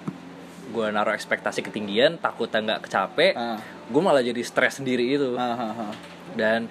gue 0.69 0.87
naruh 0.93 1.17
ekspektasi 1.17 1.65
ketinggian, 1.65 2.21
takutnya 2.21 2.61
nggak 2.61 2.81
kecapek, 2.85 3.33
Ah. 3.33 3.57
gue 3.89 4.03
malah 4.05 4.21
jadi 4.21 4.45
stres 4.45 4.77
sendiri 4.77 5.17
itu 5.17 5.33
Ah, 5.33 5.57
ah, 5.57 5.73
ah. 5.89 5.93
dan 6.37 6.69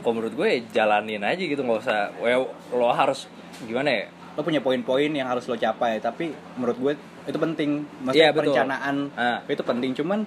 kalau 0.00 0.14
menurut 0.16 0.34
gue 0.34 0.46
ya 0.46 0.58
jalanin 0.74 1.20
aja 1.20 1.38
gitu 1.38 1.60
nggak 1.60 1.80
usah 1.80 2.10
well, 2.18 2.48
lo 2.70 2.90
harus 2.90 3.26
gimana 3.62 3.88
ya? 3.88 4.04
Lo 4.34 4.40
punya 4.40 4.58
poin-poin 4.58 5.08
yang 5.08 5.26
harus 5.26 5.44
lo 5.44 5.54
capai 5.54 5.98
tapi 5.98 6.30
menurut 6.54 6.76
gue 6.76 6.92
itu 7.22 7.36
penting. 7.36 7.84
Maksudnya 8.00 8.16
Iya, 8.16 8.30
betul. 8.30 8.42
perencanaan 8.50 8.96
Ah. 9.12 9.38
itu 9.44 9.60
penting. 9.60 9.90
Cuman 9.92 10.24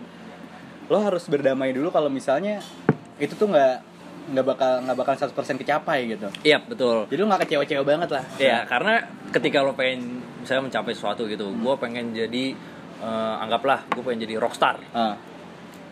lo 0.85 0.97
harus 0.99 1.25
berdamai 1.25 1.71
dulu 1.71 1.89
kalau 1.89 2.07
misalnya 2.07 2.59
itu 3.17 3.33
tuh 3.33 3.47
nggak 3.47 3.75
nggak 4.23 4.45
bakal 4.45 4.71
nggak 4.81 4.97
bakal 4.97 5.13
100% 5.17 5.35
kecapai 5.57 6.07
gitu. 6.09 6.27
Iya 6.41 6.59
betul. 6.59 7.07
Jadi 7.07 7.19
lo 7.19 7.27
nggak 7.27 7.43
kecewa-cewa 7.43 7.83
banget 7.83 8.09
lah. 8.11 8.23
Ya 8.37 8.63
karena 8.63 9.03
ketika 9.31 9.59
lo 9.59 9.73
pengen 9.73 10.21
misalnya 10.39 10.67
mencapai 10.67 10.93
sesuatu 10.93 11.23
gitu 11.25 11.51
gue 11.51 11.75
pengen 11.75 12.11
jadi 12.11 12.55
eh, 12.99 13.35
anggaplah 13.39 13.83
gue 13.89 13.99
pengen 13.99 14.23
jadi 14.23 14.35
rockstar. 14.37 14.79
Ah, 14.93 15.15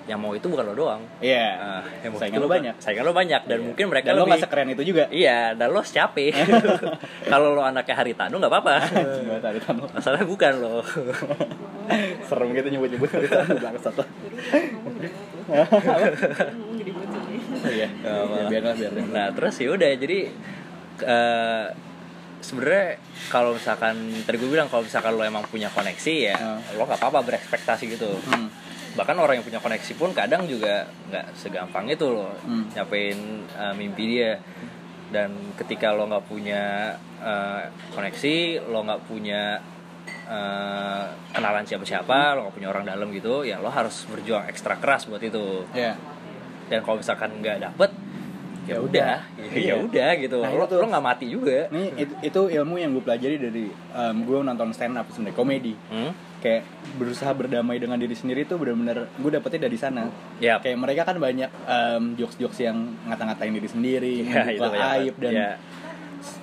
yang 0.04 0.18
mau 0.18 0.32
itu 0.32 0.44
bukan 0.44 0.64
lo 0.64 0.74
doang. 0.74 1.02
Iya. 1.18 1.48
Nah, 1.56 1.84
yang 2.02 2.12
mau 2.12 2.20
Saingan 2.20 2.40
lo 2.40 2.48
banyak. 2.48 2.76
saingan 2.78 3.04
lo 3.04 3.14
banyak 3.14 3.42
dan 3.44 3.60
mungkin 3.62 3.86
mereka 3.88 4.08
dan 4.08 4.14
lo 4.14 4.20
lebih 4.20 4.32
nggak 4.34 4.44
sekeren 4.44 4.68
itu 4.70 4.84
juga. 4.84 5.04
Iya 5.08 5.54
dan 5.54 5.68
lo 5.70 5.82
capek 5.82 6.34
kalau 7.32 7.54
lo 7.54 7.62
anaknya 7.62 7.96
Haritanu 7.96 8.36
nggak 8.36 8.50
apa-apa. 8.50 8.76
Tahu. 8.82 9.88
masalahnya 9.92 10.26
bukan 10.26 10.54
lo. 10.58 10.76
Serem 12.28 12.50
gitu 12.52 12.68
nyebut-nyebut 12.70 13.10
bangsat 13.60 13.94
lo. 13.94 14.06
Jadi 16.72 16.92
bocor 16.92 17.22
nih. 17.28 17.40
iya 17.72 17.88
ya, 17.92 18.46
biarlah 18.48 18.74
biarlah. 18.74 19.06
Nah 19.08 19.28
terus 19.32 19.56
ya 19.58 19.70
udah 19.70 19.90
jadi 19.94 20.20
eh 21.02 21.66
sebenarnya 22.42 22.98
kalau 23.30 23.54
misalkan 23.54 23.94
tadi 24.24 24.36
gue 24.36 24.50
bilang 24.50 24.66
kalau 24.66 24.82
misalkan 24.82 25.14
lo 25.14 25.22
emang 25.22 25.46
punya 25.46 25.70
koneksi 25.70 26.14
ya 26.24 26.38
Hmm. 26.38 26.58
lo 26.74 26.86
nggak 26.86 26.98
apa-apa 26.98 27.22
berekspektasi 27.24 27.84
gitu. 27.92 28.10
Hmm. 28.24 28.50
Bahkan 28.94 29.16
orang 29.16 29.40
yang 29.40 29.46
punya 29.46 29.58
koneksi 29.58 29.94
pun 29.94 30.12
kadang 30.12 30.44
juga 30.46 30.84
nggak 31.08 31.26
segampang 31.34 31.88
itu 31.88 32.06
loh 32.08 32.32
Hmm. 32.42 32.68
nyapain 32.70 33.18
uh, 33.52 33.72
mimpi 33.72 34.04
dia 34.10 34.40
dan 35.08 35.32
ketika 35.56 35.92
lo 35.92 36.06
nggak 36.06 36.26
punya 36.26 36.92
uh, 37.18 37.64
koneksi 37.92 38.36
lo 38.66 38.80
nggak 38.82 39.02
punya 39.06 39.60
uh, 40.26 41.04
kenalan 41.30 41.64
siapa-siapa 41.64 42.34
lo 42.34 42.46
nggak 42.46 42.56
punya 42.56 42.70
orang 42.70 42.86
dalam 42.86 43.08
gitu 43.10 43.44
ya 43.44 43.58
lo 43.58 43.70
harus 43.70 44.04
berjuang 44.06 44.44
ekstra 44.46 44.76
keras 44.76 45.06
buat 45.06 45.20
itu 45.20 45.64
ya 45.72 45.96
dan 46.68 46.80
kalau 46.82 46.98
misalkan 46.98 47.32
nggak 47.38 47.60
dapet 47.62 47.92
ya 47.92 48.10
Ya 48.62 48.78
udah 48.78 48.86
udah. 48.86 49.18
ya 49.42 49.52
Iya. 49.58 49.74
udah 49.82 50.10
gitu 50.18 50.38
Nah, 50.40 50.54
lo 50.54 50.64
itu. 50.64 50.76
lo 50.78 50.86
nggak 50.86 51.02
mati 51.04 51.26
juga 51.28 51.66
Ini 51.68 51.86
itu, 51.98 52.14
itu 52.22 52.42
ilmu 52.54 52.76
yang 52.78 52.94
gue 52.94 53.02
pelajari 53.02 53.36
dari 53.36 53.66
gue 53.98 54.38
nonton 54.40 54.70
stand 54.70 54.96
up 54.96 55.10
sebenarnya 55.10 55.34
komedi. 55.34 55.74
hmm? 55.90 56.12
Kayak 56.42 56.66
berusaha 56.98 57.30
berdamai 57.32 57.78
dengan 57.78 57.96
diri 57.96 58.18
sendiri 58.18 58.44
tuh 58.44 58.58
benar-benar 58.58 59.06
gue 59.14 59.32
dapetnya 59.32 59.70
dari 59.70 59.78
sana. 59.78 60.10
ya 60.38 60.58
Kayak 60.58 60.78
mereka 60.78 61.02
kan 61.06 61.18
banyak 61.18 61.50
jokes-jokes 62.18 62.60
yang 62.60 62.78
ngata-ngatain 63.06 63.54
diri 63.54 63.70
sendiri, 63.70 64.16
Ya, 64.26 64.50
itu 64.50 64.58
membuka 64.58 64.74
banyak 64.74 64.90
aib 64.98 65.16
dan 65.22 65.34
Ya. 65.34 65.50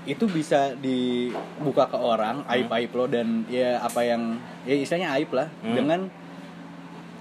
itu 0.06 0.24
bisa 0.26 0.74
dibuka 0.74 1.86
ke 1.86 1.94
orang 1.94 2.42
aib-aib 2.46 2.90
lo 2.92 3.06
dan 3.06 3.46
ya 3.46 3.78
apa 3.78 4.02
yang 4.02 4.34
ya 4.62 4.74
istilahnya 4.74 5.14
aib 5.14 5.30
lah 5.30 5.46
Hmm. 5.62 5.74
dengan 5.74 6.00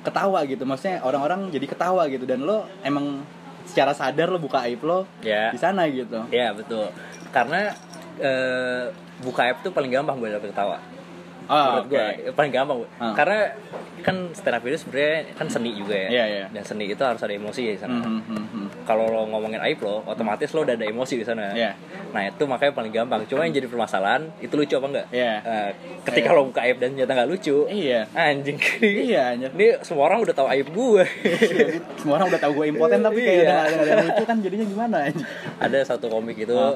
ketawa 0.02 0.40
gitu. 0.46 0.64
Maksudnya 0.64 1.02
orang-orang 1.02 1.50
jadi 1.50 1.66
ketawa 1.66 2.06
gitu 2.08 2.24
dan 2.24 2.42
lo 2.42 2.66
emang 2.82 3.22
secara 3.62 3.92
sadar 3.92 4.32
lo 4.32 4.40
buka 4.40 4.64
aib 4.64 4.80
lo 4.82 5.04
Ya. 5.20 5.50
di 5.50 5.60
sana 5.60 5.86
gitu. 5.86 6.24
Ya 6.30 6.54
betul. 6.54 6.88
Karena 7.30 7.74
eh, 8.18 8.90
buka 9.20 9.46
app 9.46 9.62
tuh 9.62 9.70
paling 9.70 9.92
gampang 9.92 10.18
gue 10.18 10.30
dapet 10.32 10.50
ketawa. 10.50 10.82
Ah, 11.48 11.80
Menurut 11.80 11.88
gue 11.90 11.98
oke. 11.98 12.36
paling 12.36 12.52
gampang. 12.52 12.78
Ah. 12.96 13.12
Karena 13.12 13.40
kan 13.98 14.16
stand 14.32 14.54
up 14.54 14.64
itu 14.64 14.78
sebenarnya 14.78 15.16
kan 15.34 15.48
seni 15.48 15.72
juga 15.74 15.96
ya. 15.98 16.10
Iya, 16.10 16.26
iya. 16.28 16.46
Dan 16.50 16.64
seni 16.64 16.86
itu 16.86 17.00
harus 17.00 17.18
ada 17.18 17.32
emosi 17.32 17.62
ya 17.62 17.74
di 17.74 17.80
sana. 17.80 17.98
Hmm, 17.98 18.22
hmm, 18.22 18.46
hmm. 18.46 18.68
Kalau 18.84 19.06
lo 19.06 19.26
ngomongin 19.26 19.60
aib 19.62 19.80
lo, 19.80 20.04
otomatis 20.04 20.52
lo 20.52 20.62
udah 20.62 20.74
ada 20.74 20.84
emosi 20.84 21.16
di 21.16 21.26
sana. 21.26 21.52
Iya. 21.52 21.76
Nah 22.08 22.24
itu 22.26 22.44
makanya 22.44 22.72
paling 22.74 22.92
gampang. 22.92 23.24
Cuma 23.26 23.44
yang 23.44 23.52
jadi 23.54 23.66
permasalahan 23.66 24.32
itu 24.38 24.54
lucu 24.54 24.74
apa 24.74 24.88
enggak? 24.88 25.08
Iya. 25.10 25.34
Eh, 25.40 25.70
ketika 26.04 26.30
lo 26.32 26.46
buka 26.46 26.62
aib 26.64 26.78
dan 26.78 26.94
ternyata 26.94 27.12
nggak 27.14 27.30
lucu, 27.30 27.58
Iya. 27.66 28.02
anjing. 28.10 28.58
Iya, 28.80 29.22
anjir. 29.34 29.50
Ini 29.52 29.68
semua 29.82 30.04
orang 30.06 30.20
udah 30.22 30.34
tahu 30.34 30.48
aib 30.50 30.68
gue. 30.68 31.04
Semua 31.98 32.14
orang 32.16 32.28
udah 32.30 32.40
tahu 32.40 32.52
gue 32.54 32.66
impoten 32.70 33.00
tapi 33.02 33.20
kayak 33.20 33.36
Iya. 33.38 33.44
udah 33.44 33.66
nggak 33.68 33.88
ada 33.90 34.04
lucu 34.04 34.24
kan 34.24 34.38
jadinya 34.40 34.66
gimana 34.68 34.98
ada 35.58 35.78
satu 35.82 36.08
komik 36.08 36.38
itu 36.38 36.54
Ah. 36.54 36.76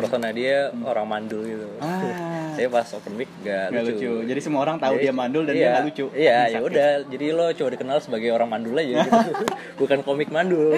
Persona 0.00 0.28
dia 0.30 0.56
orang 0.74 1.06
mandul 1.06 1.42
gitu. 1.42 1.68
Ah. 1.78 2.00
Saya 2.56 2.66
pas 2.66 2.86
open 2.90 3.14
mic 3.14 3.30
gak, 3.40 3.70
Nggak 3.70 3.84
lucu. 3.86 4.10
Jadi 4.24 4.40
semua 4.40 4.60
orang 4.62 4.76
tahu 4.76 4.96
Jadi- 4.96 5.04
dia 5.06 5.12
mandul 5.12 5.42
dan 5.42 5.54
iya, 5.54 5.60
dia 5.60 5.70
nggak 5.70 5.86
lucu. 5.86 6.06
Iya, 6.12 6.38
Hmm, 6.40 6.50
ya 6.50 6.58
udah. 6.62 6.88
Jadi 7.06 7.26
lo 7.30 7.46
coba 7.50 7.68
dikenal 7.70 7.98
sebagai 7.98 8.28
orang 8.30 8.48
mandul 8.48 8.74
aja 8.74 8.94
gitu. 9.00 9.32
Bukan 9.80 9.98
komik 10.00 10.28
mandul. 10.28 10.74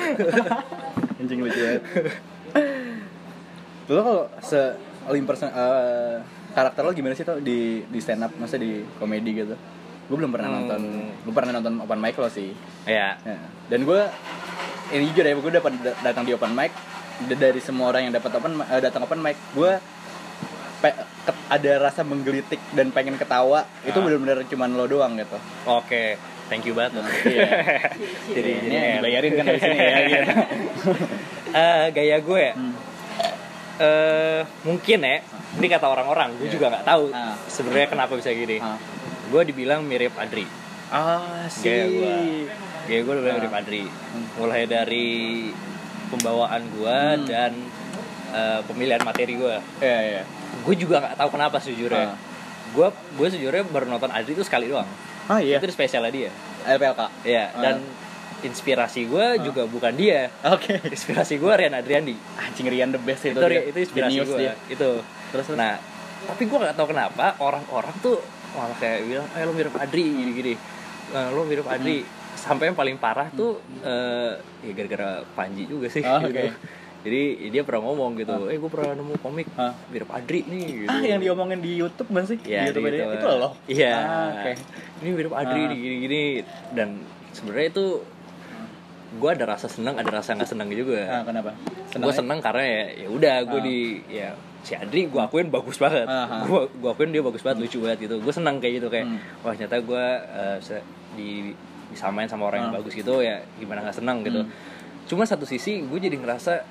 Anjing 1.18 1.40
lucu 1.40 1.58
banget. 1.58 1.82
Lo 3.84 4.00
kalau 4.00 4.22
se 4.40 4.60
imperson 5.10 5.48
eh, 5.48 6.16
karakter 6.52 6.82
lo 6.82 6.92
gimana 6.92 7.12
sih 7.12 7.22
tuh 7.22 7.38
di 7.38 7.82
di 7.82 7.98
stand 7.98 8.22
up 8.22 8.32
masa 8.36 8.56
di 8.56 8.84
komedi 8.96 9.32
gitu? 9.34 9.54
Gue 10.04 10.16
belum 10.18 10.30
pernah 10.30 10.48
Hmm. 10.48 10.56
nonton. 10.60 10.80
Gue 11.24 11.32
pernah 11.32 11.52
nonton 11.56 11.74
open 11.78 11.98
mic 11.98 12.14
lo 12.14 12.28
sih. 12.28 12.52
ya. 12.84 13.16
Ya. 13.18 13.38
Dan 13.66 13.82
gue 13.82 14.00
ini 14.92 15.08
jujur 15.08 15.24
ya, 15.24 15.32
gue 15.32 15.52
dapat 15.52 15.72
datang 16.00 16.22
di 16.22 16.32
open 16.32 16.52
mic 16.52 16.70
dari 17.28 17.58
semua 17.58 17.88
orang 17.88 18.06
yang 18.06 18.14
dapat 18.14 18.30
open 18.32 18.58
eh, 18.60 18.80
datang 18.80 19.02
open 19.02 19.18
mic, 19.18 19.36
gue 19.52 19.72
ada 21.48 21.72
rasa 21.78 22.02
menggelitik 22.02 22.58
dan 22.72 22.90
pengen 22.90 23.14
ketawa 23.14 23.62
itu 23.82 23.94
Ah. 23.94 24.02
benar-benar 24.02 24.42
cuman 24.44 24.74
lo 24.74 24.84
doang 24.84 25.14
gitu. 25.14 25.38
Oke, 25.64 26.18
thank 26.48 26.66
you 26.66 26.74
banget. 26.74 26.98
Iya. 27.22 27.46
Jadi 28.34 28.50
ini 28.66 28.76
dibayarin 28.98 29.32
kan 29.32 29.44
dari 29.46 29.60
sini 29.60 29.76
ya. 29.78 29.98
Gitu. 30.10 30.32
Eh, 31.52 31.84
gaya 31.92 32.16
gue. 32.18 32.46
Hmm. 32.50 32.74
Eh, 33.78 34.40
mungkin 34.64 34.98
ya. 35.00 35.22
Ini 35.52 35.66
kata 35.68 35.86
orang-orang, 35.86 36.34
gue 36.34 36.48
Iya. 36.48 36.52
juga 36.52 36.66
nggak 36.72 36.84
tahu 36.84 37.04
Ah. 37.12 37.36
sebenarnya 37.46 37.86
kenapa 37.86 38.12
bisa 38.18 38.34
gini. 38.34 38.58
Ah. 38.58 38.74
Gue 39.30 39.42
dibilang 39.44 39.86
mirip 39.86 40.18
Adri. 40.18 40.48
Ah, 40.90 41.46
sih. 41.46 41.62
Gaya 41.62 41.84
gue. 41.86 42.14
Gaya 42.84 43.00
gue 43.00 43.14
dibilang 43.14 43.36
Ah. 43.36 43.40
mirip 43.40 43.54
Adri. 43.54 43.82
Mulai 44.34 44.66
dari 44.66 45.06
pembawaan 46.12 46.62
gue 46.68 46.98
Hmm. 47.16 47.24
dan 47.24 47.52
eh, 48.32 48.60
pemilihan 48.64 49.00
materi 49.00 49.36
gue. 49.36 49.56
Iya, 49.80 49.98
iya. 50.00 50.22
Gue 50.64 50.72
juga 50.72 51.00
nggak 51.00 51.16
tahu 51.16 51.28
kenapa 51.32 51.56
sejujurnya. 51.58 52.12
Ah. 52.12 52.16
Gue 52.72 52.88
gue 52.88 53.28
sejujurnya 53.28 53.64
baru 53.68 53.88
nonton 53.88 54.08
Adri 54.08 54.32
itu 54.32 54.40
sekali 54.40 54.68
doang. 54.68 54.88
Ah, 55.28 55.36
iya. 55.36 55.60
Itu 55.60 55.68
spesialnya 55.68 56.08
dia. 56.08 56.30
LPLK. 56.64 57.00
Iya. 57.24 57.44
Ah. 57.52 57.60
Dan 57.60 57.76
inspirasi 58.42 59.06
gue 59.06 59.26
juga 59.44 59.68
bukan 59.68 59.92
dia. 59.94 60.32
Oke. 60.48 60.80
Inspirasi 60.96 61.38
gue 61.38 61.52
Rian 61.52 61.72
Adriandi. 61.72 62.16
Anjing 62.40 62.66
Rian 62.66 62.90
the 62.90 62.98
best 62.98 63.22
itu. 63.22 63.36
Itu 63.36 63.46
dia. 63.46 63.62
itu 63.62 63.78
inspirasi 63.78 64.18
gue. 64.18 64.38
Itu. 64.66 64.90
Terus, 65.30 65.44
terus. 65.46 65.58
Nah, 65.60 65.78
tapi 66.26 66.42
gue 66.46 66.58
nggak 66.58 66.74
tahu 66.74 66.90
kenapa 66.90 67.36
orang-orang 67.38 67.94
tuh 68.00 68.16
malah 68.52 68.76
kayak 68.76 69.04
bilang, 69.04 69.28
eh 69.32 69.42
lo 69.44 69.52
mirip 69.52 69.72
Adri 69.76 70.04
gini-gini. 70.04 70.54
Eh, 71.12 71.28
lo 71.30 71.44
mirip 71.44 71.64
Adri. 71.68 72.04
Sampai 72.34 72.64
yang 72.66 72.74
paling 72.74 72.96
parah 72.96 73.28
tuh 73.30 73.56
eh 73.80 74.32
ya 74.60 74.72
gara-gara 74.72 75.10
Panji 75.32 75.64
juga 75.64 75.86
sih. 75.86 76.02
Oh, 76.02 76.18
gitu. 76.20 76.32
oke. 76.32 76.44
Jadi 77.02 77.22
dia 77.50 77.62
pernah 77.62 77.82
ngomong 77.82 78.14
gitu, 78.14 78.46
eh 78.46 78.54
gue 78.54 78.70
pernah 78.70 78.94
nemu 78.94 79.18
komik 79.18 79.50
Ah. 79.54 79.74
mirip 79.90 80.06
Adri 80.08 80.46
nih. 80.46 80.86
Gitu. 80.86 80.88
Ah, 80.88 81.02
yang 81.02 81.18
diomongin 81.18 81.58
di 81.58 81.74
YouTube 81.74 82.06
kan 82.08 82.22
sih? 82.22 82.38
Iya, 82.40 82.70
di 82.70 82.78
YouTube 82.78 82.86
dia. 82.88 83.06
Itu 83.10 83.26
lo. 83.32 83.50
Iya. 83.66 83.90
Ah, 83.92 84.26
Oke. 84.38 84.52
Ini 85.02 85.08
mirip 85.10 85.34
Adri 85.34 85.60
Ah. 85.60 85.68
nih 85.68 85.78
gini-gini 85.78 86.22
dan 86.70 87.02
sebenarnya 87.30 87.68
itu 87.70 87.86
gue 89.12 89.28
ada 89.28 89.44
rasa 89.44 89.66
senang, 89.66 89.94
ada 89.94 90.08
rasa 90.08 90.32
nggak 90.32 90.46
senang 90.46 90.70
juga. 90.70 91.02
Ah, 91.04 91.22
kenapa? 91.22 91.52
gue 91.92 92.14
seneng 92.14 92.40
karena 92.40 92.64
ya 92.64 92.82
ya 93.04 93.08
udah 93.10 93.36
gue 93.44 93.60
Ah. 93.60 93.66
di 93.66 93.78
ya 94.08 94.28
si 94.62 94.72
Adri 94.72 95.04
gue 95.04 95.20
akuin 95.20 95.50
bagus 95.50 95.76
banget 95.76 96.06
Ah, 96.06 96.24
ah. 96.24 96.40
gue 96.40 96.70
gue 96.70 96.88
akuin 96.88 97.10
dia 97.10 97.20
bagus 97.20 97.42
banget 97.42 97.66
lucu 97.66 97.82
banget 97.82 98.06
gitu 98.06 98.16
gue 98.16 98.32
seneng 98.32 98.56
kayak 98.56 98.78
gitu 98.78 98.88
kayak 98.88 99.04
Hmm. 99.04 99.18
wah 99.42 99.52
ternyata 99.52 99.82
gue 99.82 100.04
uh, 100.30 100.56
bisa 100.56 100.78
di 101.12 101.50
disamain 101.92 102.26
sama 102.26 102.46
orang 102.46 102.60
yang 102.60 102.72
Ah. 102.72 102.78
bagus 102.78 102.92
gitu 102.92 103.20
ya 103.20 103.40
gimana 103.54 103.80
nggak 103.80 103.94
seneng 103.94 104.20
gitu 104.22 104.40
Hmm. 104.40 104.50
cuma 105.04 105.22
satu 105.22 105.44
sisi 105.44 105.80
gue 105.80 105.98
jadi 105.98 106.14
ngerasa 106.14 106.64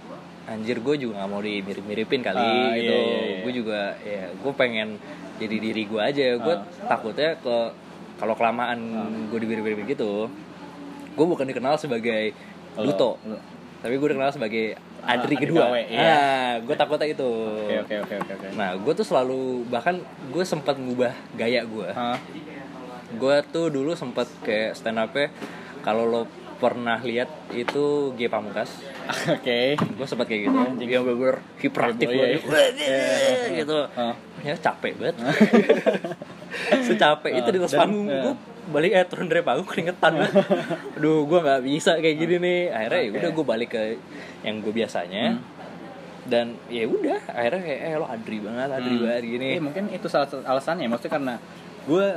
anjir 0.43 0.77
gue 0.77 0.95
juga 0.97 1.21
nggak 1.21 1.29
mau 1.29 1.39
dimirip-miripin 1.39 2.21
kali 2.21 2.39
Ah, 2.39 2.73
gitu 2.73 2.89
iya, 2.89 2.97
iya, 2.97 3.21
iya. 3.21 3.37
gue 3.41 3.53
juga 3.53 3.79
ya 4.01 4.23
gue 4.31 4.53
pengen 4.53 4.97
jadi 5.37 5.55
diri 5.57 5.83
gue 5.85 6.01
aja 6.01 6.25
gue 6.35 6.55
Ah. 6.55 6.65
takutnya 6.87 7.37
ke 7.37 7.55
kalau 8.17 8.33
kelamaan 8.33 8.79
gue 9.29 9.39
dimirip-miripin 9.39 9.85
gitu 9.87 10.27
gue 11.11 11.25
bukan 11.27 11.45
dikenal 11.45 11.75
sebagai 11.75 12.33
lo- 12.75 13.17
tapi 13.81 13.97
gue 13.97 14.07
dikenal 14.07 14.29
sebagai 14.29 14.77
Adri 15.01 15.33
Adri 15.33 15.35
kedua. 15.41 15.65
KW, 15.65 15.77
iya. 15.89 16.05
Ah, 16.05 16.53
gue 16.61 16.75
takutnya 16.77 17.09
itu. 17.09 17.25
Oke, 17.25 17.73
oke, 17.81 17.95
oke, 17.97 18.15
oke, 18.21 18.33
oke. 18.37 18.47
Nah, 18.53 18.77
gue 18.77 18.93
tuh 18.93 19.01
selalu 19.01 19.65
bahkan 19.65 19.97
gue 20.29 20.43
sempat 20.45 20.77
ngubah 20.77 21.09
gaya 21.33 21.65
gue. 21.65 21.89
Hah? 21.89 22.21
Gue 23.17 23.35
tuh 23.51 23.67
dulu 23.73 23.95
sempat 23.97 24.27
kayak 24.45 24.77
stand 24.77 24.99
up 24.99 25.15
kalau 25.81 26.05
lo 26.05 26.21
pernah 26.61 27.01
lihat 27.01 27.25
itu 27.49 28.13
G 28.13 28.29
Pamungkas. 28.29 28.69
Oke. 29.35 29.73
Gue 29.75 30.05
sempat 30.05 30.29
kayak 30.29 30.45
gitu. 30.45 30.57
Dia 30.85 31.01
bener 31.01 31.41
hiperaktif 31.57 32.05
Heboh, 32.05 32.21
iya, 32.21 32.37
banget. 32.37 32.73
gitu. 33.65 33.77
Ah. 33.97 34.13
Ya 34.45 34.53
capek 34.53 34.93
banget. 35.01 35.17
Secapek 36.85 37.31
itu 37.41 37.49
di 37.49 37.57
atas 37.57 37.73
panggung 37.73 38.07
iya. 38.11 38.21
gue 38.29 38.33
balik 38.61 38.91
eh 38.93 39.05
turun 39.09 39.25
dari 39.25 39.41
panggung 39.41 39.65
keringetan 39.65 40.21
banget. 40.21 40.45
Aduh, 41.01 41.25
gue 41.25 41.39
nggak 41.41 41.61
bisa 41.65 41.97
kayak 41.97 42.15
gini 42.21 42.35
nih. 42.37 42.59
Akhirnya 42.69 42.99
ya 43.01 43.09
Oke. 43.09 43.17
udah 43.17 43.31
gue 43.33 43.45
balik 43.47 43.69
ke 43.73 43.81
yang 44.45 44.55
gue 44.61 44.69
biasanya. 44.69 45.41
Dan 46.21 46.53
ya 46.69 46.85
udah, 46.85 47.17
akhirnya 47.25 47.61
kayak 47.65 47.79
eh 47.81 47.93
lo 47.97 48.05
Adri 48.05 48.37
banget, 48.37 48.69
Adri 48.69 48.93
Hmm. 48.93 49.03
banget 49.09 49.23
gini. 49.25 49.49
Iya, 49.57 49.61
mungkin 49.65 49.83
itu 49.89 50.05
salah 50.05 50.29
satu 50.29 50.45
alasannya. 50.45 50.85
Maksudnya 50.85 51.13
karena 51.17 51.35
gue 51.89 52.07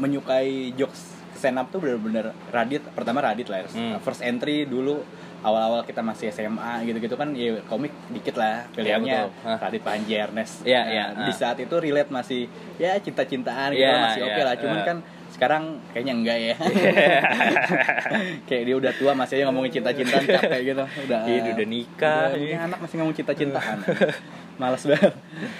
menyukai 0.00 0.72
jokes 0.74 1.12
stand 1.30 1.56
up 1.56 1.68
tuh 1.68 1.78
bener-bener 1.78 2.32
Radit. 2.48 2.80
Pertama 2.90 3.20
Radit 3.22 3.48
lah. 3.48 3.60
ya. 3.60 3.68
Hmm. 3.68 3.96
First 4.00 4.20
entry 4.20 4.64
dulu 4.64 5.00
awal-awal 5.40 5.84
kita 5.84 6.00
masih 6.00 6.28
SMA 6.28 6.84
gitu-gitu 6.84 7.16
kan 7.16 7.32
ya 7.32 7.64
komik 7.64 7.88
dikit 8.10 8.36
lah 8.36 8.68
pilihannya 8.72 9.24
betul. 9.24 9.48
Hah. 9.48 9.58
Radit 9.58 9.80
Panji 9.80 10.12
Ernest 10.12 10.68
Iya, 10.68 10.80
Nah, 10.80 10.92
iya, 10.92 11.04
di 11.16 11.32
ah. 11.32 11.36
saat 11.36 11.56
itu 11.56 11.72
relate 11.72 12.12
masih 12.12 12.44
ya 12.76 13.00
cinta-cintaan 13.00 13.72
gitu 13.72 13.80
Iya, 13.80 14.04
masih 14.04 14.20
oke 14.22 14.36
iya, 14.36 14.44
lah 14.44 14.54
cuman 14.60 14.76
iya. 14.76 14.84
kan 14.84 14.96
sekarang 15.30 15.64
kayaknya 15.96 16.12
enggak 16.12 16.38
ya 16.38 16.54
kayak 18.48 18.62
dia 18.66 18.76
udah 18.76 18.92
tua 18.92 19.12
masih 19.16 19.40
aja 19.40 19.44
ngomongin 19.48 19.72
cinta-cintaan 19.72 20.24
capek 20.26 20.60
gitu 20.66 20.84
udah 21.08 21.20
Iya, 21.24 21.40
udah 21.56 21.66
nikah, 21.66 22.24
udah 22.26 22.36
iya. 22.36 22.44
punya 22.44 22.60
anak 22.68 22.78
masih 22.84 22.94
ngomong 23.00 23.16
cinta-cintaan 23.16 23.78
males 24.60 24.84
banget 24.84 25.12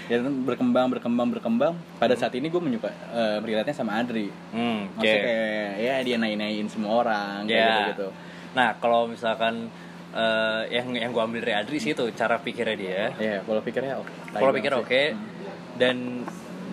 ya 0.07 0.17
berkembang 0.21 0.87
berkembang 0.91 1.29
berkembang 1.31 1.73
pada 1.97 2.13
saat 2.13 2.31
ini 2.33 2.47
gue 2.47 2.61
menyuka 2.61 2.93
relate-nya 3.41 3.73
sama 3.73 3.97
Adri 3.97 4.29
Hmm, 4.53 4.93
oke. 4.93 5.01
maksudnya 5.01 5.23
kayak 5.25 5.71
ya 5.81 5.95
dia 6.03 6.17
naik-naikin 6.17 6.69
semua 6.69 6.93
orang 6.99 7.45
kayak 7.45 7.57
Ya. 7.57 7.69
gitu-gitu 7.89 8.09
Nah, 8.51 8.75
kalau 8.77 9.07
misalkan 9.07 9.71
eh, 10.11 10.63
yang 10.69 10.91
yang 10.93 11.09
gue 11.09 11.23
ambil 11.23 11.39
dari 11.39 11.55
Adri 11.55 11.79
sih 11.79 11.95
itu 11.95 12.03
cara 12.13 12.35
pikirnya 12.37 12.75
dia. 12.75 13.03
ya 13.17 13.37
pola 13.41 13.59
pikirnya 13.59 13.95
oke 13.97 14.11
Pola 14.33 14.51
pikir 14.51 14.75
oke. 14.75 14.85
banget 14.85 15.15
sih. 15.15 15.79
Dan 15.79 15.97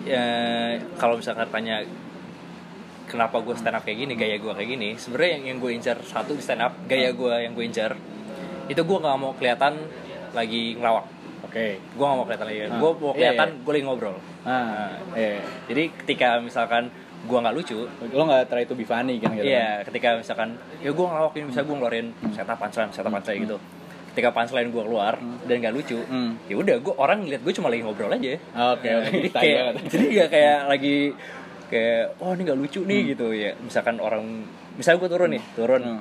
ya, 0.02 0.24
kalau 0.94 1.14
misalkan 1.14 1.46
tanya 1.48 1.86
kenapa 3.06 3.38
gue 3.38 3.54
stand 3.54 3.72
up 3.72 3.82
kayak 3.82 3.98
gini 4.00 4.12
gaya 4.14 4.36
gue 4.36 4.52
kayak 4.52 4.68
gini 4.68 4.88
sebenarnya 4.94 5.30
yang 5.32 5.44
yang 5.46 5.58
gue 5.58 5.70
incar 5.72 5.96
satu 6.02 6.34
di 6.34 6.42
stand 6.42 6.60
up 6.60 6.74
gaya 6.84 7.08
gue 7.10 7.34
yang 7.40 7.52
gue 7.52 7.64
incar 7.64 7.96
itu 8.66 8.76
gue 8.76 8.98
nggak 8.98 9.16
mau 9.16 9.32
kelihatan 9.32 9.80
lagi 10.30 10.76
ngelawak 10.76 11.08
Oke. 11.58 11.68
gue 11.74 12.04
gak 12.04 12.14
mau 12.14 12.24
kelihatan 12.24 12.46
lagi 12.46 12.60
Ah. 12.60 12.68
gue 12.72 12.90
mau 12.92 13.10
Iya, 13.10 13.14
kelihatan 13.16 13.48
iya. 13.48 13.60
gue 13.60 13.72
lagi 13.74 13.84
ngobrol 13.84 14.16
Ah, 14.40 14.88
iya. 15.12 15.42
jadi 15.66 15.82
ketika 15.96 16.28
misalkan 16.38 16.82
gue 17.20 17.34
nggak 17.36 17.50
lucu 17.52 17.78
Lo 18.08 18.22
nggak 18.24 18.46
try 18.46 18.62
to 18.62 18.72
be 18.72 18.84
funny 18.84 19.18
kan 19.18 19.34
gitu. 19.34 19.44
Iya, 19.44 19.82
ketika 19.82 20.14
misalkan 20.16 20.48
ya 20.78 20.88
gue 20.88 21.02
ngelawak 21.04 21.34
ini 21.34 21.46
bisa 21.48 21.60
gue 21.60 21.74
ngeluarin 21.74 22.06
setup 22.30 22.56
punchline, 22.56 22.90
setup 22.90 23.10
punchline 23.10 23.42
gitu. 23.42 23.58
Ketika 24.08 24.30
punchline 24.30 24.68
gue 24.68 24.80
keluar 24.80 25.14
dan 25.18 25.56
gak 25.56 25.70
lucu, 25.72 25.98
Hmm. 26.00 26.38
ya 26.44 26.54
udah 26.54 26.76
gue 26.76 26.94
orang 26.96 27.18
ngeliat 27.20 27.38
gue 27.40 27.52
cuma 27.52 27.68
lagi 27.68 27.82
ngobrol 27.82 28.08
aja. 28.08 28.38
Oke, 28.72 28.86
Nah, 28.88 28.98
oke. 29.00 29.10
jadi 29.12 29.28
kayak 29.36 29.64
jadi 29.84 30.04
gak 30.16 30.28
kayak 30.30 30.58
lagi 30.64 30.96
kayak 31.66 32.02
oh 32.16 32.30
ini 32.32 32.42
gak 32.44 32.56
lucu 32.56 32.80
nih 32.82 33.00
gitu 33.08 33.26
ya. 33.30 33.50
Misalkan 33.58 33.98
orang 33.98 34.24
misalnya 34.74 34.98
gue 35.00 35.10
turun 35.12 35.30
nih, 35.30 35.42
turun. 35.52 35.82
Hmm. 35.82 36.00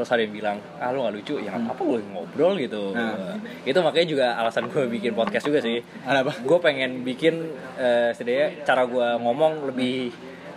Terus 0.00 0.16
ada 0.16 0.24
yang 0.24 0.32
bilang, 0.32 0.56
ah 0.74 0.88
lu 0.88 1.04
gak 1.04 1.12
lucu, 1.12 1.36
ya 1.38 1.52
apa 1.52 1.76
gue 1.76 2.00
ngobrol 2.08 2.56
gitu 2.56 2.96
Nah. 2.96 3.36
Itu 3.62 3.84
makanya 3.84 4.08
juga 4.08 4.26
alasan 4.34 4.64
gue 4.66 4.88
bikin 4.88 5.12
podcast 5.12 5.44
juga 5.44 5.60
sih 5.60 5.84
Kenapa? 6.00 6.32
Gue 6.40 6.56
pengen 6.56 7.04
bikin, 7.04 7.36
eh 7.76 8.08
setidaknya 8.10 8.64
cara 8.64 8.88
gue 8.88 9.08
ngomong 9.20 9.68
lebih 9.68 10.08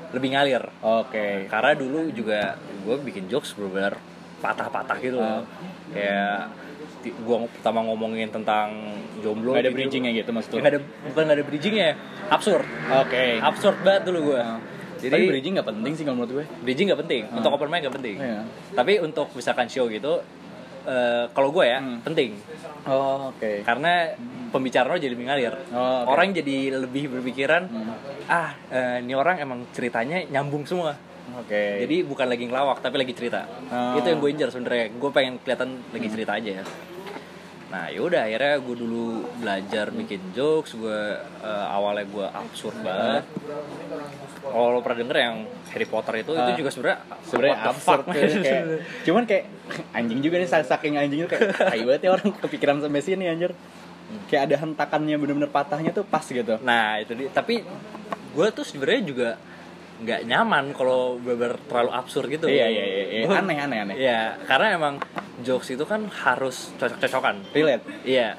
lebih 0.10 0.30
ngalir 0.32 0.64
Oke. 0.80 1.44
karena 1.46 1.74
dulu 1.74 2.08
juga 2.10 2.56
gue 2.56 2.96
bikin 3.04 3.28
jokes 3.28 3.52
bener-bener 3.52 4.00
patah-patah 4.39 4.96
gitu 4.98 5.18
Ah. 5.18 5.44
kayak 5.89 6.39
gue 7.04 7.38
pertama 7.52 7.84
ngomongin 7.84 8.30
tentang 8.30 8.96
jomblo 9.20 9.52
Gak 9.52 9.60
ada 9.60 9.68
gitu. 9.68 9.76
bridgingnya 9.76 10.12
gitu 10.14 10.32
maksud 10.32 10.50
Ya, 10.50 10.56
lo? 10.56 10.62
nggak 10.62 10.72
ada 10.72 10.80
bukan 11.04 11.22
nggak 11.26 11.36
ada 11.36 11.46
bridgingnya 11.46 11.89
absurd 12.30 12.64
Oke. 12.96 13.26
absurd 13.41 13.78
banget 13.82 14.04
dulu 14.08 14.20
gue 14.32 14.41
Jadi 15.04 15.12
jadi 15.14 15.26
bridging 15.28 15.54
nggak 15.54 15.68
penting 15.68 15.93
sih 15.93 16.04
kalau 16.04 16.16
menurut 16.18 16.32
gue. 16.34 16.45
bridging 16.62 16.88
nggak 16.88 17.01
penting 17.04 17.22
Ah. 17.26 17.36
untuk 17.36 17.51
open 17.51 17.68
mic 17.68 17.80
nggak 17.82 17.95
penting 17.99 18.16
Iya. 18.18 18.41
tapi 18.72 18.93
untuk 18.97 19.28
misalkan 19.34 19.68
show 19.68 19.86
gitu 19.86 20.24
eh, 20.84 21.26
kalau 21.30 21.49
gue 21.49 21.66
ya 21.66 21.80
Hmm. 21.80 21.99
penting 22.01 22.36
Oh, 22.84 23.30
oke. 23.30 23.64
karena 23.64 24.12
pembicaraan 24.49 24.89
lo 24.89 24.97
jadi 24.97 25.12
lebih 25.12 25.28
ngalir 25.28 25.54
Oh, 25.70 25.80
oke. 26.04 26.08
orang 26.10 26.32
jadi 26.32 26.58
lebih 26.78 27.08
berpikiran 27.10 27.64
Hmm. 27.66 27.95
ah 28.26 28.51
eh, 28.68 28.99
ini 28.99 29.14
orang 29.14 29.39
emang 29.39 29.68
ceritanya 29.70 30.24
nyambung 30.26 30.64
semua 30.64 30.95
Oke. 31.34 31.80
Jadi 31.80 32.04
bukan 32.04 32.28
lagi 32.28 32.45
ngelawak 32.45 32.84
tapi 32.84 32.99
lagi 32.99 33.16
cerita. 33.16 33.47
Oh. 33.66 33.95
Itu 33.95 34.06
yang 34.06 34.20
gue 34.20 34.30
injar 34.30 34.51
sebenarnya. 34.51 34.91
Gue 34.91 35.08
pengen 35.10 35.39
kelihatan 35.39 35.80
lagi 35.89 36.08
cerita 36.12 36.36
aja. 36.36 36.62
Nah 37.74 37.89
yaudah 37.89 38.21
akhirnya 38.24 38.61
gue 38.61 38.76
dulu 38.78 39.05
belajar 39.36 39.89
bikin 39.89 40.21
jokes. 40.32 40.78
Gue 40.78 40.93
eh, 41.17 41.65
awalnya 41.67 42.05
gue 42.05 42.21
absurd 42.24 42.78
banget. 42.80 43.26
Kalau 44.43 44.69
lo 44.69 44.80
pernah 44.80 44.99
denger 44.99 45.17
yang 45.17 45.36
Harry 45.67 45.88
Potter 45.88 46.21
itu 46.21 46.32
Ah. 46.32 46.45
itu 46.45 46.61
juga 46.61 46.69
sebenarnya 46.69 46.99
sebenarnya 47.26 47.57
absurd 47.65 48.03
fuck, 48.03 48.13
kayak, 48.13 48.30
man. 48.30 48.43
kayak- 48.45 48.65
cuman 49.01 49.24
kayak 49.26 49.43
anjing 49.91 50.19
juga 50.21 50.36
nih 50.38 50.47
saking 50.47 50.93
anjing 50.95 51.19
itu 51.19 51.28
kayak 51.28 51.49
tai 51.49 51.82
banget 51.82 52.01
ya 52.03 52.09
orang 52.11 52.30
kepikiran 52.38 52.78
sampai 52.78 53.01
sini 53.01 53.26
anjir 53.26 53.51
kayak 54.30 54.41
ada 54.45 54.55
hentakannya 54.61 55.15
bener-bener 55.17 55.49
patahnya 55.49 55.89
tuh 55.89 56.05
pas 56.05 56.21
gitu 56.21 56.61
Nah 56.61 57.01
itu 57.01 57.17
dia. 57.17 57.34
Tapi 57.34 57.65
gue 58.30 58.47
tuh 58.51 58.61
sebenarnya 58.61 59.01
juga 59.01 59.30
nggak 60.04 60.22
nyaman 60.24 60.72
kalau 60.72 61.16
bener 61.18 61.56
terlalu 61.64 61.91
absurd 61.91 62.28
gitu. 62.28 62.45
iya 62.45 62.68
iya 62.68 62.84
iya, 62.84 63.04
iya. 63.20 63.28
Aneh 63.39 63.58
aneh 63.58 63.78
aneh 63.80 63.95
Iya, 63.95 64.36
karena 64.43 64.76
emang 64.76 64.99
jokes 65.39 65.72
itu 65.72 65.84
kan 65.84 66.06
harus 66.06 66.76
cocok-cocokan. 66.76 67.41
relate 67.51 67.84
Iya, 68.04 68.36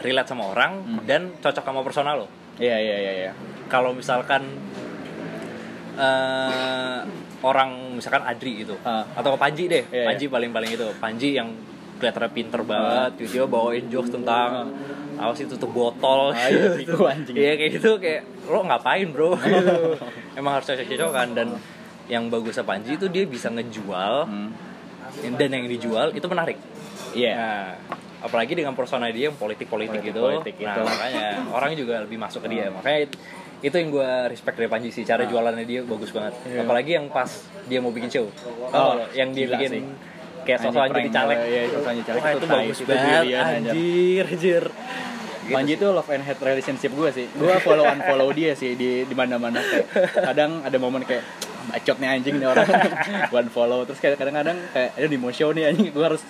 relate 0.00 0.28
sama 0.28 0.48
orang 0.48 0.72
Hmm. 0.80 0.98
dan 1.04 1.34
cocok 1.36 1.62
sama 1.62 1.80
personal 1.82 2.14
lo. 2.16 2.28
iya 2.56 2.76
iya 2.76 2.96
iya 2.98 3.12
iya 3.20 3.32
Kalau 3.66 3.90
misalkan 3.90 4.42
eh 5.96 6.98
orang 7.40 7.96
misalkan 7.96 8.20
Adri 8.22 8.62
gitu, 8.62 8.76
Ah. 8.82 9.00
atau 9.12 9.32
Panji 9.34 9.64
deh, 9.64 9.84
Iya, 9.86 10.04
Panji 10.06 10.28
paling 10.28 10.50
paling 10.50 10.70
itu, 10.70 10.86
Panji 10.96 11.32
yang 11.34 11.48
kelihatannya 11.96 12.30
pinter 12.30 12.60
banget, 12.62 13.16
tiba-tiba 13.16 13.46
bawain 13.46 13.88
jokes 13.88 14.08
tentang 14.10 14.68
apa 15.20 15.32
sih 15.32 15.44
tutup 15.46 15.70
botol, 15.70 16.30
Ah, 16.30 16.48
iya 16.48 16.80
gua 16.88 17.12
anjing. 17.12 17.34
Iya 17.34 17.52
kayak 17.54 17.70
gitu 17.76 17.90
kayak 17.96 18.20
lo 18.44 18.60
ngapain 18.62 19.08
bro? 19.08 19.36
gitu. 19.36 20.00
Emang 20.38 20.52
harus 20.54 20.66
cocok-cocokan 20.66 21.28
dan 21.32 21.48
yang 22.06 22.26
bagusnya 22.26 22.62
Panji 22.62 22.94
itu 22.94 23.06
dia 23.06 23.22
bisa 23.24 23.48
ngejual 23.48 24.24
Hmm. 24.24 24.50
dan 25.34 25.48
yang 25.50 25.66
dijual 25.66 26.10
itu 26.10 26.24
menarik. 26.24 26.56
iya 27.10 27.32
Nah, 27.32 27.66
apalagi 28.20 28.54
dengan 28.54 28.72
persona 28.72 29.08
dia 29.08 29.26
yang 29.26 29.36
politik-politik 29.36 30.00
gitu. 30.04 30.22
Nah, 30.22 30.40
itu. 30.40 30.80
makanya 30.80 31.26
orang 31.56 31.70
juga 31.74 32.00
lebih 32.00 32.16
masuk 32.16 32.40
ke 32.40 32.50
dia. 32.50 32.66
Makanya 32.68 32.98
it- 33.04 33.18
itu 33.60 33.74
yang 33.74 33.90
gue 33.90 34.10
respect 34.26 34.56
dari 34.56 34.66
Panji 34.66 34.88
sih. 34.88 35.02
Cara 35.02 35.22
jualannya 35.22 35.64
dia 35.64 35.82
bagus 35.82 36.10
banget. 36.10 36.32
Ah. 36.34 36.46
Iya. 36.46 36.58
Apalagi 36.62 36.90
yang 36.92 37.06
pas 37.06 37.28
dia 37.64 37.78
mau 37.78 37.90
bikin 37.90 38.08
show. 38.08 38.24
Oh, 38.24 38.72
Oh, 38.72 38.94
yang 39.12 39.30
dia 39.30 39.46
bikin 39.48 39.70
sih. 39.70 39.82
kayak 40.40 40.58
sosok 40.62 40.80
Anjing 40.80 40.96
jadi 40.96 41.02
prank, 41.04 41.16
caleg. 41.20 41.38
iya, 41.44 41.60
itu 41.62 41.76
anjing 41.82 42.06
caleg 42.06 42.18
Wah, 42.18 42.30
itu 42.30 42.38
itu 42.38 42.46
bagus 42.48 42.76
itu 42.76 42.88
banget. 42.88 43.22
anjir. 43.36 44.24
Anjir, 44.26 44.64
anjir. 45.50 45.58
Panji 45.58 45.72
itu 45.74 45.86
love 45.90 46.10
and 46.10 46.22
hate 46.22 46.38
relationship 46.40 46.92
gue 46.94 47.10
sih 47.10 47.26
gue 47.26 47.54
follow 47.60 47.84
unfollow 47.84 48.28
dia 48.30 48.54
sih 48.54 48.78
di 48.78 49.02
di 49.02 49.14
mana 49.18 49.34
mana 49.36 49.58
kayak 49.58 49.86
kadang 50.14 50.62
ada 50.62 50.76
momen 50.78 51.02
kayak 51.02 51.26
bacot 51.66 51.96
nih 51.98 52.08
anjing 52.08 52.38
nih 52.38 52.48
orang 52.48 52.66
gue 53.30 53.38
unfollow 53.42 53.82
terus 53.84 53.98
kayak 53.98 54.16
kadang-kadang 54.16 54.56
kayak 54.70 54.94
ada 54.94 55.06
di 55.06 55.18
mau 55.18 55.34
show 55.34 55.50
nih 55.50 55.70
anjing 55.70 55.90
gue 55.90 56.04
harus 56.04 56.22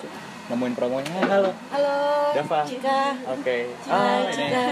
nemuin 0.48 0.74
promonya 0.74 1.14
halo 1.30 1.50
Halo. 1.70 1.96
Dava. 2.34 2.62
Cika. 2.66 3.14
oke 3.26 3.56
Hai, 3.86 4.18
ini 4.30 4.34
Cika. 4.34 4.64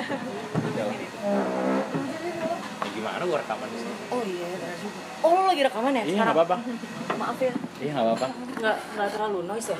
Ya, 2.99 3.15
gimana 3.15 3.23
gue 3.23 3.39
rekaman 3.39 3.67
di 3.71 3.79
sini? 3.79 3.95
Oh 4.11 4.23
iya, 4.23 4.47
benar 4.51 4.75
juga. 4.75 4.99
Oh, 5.19 5.31
lo 5.31 5.43
lagi 5.47 5.63
rekaman 5.63 5.93
ya? 5.93 6.03
iya 6.03 6.03
sekarang? 6.09 6.27
nggak 6.27 6.35
apa-apa 6.37 6.57
Maaf 7.21 7.39
ya. 7.39 7.53
iya 7.79 7.91
nggak 7.91 8.07
apa-apa 8.07 8.27
Nggak 8.59 8.77
nggak 8.91 9.09
terlalu 9.09 9.39
noise 9.45 9.69
ya? 9.69 9.79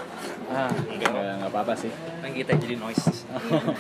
ah 0.49 0.71
nggak 0.71 1.11
nggak 1.39 1.51
apa-apa 1.51 1.73
sih 1.75 1.91
Kan 1.91 2.31
kita 2.33 2.53
jadi 2.55 2.75
noise. 2.77 3.05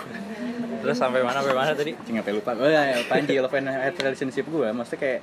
Terus 0.82 0.96
sampai 0.96 1.22
mana 1.22 1.38
sampai 1.38 1.54
mana 1.56 1.70
tadi? 1.72 1.92
Cing 1.96 2.18
sampai 2.18 2.34
lupa. 2.34 2.50
Oh 2.54 2.66
ya, 2.66 2.82
Panji 3.06 3.38
love 3.38 3.54
and 3.54 3.70
hate 3.70 3.94
relationship 3.96 4.44
gue 4.44 4.68
maksudnya 4.68 4.98
kayak 4.98 5.20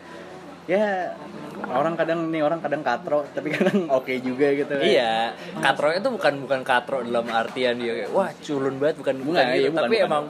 ya 0.66 1.13
orang 1.68 1.93
kadang 1.93 2.34
nih 2.34 2.41
orang 2.41 2.57
kadang 2.57 2.82
katro 2.82 3.22
tapi 3.30 3.51
kadang 3.51 3.86
oke 3.99 4.11
juga 4.18 4.47
gitu. 4.49 4.76
Iya, 4.76 5.36
katro 5.59 5.91
itu 5.91 6.07
bukan 6.07 6.39
bukan 6.39 6.61
katro 6.63 7.03
dalam 7.03 7.28
artian 7.28 7.76
dia 7.78 7.93
kayak, 7.95 8.11
wah 8.11 8.32
culun 8.38 8.80
banget 8.80 8.95
bukan 8.95 9.16
bukan 9.22 9.28
Bukan, 9.36 9.45
gitu, 9.51 9.59
iya, 9.59 9.70
bukan, 9.70 9.84
tapi 9.84 9.95
bukan. 9.95 10.07
emang 10.07 10.24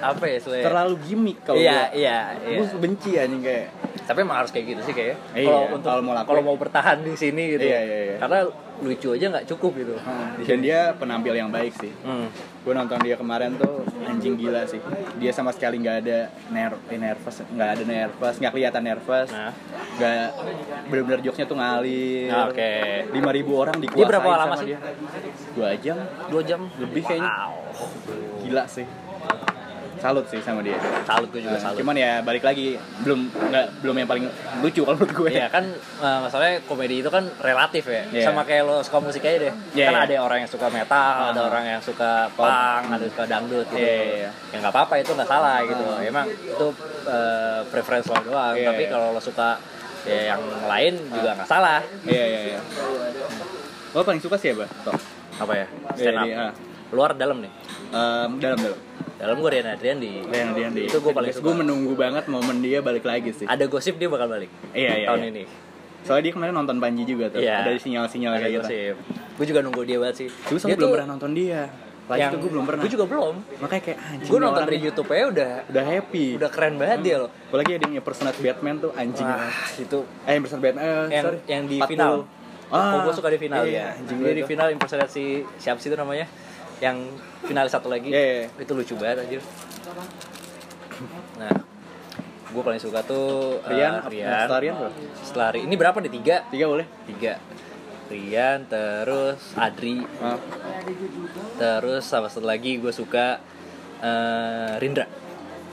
apa 0.00 0.22
ya 0.28 0.34
istilahnya? 0.38 0.64
Terlalu 0.68 0.94
gimmick 1.04 1.38
kalau 1.44 1.58
iya, 1.60 1.72
gua. 1.72 1.86
iya, 1.96 2.18
iya. 2.44 2.56
Gue 2.60 2.66
benci 2.80 3.10
anjing 3.16 3.42
kayak 3.42 3.66
Tapi 4.06 4.18
emang 4.22 4.38
harus 4.38 4.50
kayak 4.54 4.66
gitu 4.70 4.80
sih 4.86 4.94
kayaknya. 4.94 5.18
Iya, 5.34 5.46
Kalau 5.50 5.62
untuk 5.74 5.88
kalau 5.90 6.02
mau 6.06 6.14
kalau 6.22 6.42
mau 6.46 6.56
bertahan 6.56 7.02
di 7.02 7.14
sini 7.18 7.58
gitu. 7.58 7.66
Iya, 7.66 7.80
iya, 7.82 7.98
iya. 8.12 8.16
Karena 8.22 8.38
lucu 8.76 9.08
aja 9.16 9.26
nggak 9.32 9.46
cukup 9.48 9.72
gitu. 9.80 9.94
dan 10.44 10.58
dia 10.60 10.92
penampil 11.00 11.32
yang 11.32 11.48
baik 11.48 11.72
sih. 11.80 11.92
Hmm. 12.04 12.28
Gue 12.60 12.76
nonton 12.76 13.00
dia 13.00 13.16
kemarin 13.16 13.56
tuh 13.56 13.82
anjing 14.04 14.36
gila 14.36 14.68
sih. 14.68 14.78
Dia 15.16 15.32
sama 15.32 15.50
sekali 15.50 15.80
nggak 15.80 15.96
ada 16.04 16.28
ner 16.52 16.76
eh, 16.92 17.00
nervous, 17.00 17.40
nggak 17.48 17.70
ada 17.72 17.84
nervous, 17.88 18.34
nggak 18.36 18.52
kelihatan 18.52 18.82
nervous. 18.84 19.30
Nah, 19.32 19.52
Nggak 19.96 20.28
bener-bener 20.92 21.20
jokesnya 21.24 21.46
tuh 21.48 21.56
ngalir. 21.56 22.28
Nah, 22.28 22.52
oke. 22.52 22.72
Lima 23.16 23.30
ribu 23.32 23.52
orang 23.56 23.80
dikuasain 23.80 24.04
Dia 24.04 24.12
berapa 24.12 24.28
lama 24.36 24.54
sih? 24.60 24.66
dia. 24.68 24.78
Dua 25.56 25.70
jam 25.80 25.96
dua 26.28 26.42
jam 26.44 26.60
lebih 26.76 27.02
kayaknya. 27.02 27.30
Wow. 27.32 27.52
Gila 28.44 28.64
sih. 28.68 28.86
Salut 30.06 30.22
sih 30.30 30.38
sama 30.38 30.62
dia. 30.62 30.78
Salut 31.02 31.26
gue 31.34 31.42
juga 31.42 31.58
Nah, 31.58 31.62
salut. 31.66 31.82
Cuman 31.82 31.98
ya 31.98 32.22
balik 32.22 32.46
lagi 32.46 32.78
belum 33.02 33.26
nggak 33.26 33.66
belum 33.82 33.94
yang 33.98 34.06
paling 34.06 34.24
lucu 34.62 34.86
kalau 34.86 34.94
menurut 34.94 35.12
gue. 35.18 35.30
Iya 35.34 35.50
kan 35.50 35.66
eh, 35.74 36.18
masalahnya 36.22 36.62
komedi 36.62 37.02
itu 37.02 37.10
kan 37.10 37.26
relatif 37.42 37.90
ya. 37.90 38.06
Iya. 38.14 38.30
Sama 38.30 38.46
kayak 38.46 38.62
lo 38.70 38.78
suka 38.86 39.02
musik 39.02 39.26
aja 39.26 39.50
deh. 39.50 39.54
Iya, 39.74 39.90
kan 39.90 39.94
iya. 39.98 40.06
ada 40.06 40.14
orang 40.22 40.38
yang 40.46 40.50
suka 40.54 40.70
metal, 40.70 41.34
ada 41.34 41.40
Ah. 41.42 41.50
orang 41.50 41.64
yang 41.66 41.82
suka 41.82 42.30
punk, 42.38 42.82
ada 42.86 43.02
yang 43.02 43.10
suka 43.18 43.26
dangdut 43.26 43.66
gitu. 43.74 43.82
Iya, 43.82 43.94
iya, 43.98 44.14
iya. 44.14 44.30
Ya 44.54 44.56
nggak 44.62 44.72
apa-apa 44.78 44.94
itu 45.02 45.10
nggak 45.10 45.26
salah 45.26 45.58
gitu. 45.66 45.84
Ah. 45.90 45.98
Emang 46.06 46.26
itu 46.30 46.66
eh, 47.10 47.60
preference 47.66 48.06
lo 48.06 48.14
doang. 48.22 48.54
Iya, 48.54 48.66
Tapi 48.70 48.82
iya. 48.86 48.90
kalau 48.94 49.06
lo 49.10 49.18
suka 49.18 49.58
ya 50.06 50.18
yang 50.30 50.42
lain 50.70 50.94
juga 51.10 51.34
nggak 51.34 51.50
salah. 51.50 51.82
Iya 52.06 52.24
iya 52.30 52.40
iya. 52.54 52.60
Lo 53.90 54.06
paling 54.06 54.22
suka 54.22 54.38
siapa? 54.38 54.70
Toh. 54.86 54.94
Apa 55.42 55.52
ya? 55.52 55.66
Stand 55.98 56.14
up. 56.14 56.26
Iya, 56.30 56.38
iya. 56.46 56.65
Luar 56.94 57.14
dalam 57.14 57.42
nih. 57.42 57.52
Em, 57.90 58.30
dalam 58.38 58.58
dalam. 58.58 58.80
Dalam 59.16 59.36
gue 59.40 59.48
Rian 59.48 59.64
Adrian 59.64 59.96
di 59.96 60.20
Yang 60.28 60.50
dia 60.52 60.68
di. 60.68 60.82
Itu 60.92 61.00
gue 61.00 61.12
paling 61.16 61.32
suka. 61.32 61.44
Gue 61.48 61.54
menunggu 61.56 61.92
banget 61.96 62.28
momen 62.28 62.60
dia 62.60 62.84
balik 62.84 63.04
lagi 63.08 63.32
sih. 63.32 63.48
ada 63.48 63.64
gosip 63.64 63.96
dia 63.96 64.12
bakal 64.12 64.28
balik 64.28 64.52
Iya 64.76 64.92
iya. 64.92 65.06
tahun 65.08 65.20
iya. 65.24 65.30
ini. 65.32 65.44
Soalnya 66.04 66.22
dia 66.28 66.32
kemarin 66.36 66.54
nonton 66.54 66.76
Panji 66.78 67.02
juga 67.08 67.32
tuh. 67.32 67.40
Iya. 67.40 67.64
Ada 67.64 67.70
sinyal-sinyal 67.80 68.32
kayak 68.38 68.52
gitu. 68.52 68.60
gosip. 68.62 68.94
Gue 69.40 69.46
juga 69.48 69.60
nunggu 69.64 69.82
dia 69.88 69.98
banget 69.98 70.16
sih. 70.20 70.28
Gue 70.28 70.58
Dia 70.60 70.76
belum 70.76 70.78
tuh 70.78 70.90
pernah 70.94 71.08
nonton 71.16 71.30
dia. 71.32 71.62
Lagi 72.06 72.22
yang 72.22 72.30
tuh 72.30 72.38
gue 72.38 72.50
belum 72.54 72.64
pernah. 72.70 72.82
Gue 72.86 72.92
juga 72.92 73.06
belum. 73.10 73.34
Makanya 73.58 73.82
kayak 73.82 73.98
anjing. 73.98 74.30
Gue 74.30 74.38
nonton 74.38 74.62
dari. 74.62 74.78
YouTube 74.78 75.08
aja 75.10 75.24
udah 75.32 75.52
Udah 75.66 75.84
happy. 75.90 76.26
udah 76.38 76.50
keren 76.52 76.74
banget 76.78 76.98
dia 77.02 77.16
loh. 77.18 77.30
Apalagi 77.50 77.70
ada 77.74 77.82
yang 77.88 77.94
impersonate 77.98 78.38
Batman 78.38 78.76
tuh 78.78 78.90
anjing. 78.94 79.26
Wah, 79.26 79.58
itu 79.74 79.98
Eh 80.28 80.34
impersonate 80.38 80.64
Batman. 80.70 80.84
Eh, 80.84 81.08
yang 81.10 81.24
sorry. 81.24 81.38
yang 81.50 81.62
di 81.66 81.76
40. 81.82 81.90
final. 81.90 82.14
Ah, 82.66 82.98
oh, 82.98 82.98
gue 83.06 83.14
suka 83.14 83.30
di 83.30 83.38
final 83.38 83.62
iya, 83.62 83.94
ya. 83.94 83.98
anjing 83.98 84.18
Dia 84.22 84.34
di 84.34 84.42
itu. 84.42 84.50
final 84.50 84.68
impersonasi 84.74 85.24
siapa 85.58 85.78
sih 85.78 85.86
itu 85.86 85.94
namanya? 85.94 86.26
Yang 86.76 86.96
finalis 87.42 87.72
satu 87.72 87.88
lagi. 87.88 88.08
Iya, 88.08 88.22
iya. 88.22 88.46
Itu 88.54 88.72
lucu 88.72 88.94
banget 88.94 89.22
anjir. 89.22 89.42
Nah, 91.36 91.52
gue 92.46 92.62
paling 92.62 92.78
suka 92.78 93.00
tuh 93.02 93.60
eh, 93.62 93.70
Rian, 93.70 94.00
Rian. 94.06 94.32
setelah 94.42 94.60
Rian 94.60 94.74
bro? 94.74 94.90
Setelah 95.18 95.48
Ri- 95.50 95.64
ini 95.64 95.74
berapa 95.74 95.96
nih 95.98 96.08
tiga 96.10 96.36
Tiga 96.48 96.64
boleh? 96.66 96.86
tiga 97.04 97.32
Rian 98.06 98.64
terus 98.64 99.52
Adri 99.54 100.00
Ah. 100.18 100.40
terus 101.56 102.00
sama 102.02 102.30
satu 102.30 102.46
lagi 102.46 102.78
gue 102.78 102.88
suka 102.88 103.42
eh, 104.00 104.72
Rindra 104.78 105.04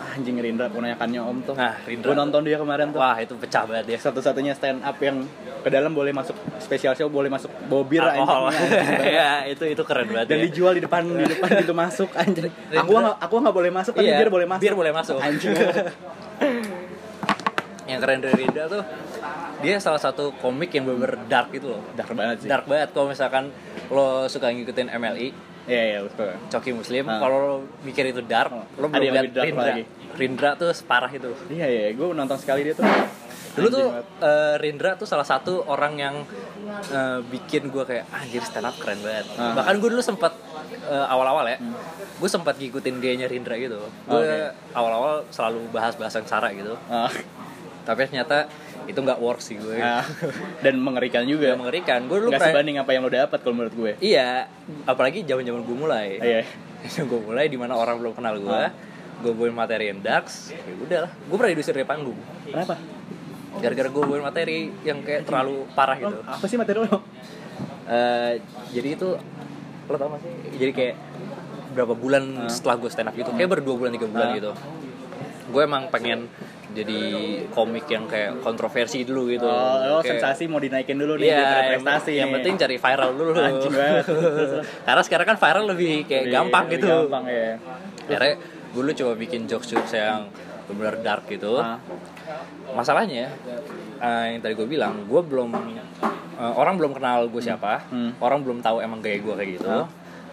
Anjing 0.09 0.35
Rindra 0.35 0.67
ponakannya 0.67 1.19
Om 1.19 1.37
tuh. 1.43 1.53
Nah, 1.53 1.79
Rindra. 1.79 2.05
Gue 2.05 2.15
nonton 2.15 2.41
dia 2.41 2.55
kemarin 2.55 2.89
tuh. 2.89 2.97
wah 2.97 3.15
itu 3.15 3.33
pecah 3.33 3.63
banget 3.63 3.85
ya 3.87 3.97
Satu-satunya 4.01 4.51
stand 4.51 4.79
up 4.79 4.97
yang 4.97 5.23
ke 5.59 5.69
dalam 5.69 5.89
boleh 5.89 6.11
masuk 6.11 6.31
spesial 6.57 6.91
show 6.91 7.07
boleh 7.07 7.27
masuk 7.27 7.47
bawa 7.65 7.83
bir 7.83 8.01
Alkohol. 8.01 8.49
anjing. 8.49 8.71
ya 9.15 9.29
itu 9.45 9.63
itu 9.65 9.81
keren 9.81 10.07
banget 10.07 10.27
Dan 10.27 10.37
ya. 10.37 10.43
dijual 10.45 10.73
di 10.73 10.81
depan 10.81 11.01
di 11.07 11.23
depan 11.25 11.47
pintu 11.59 11.73
masuk 11.73 12.09
anjing. 12.13 12.51
Aku 12.73 12.91
nggak 12.91 13.15
aku 13.17 13.35
nggak 13.39 13.55
boleh 13.55 13.71
masuk 13.71 13.93
tapi 13.93 14.05
Iya, 14.05 14.19
bir 14.19 14.29
boleh 14.29 14.45
masuk. 14.45 14.61
bir 14.61 14.75
boleh 14.75 14.91
masuk. 14.91 15.17
Anjing. 15.17 15.55
yang 17.83 17.99
keren 17.99 18.19
dari 18.19 18.35
Rindra 18.39 18.65
tuh 18.65 18.83
dia 19.59 19.75
salah 19.77 19.99
satu 19.99 20.31
komik 20.37 20.71
yang 20.71 20.83
bener 20.85 21.19
dark 21.25 21.51
gitu 21.51 21.67
loh 21.69 21.81
Dark 21.93 22.11
banget 22.11 22.39
sih. 22.39 22.47
dark 22.47 22.63
banget 22.63 22.91
kalau 22.91 23.07
misalkan 23.09 23.51
lo 23.89 24.23
suka 24.25 24.47
ngikutin 24.49 24.87
MLI 24.89 25.27
Iya 25.63 25.81
iya 25.85 25.99
betul. 26.01 26.27
Coki 26.49 26.71
Muslim 26.71 27.03
Ah. 27.05 27.17
kalau 27.17 27.37
lo 27.39 27.53
mikir 27.81 28.03
itu 28.05 28.19
dark 28.21 28.51
lo 28.51 28.63
Ada 28.83 28.83
belum 28.89 29.13
lihat 29.13 29.25
Rindra 29.37 29.63
lagi. 29.65 29.83
Rindra 30.13 30.49
tuh 30.53 30.69
separah 30.69 31.07
itu 31.09 31.31
Iya 31.49 31.65
iya, 31.65 31.85
gue 31.89 32.07
nonton 32.11 32.35
sekali 32.35 32.63
dia 32.63 32.73
tuh. 32.73 32.83
dulu 33.53 33.69
tuh 33.69 33.85
eh, 34.19 34.55
Rindra 34.57 34.97
tuh 34.97 35.05
salah 35.05 35.23
satu 35.23 35.61
orang 35.63 35.93
yang 35.95 36.15
eh, 36.89 37.19
bikin 37.23 37.69
gue 37.69 37.83
kayak 37.83 38.09
anjir 38.11 38.41
stand 38.41 38.65
up 38.65 38.73
keren 38.75 38.97
banget 38.99 39.29
Ah. 39.35 39.53
bahkan 39.53 39.77
gue 39.77 39.89
dulu 39.89 40.01
sempat 40.01 40.33
eh, 40.83 41.05
awal-awal 41.05 41.45
ya 41.47 41.61
gue 42.13 42.27
sempat 42.27 42.57
ngikutin 42.57 42.97
gayanya 42.97 43.27
Rindra 43.27 43.53
gitu 43.55 43.77
gue 43.77 44.09
Oke. 44.09 44.37
awal-awal 44.73 45.21
selalu 45.29 45.69
bahas-bahas 45.69 46.13
yang 46.13 46.25
Sarah 46.25 46.49
gitu 46.49 46.73
Ah, 46.87 47.05
tapi 47.83 47.99
ternyata 48.05 48.47
itu 48.83 48.95
nggak 48.95 49.15
work 49.17 49.39
sih 49.39 49.55
gue 49.55 49.75
ah. 49.75 50.03
dan 50.59 50.75
mengerikan 50.77 51.23
juga. 51.23 51.51
Gak 51.51 51.59
mengerikan 51.59 51.99
gue 52.03 52.17
dulu 52.17 52.29
Gak 52.29 52.39
pernah- 52.41 52.51
sebanding 52.53 52.75
apa 52.77 52.91
yang 52.91 53.01
lo 53.01 53.11
dapat 53.11 53.37
kalau 53.37 53.53
menurut 53.53 53.71
gue. 53.73 53.91
iya 53.99 54.47
apalagi 54.83 55.21
zaman 55.21 55.41
zaman 55.41 55.61
gue 55.61 55.77
mulai 55.77 56.07
Iya. 56.17 56.41
gue 57.09 57.19
mulai 57.21 57.45
di 57.45 57.55
mana 57.55 57.73
orang 57.73 57.95
belum 57.97 58.11
kenal 58.13 58.35
gue 58.37 58.51
Ah. 58.51 58.71
gue 59.15 59.31
bawain 59.31 59.51
materi 59.53 59.87
yang 59.87 59.99
darks 59.99 60.51
ya 60.51 60.59
udah 60.77 60.99
lah 61.01 61.11
gue 61.13 61.35
pernah 61.37 61.51
diusir 61.53 61.71
dari 61.71 61.83
panggung 61.83 62.19
Kenapa? 62.43 62.75
gara-gara 63.55 63.87
gue 63.87 64.03
bawain 64.03 64.19
materi 64.21 64.57
yang 64.83 64.99
kayak 64.99 65.23
terlalu 65.23 65.63
parah 65.71 65.95
gitu 65.95 66.11
Lo, 66.13 66.25
apa 66.25 66.43
sih 66.43 66.57
materi 66.57 66.77
lo? 66.81 66.97
Eh, 67.85 68.33
jadi 68.71 68.89
itu 68.93 69.09
lo 69.83 69.95
tau 69.95 70.09
gak 70.09 70.21
sih 70.21 70.33
jadi 70.57 70.71
kayak 70.71 70.95
berapa 71.71 71.93
bulan 71.93 72.23
setelah 72.47 72.75
gue 72.77 72.89
stand 72.89 73.07
up 73.07 73.15
gitu 73.15 73.29
kayak 73.29 73.47
baru 73.49 73.61
dua 73.61 73.75
bulan 73.77 73.91
tiga 73.91 74.07
bulan 74.07 74.27
Ah. 74.27 74.35
gitu 74.35 74.51
gue 75.45 75.61
emang 75.61 75.83
pengen 75.87 76.27
jadi 76.73 76.99
komik 77.47 77.85
yang 77.85 78.05
kayak 78.05 78.41
kontroversi 78.41 79.01
dulu 79.01 79.29
gitu 79.29 79.45
Oh, 79.45 79.53
lo 79.79 79.97
Kayak- 79.99 80.19
sensasi 80.19 80.45
mau 80.45 80.57
dinaikin 80.57 80.97
dulu 80.97 81.15
nih 81.15 81.29
Iya, 81.29 81.37
yang, 81.37 81.69
prestasi. 81.71 82.11
yang 82.13 82.27
nih. 82.27 82.35
penting 82.37 82.53
cari 82.57 82.75
viral 82.77 83.11
dulu. 83.13 83.31
Anjing 83.35 83.71
banget. 83.71 84.05
Karena 84.87 85.01
sekarang 85.01 85.25
kan 85.25 85.37
viral 85.37 85.65
lebih 85.67 85.93
kayak 86.03 86.23
Lebih- 86.23 86.33
gampang 86.33 86.65
lebih 86.65 86.75
gitu. 86.75 86.87
Gampang 87.05 87.25
ya. 87.25 87.49
Akhirnya 88.03 88.33
gue 88.67 88.81
dulu 88.81 88.91
coba 88.91 89.13
bikin 89.15 89.41
jokes-jokes 89.45 89.93
yang 89.93 90.27
benar 90.65 90.95
dark 90.99 91.23
gitu. 91.27 91.57
Ah. 91.57 91.77
Masalahnya 92.69 93.29
eh, 93.99 94.25
yang 94.29 94.41
tadi 94.41 94.53
gue 94.53 94.65
bilang, 94.65 95.05
gue 95.05 95.21
belum 95.21 95.53
eh, 96.33 96.53
orang 96.53 96.75
belum 96.75 96.91
kenal 96.91 97.27
gue 97.27 97.39
siapa, 97.39 97.85
Hmm. 97.87 98.17
orang 98.17 98.41
belum 98.41 98.59
tahu 98.59 98.79
emang 98.79 98.99
gaya 98.99 99.17
gue 99.17 99.33
kayak 99.33 99.51
gitu. 99.57 99.69
Ah. 99.69 99.87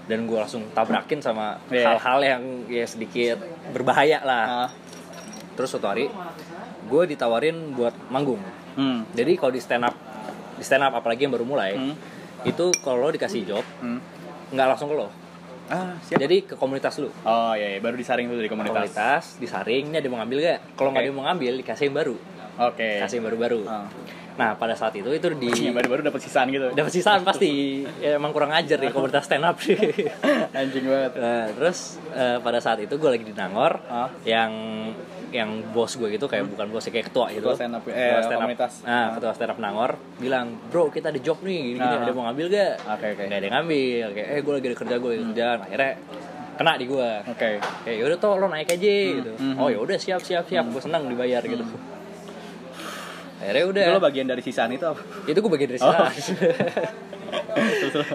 Dan 0.07 0.24
gue 0.24 0.34
langsung 0.34 0.66
tabrakin 0.70 1.20
sama 1.20 1.55
Iya. 1.68 1.86
hal-hal 1.86 2.18
yang 2.20 2.43
ya 2.66 2.82
sedikit 2.82 3.38
berbahaya 3.70 4.18
lah. 4.20 4.47
Ah. 4.66 4.70
Terus 5.61 5.68
suatu 5.68 5.86
hari 5.86 6.08
gue 6.82 7.02
ditawarin 7.06 7.76
buat 7.76 7.92
manggung. 8.08 8.40
Hmm. 8.72 9.04
Jadi 9.12 9.36
kalau 9.36 9.52
di 9.52 9.61
stand 9.61 9.84
up, 9.84 9.92
di 10.56 10.64
stand 10.64 10.80
up 10.80 10.96
apalagi 10.96 11.28
yang 11.28 11.30
baru 11.30 11.44
mulai, 11.44 11.76
Hmm. 11.76 11.92
itu 12.42 12.72
kalau 12.80 13.04
lo 13.04 13.12
dikasih 13.12 13.44
job 13.44 13.64
Hmm. 13.78 14.00
nggak 14.48 14.66
langsung 14.66 14.88
ke 14.88 14.96
lo. 14.96 15.12
Ah, 15.68 15.94
siap. 16.00 16.18
Jadi 16.18 16.42
ke 16.42 16.56
komunitas 16.56 16.96
lu. 16.96 17.12
Oh 17.22 17.52
iya, 17.52 17.76
iya, 17.76 17.78
baru 17.78 17.94
disaring 17.94 18.24
dulu 18.24 18.40
dari 18.40 18.48
komunitas. 18.48 18.90
Komunitas 18.90 19.24
disaring, 19.36 19.86
ini 19.86 19.94
ada 19.94 20.02
yang 20.02 20.16
mau 20.16 20.24
ngambil 20.24 20.38
gak? 20.40 20.58
Kalau 20.74 20.88
nggak 20.90 20.96
Oke. 20.96 20.98
ada 20.98 21.06
yang 21.06 21.18
mau 21.20 21.26
ngambil, 21.28 21.52
dikasih 21.61 21.84
yang 21.84 21.94
baru. 21.94 22.16
Oke. 22.58 22.88
Kasih 22.98 23.14
yang 23.14 23.26
baru-baru. 23.28 23.61
Ah. 23.68 23.86
Nah 24.30 24.56
pada 24.56 24.72
saat 24.72 24.96
itu 24.96 25.06
itu 25.06 25.26
di 25.36 25.52
Yang 25.68 25.76
baru-baru 25.76 26.00
dapat 26.02 26.20
sisaan 26.24 26.48
gitu. 26.48 26.72
dapat 26.72 26.90
sisaan 26.90 27.20
pasti. 27.22 27.84
Ya, 28.00 28.16
emang 28.16 28.32
kurang 28.32 28.50
ajar 28.50 28.80
nih 28.80 28.90
komunitas 28.90 29.28
stand 29.28 29.44
up 29.44 29.61
sih. 29.61 29.76
Anjing 30.58 30.86
banget. 30.86 31.12
Nah, 31.14 31.46
terus 31.52 31.78
eh, 32.11 32.40
pada 32.40 32.58
saat 32.58 32.80
itu 32.80 32.90
gue 32.90 33.11
lagi 33.12 33.22
di 33.22 33.30
Nangor, 33.30 33.78
Ah. 33.86 34.08
yang 34.24 34.50
yang 35.31 35.51
bos 35.70 35.95
gue 35.95 36.11
gitu 36.11 36.26
kayak 36.26 36.47
bukan 36.49 36.66
bos 36.68 36.85
kayak 36.85 37.07
ketua 37.07 37.31
gitu 37.31 37.43
Ketua 37.45 37.55
stand 37.57 37.72
up, 37.72 37.85
eh, 37.85 37.93
Ketua 37.93 38.20
stand 38.20 38.35
up. 38.35 38.41
komunitas. 38.41 38.72
nah 38.83 38.91
Ah. 38.91 39.09
ketua 39.14 39.33
stand 39.33 39.51
up 39.51 39.59
Nangor 39.59 39.91
bilang 40.16 40.47
bro 40.66 40.89
kita 40.89 41.09
ada 41.09 41.18
job 41.18 41.39
nih 41.41 41.59
gini, 41.68 41.78
-gini 41.78 41.87
Ah. 41.93 42.01
ada 42.01 42.11
mau 42.11 42.24
ngambil 42.26 42.47
gak 42.49 42.72
Oke, 42.91 43.07
oke. 43.11 43.22
nggak 43.24 43.39
ada 43.39 43.45
yang 43.45 43.55
ngambil 43.57 44.07
kayak 44.12 44.28
eh 44.28 44.41
gue 44.41 44.53
lagi 44.53 44.66
ada 44.66 44.76
kerja 44.76 44.95
gue 44.97 45.12
kerja 45.24 45.47
Nah, 45.53 45.64
akhirnya 45.64 45.93
kena 46.53 46.72
di 46.74 46.85
gue 46.85 47.09
Oke. 47.24 47.49
kayak 47.85 47.97
yaudah 47.97 48.18
toh 48.18 48.33
lo 48.35 48.47
naik 48.47 48.68
aja 48.68 48.93
gitu 49.16 49.33
hmm. 49.33 49.57
oh 49.57 49.68
yaudah 49.68 49.97
siap 49.97 50.20
siap 50.20 50.45
siap 50.45 50.64
gue 50.66 50.83
senang 50.83 51.07
dibayar 51.07 51.41
gitu 51.41 51.64
akhirnya 53.41 53.64
udah 53.66 53.83
Itu 53.83 53.91
lo 53.91 54.01
bagian 54.03 54.26
dari 54.26 54.43
sisaan 54.43 54.68
itu 54.70 54.85
apa? 54.85 55.01
itu 55.24 55.39
gue 55.39 55.51
bagian 55.51 55.70
dari 55.70 55.81
Oh. 55.81 55.95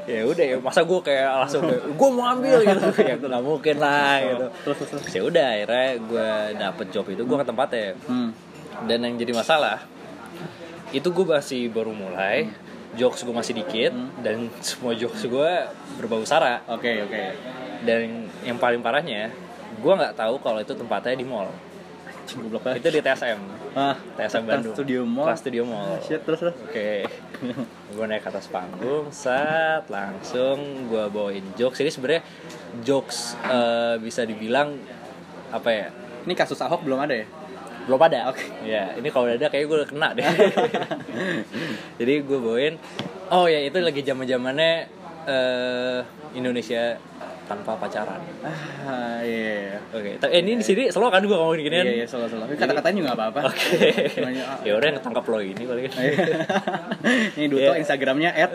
ya 0.08 0.22
udah 0.26 0.46
ya 0.46 0.58
masa 0.60 0.82
gue 0.84 1.00
kayak 1.02 1.28
langsung 1.46 1.64
gue 1.70 2.10
mau 2.12 2.26
ambil 2.32 2.64
gitu. 2.64 2.82
Ya 3.10 3.16
gue 3.20 3.30
nggak 3.30 3.46
mungkin 3.46 3.76
lah 3.80 4.22
gitu. 4.24 4.46
Terus 4.64 4.78
ya 5.12 5.22
udah 5.24 5.48
akhirnya 5.56 5.90
gue 6.02 6.30
dapet 6.60 6.86
job 6.92 7.06
itu 7.10 7.22
gue 7.24 7.38
ke 7.38 7.46
tempatnya. 7.48 7.90
Hmm. 8.08 8.32
dan 8.92 9.08
yang 9.08 9.16
jadi 9.16 9.32
masalah 9.32 9.88
itu 10.92 11.08
gue 11.08 11.24
masih 11.24 11.72
baru 11.72 11.96
mulai 11.96 12.52
jokes 13.00 13.24
gue 13.24 13.32
masih 13.32 13.56
dikit 13.56 13.96
dan 14.20 14.52
semua 14.68 14.92
jokes 14.96 15.24
gue 15.24 15.52
berbau 16.00 16.24
sara. 16.28 16.64
Oke, 16.68 17.04
oke. 17.04 17.24
dan 17.86 18.28
yang 18.44 18.58
paling 18.60 18.80
parahnya 18.84 19.32
gue 19.76 19.94
nggak 19.94 20.16
tahu 20.16 20.40
kalau 20.40 20.60
itu 20.64 20.74
tempatnya 20.74 21.16
di 21.20 21.28
mall 21.28 21.52
Goblok 22.26 22.62
banget. 22.62 22.82
itu 22.82 22.90
di 22.90 23.02
TSM 23.02 23.40
Ah, 23.76 23.94
TSM 24.16 24.42
Trans 24.42 24.46
Bandung 24.48 24.74
Studio 24.74 25.00
Mall. 25.04 25.26
Trans 25.28 25.40
Studio 25.40 25.64
Mall 25.64 26.00
Shit, 26.02 26.22
terus 26.24 26.40
terus. 26.40 26.56
Oke, 26.58 27.04
gue 27.92 28.06
naik 28.06 28.24
ke 28.24 28.30
atas 28.30 28.48
panggung, 28.48 29.12
saat 29.12 29.86
langsung 29.88 30.88
gue 30.88 31.06
bawain 31.08 31.44
jokes. 31.54 31.78
Ini 31.78 31.92
sebenarnya 31.92 32.24
jokes 32.82 33.36
eh, 33.42 34.00
bisa 34.00 34.24
dibilang 34.24 34.80
apa 35.52 35.70
ya? 35.70 35.88
Ini 36.24 36.34
kasus 36.34 36.58
Ahok 36.58 36.82
belum 36.82 36.98
ada 36.98 37.14
ya? 37.14 37.28
Belum 37.86 38.00
ada. 38.00 38.32
Oke. 38.32 38.48
Ya, 38.64 38.96
ini 38.96 39.12
kalau 39.12 39.28
udah 39.28 39.36
ada 39.36 39.46
kayaknya 39.46 39.68
gue 39.68 39.78
udah 39.78 39.90
kena 39.92 40.08
deh. 40.12 40.26
Jadi 42.00 42.14
gue 42.22 42.40
bawain. 42.40 42.76
Oh 43.28 43.46
ya 43.46 43.60
itu 43.60 43.78
lagi 43.78 44.02
zaman 44.02 44.26
zamannya 44.26 44.72
eh, 45.26 46.00
Indonesia 46.34 46.98
tanpa 47.46 47.78
pacaran. 47.78 48.20
Ah, 48.42 49.22
iya. 49.22 49.78
iya. 49.78 49.78
Oke, 49.94 50.18
tapi 50.18 50.32
eh, 50.34 50.42
ini 50.42 50.58
di 50.58 50.66
sini 50.66 50.90
selalu 50.90 51.10
kan 51.14 51.22
gue 51.22 51.38
ngomong 51.38 51.58
gini 51.62 51.78
Iya, 51.78 51.94
iya, 52.04 52.06
selalu 52.10 52.28
selalu. 52.34 52.50
Kata-katanya 52.58 52.98
juga 53.06 53.12
apa-apa. 53.14 53.40
Oke. 53.54 53.78
Namanya, 54.18 54.44
ah. 54.50 54.60
ya 54.66 54.74
udah 54.78 54.88
yang 54.90 54.98
ketangkap 54.98 55.26
lo 55.30 55.40
ini 55.40 55.64
paling. 55.64 55.84
Ini 57.38 57.46
Duto 57.46 57.62
Iya. 57.62 57.78
Instagramnya 57.86 58.34
at 58.34 58.52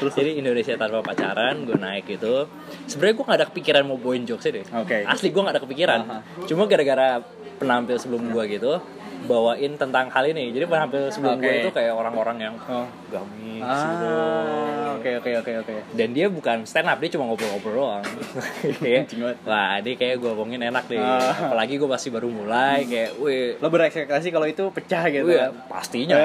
Terus 0.00 0.12
jadi 0.18 0.40
Indonesia 0.40 0.72
tanpa 0.80 1.04
pacaran 1.04 1.68
gue 1.68 1.76
naik 1.76 2.08
gitu. 2.08 2.48
Sebenarnya 2.88 3.14
gue 3.20 3.24
gak 3.28 3.38
ada 3.38 3.46
kepikiran 3.52 3.82
mau 3.84 4.00
bawain 4.00 4.24
jokes 4.24 4.48
deh. 4.48 4.64
Oke. 4.72 5.04
Asli 5.04 5.28
gue 5.28 5.42
gak 5.44 5.54
ada 5.60 5.62
kepikiran. 5.62 6.00
Aha. 6.08 6.18
Cuma 6.48 6.64
gara-gara 6.64 7.20
penampil 7.60 8.00
sebelum 8.00 8.32
gue 8.32 8.44
gitu 8.56 8.80
bawain 9.24 9.72
tentang 9.74 10.06
hal 10.08 10.24
ini. 10.26 10.50
Jadi 10.50 10.64
penampil 10.66 11.08
sebelum 11.08 11.38
Oke. 11.38 11.44
gue 11.44 11.54
itu 11.62 11.70
kayak 11.70 11.92
orang-orang 11.92 12.36
yang 12.40 12.54
Oh. 12.66 12.86
gamis 13.08 13.62
gitu. 13.62 14.06
Ah, 14.08 14.98
oke 14.98 15.10
oke 15.22 15.30
oke 15.38 15.52
oke. 15.62 15.74
Dan 15.94 16.08
dia 16.10 16.26
bukan 16.26 16.66
stand 16.66 16.88
up, 16.88 16.98
dia 16.98 17.10
cuma 17.10 17.26
ngobrol-ngobrol 17.26 17.74
doang. 17.74 18.04
Kayak, 18.82 19.10
banget. 19.12 19.36
Wah, 19.42 19.78
ini 19.78 19.92
kayak 19.94 20.16
gue 20.18 20.30
omongin 20.30 20.62
enak 20.64 20.84
deh. 20.86 20.98
Ah. 20.98 21.50
Apalagi 21.50 21.78
gue 21.78 21.86
masih 21.86 22.10
baru 22.10 22.26
mulai, 22.26 22.82
kayak, 22.84 23.18
wih, 23.18 23.54
Lo 23.58 23.68
berekspektasi 23.68 24.28
kalau 24.30 24.46
itu 24.46 24.66
pecah 24.70 25.06
gitu 25.06 25.26
wih, 25.26 25.38
kan? 25.38 25.52
pastinya. 25.70 26.18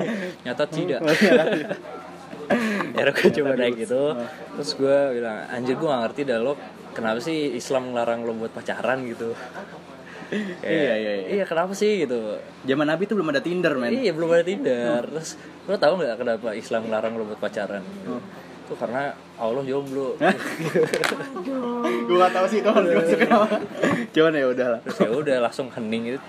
Nyata 0.44 0.64
tidak. 0.68 1.00
ya 2.92 3.08
gue 3.08 3.30
coba 3.32 3.52
naik 3.56 3.80
gitu 3.80 4.12
terus 4.52 4.70
gue 4.76 4.96
bilang 5.16 5.48
anjir 5.48 5.72
gue 5.72 5.88
gak 5.88 6.02
ngerti 6.04 6.20
dah 6.28 6.38
lo 6.38 6.52
kenapa 6.92 7.18
sih 7.18 7.56
Islam 7.56 7.92
ngelarang 7.92 8.28
lo 8.28 8.36
buat 8.36 8.52
pacaran 8.52 9.08
gitu 9.08 9.32
Iya, 10.64 10.94
iya, 10.96 11.12
iya. 11.20 11.26
iya 11.40 11.44
kenapa 11.44 11.76
sih 11.76 12.08
gitu? 12.08 12.40
Zaman 12.64 12.86
Nabi 12.88 13.04
tuh 13.04 13.20
belum 13.20 13.28
ada 13.32 13.42
Tinder, 13.44 13.76
men. 13.76 13.92
iya 13.92 14.12
belum 14.16 14.32
ada 14.32 14.44
Tinder. 14.44 15.04
Terus 15.04 15.36
lo 15.68 15.76
tau 15.76 15.94
nggak 16.00 16.16
kenapa 16.16 16.48
Islam 16.56 16.88
ngelarang 16.88 17.12
lo 17.20 17.24
buat 17.28 17.40
pacaran? 17.40 17.84
Itu 18.64 18.74
karena 18.80 19.12
Allah 19.36 19.62
jomblo. 19.66 20.16
Gue 22.08 22.16
gak 22.16 22.32
tau 22.32 22.46
sih 22.46 22.62
teman 22.62 22.86
gue 22.86 23.04
suka 23.04 23.26
apa. 23.26 23.58
Cuman 24.14 24.32
ya 24.38 24.46
udah 24.48 24.66
lah. 24.76 24.80
terus 24.86 24.98
ya 25.02 25.10
udah 25.10 25.36
langsung 25.42 25.66
hening 25.74 26.14
gitu. 26.14 26.20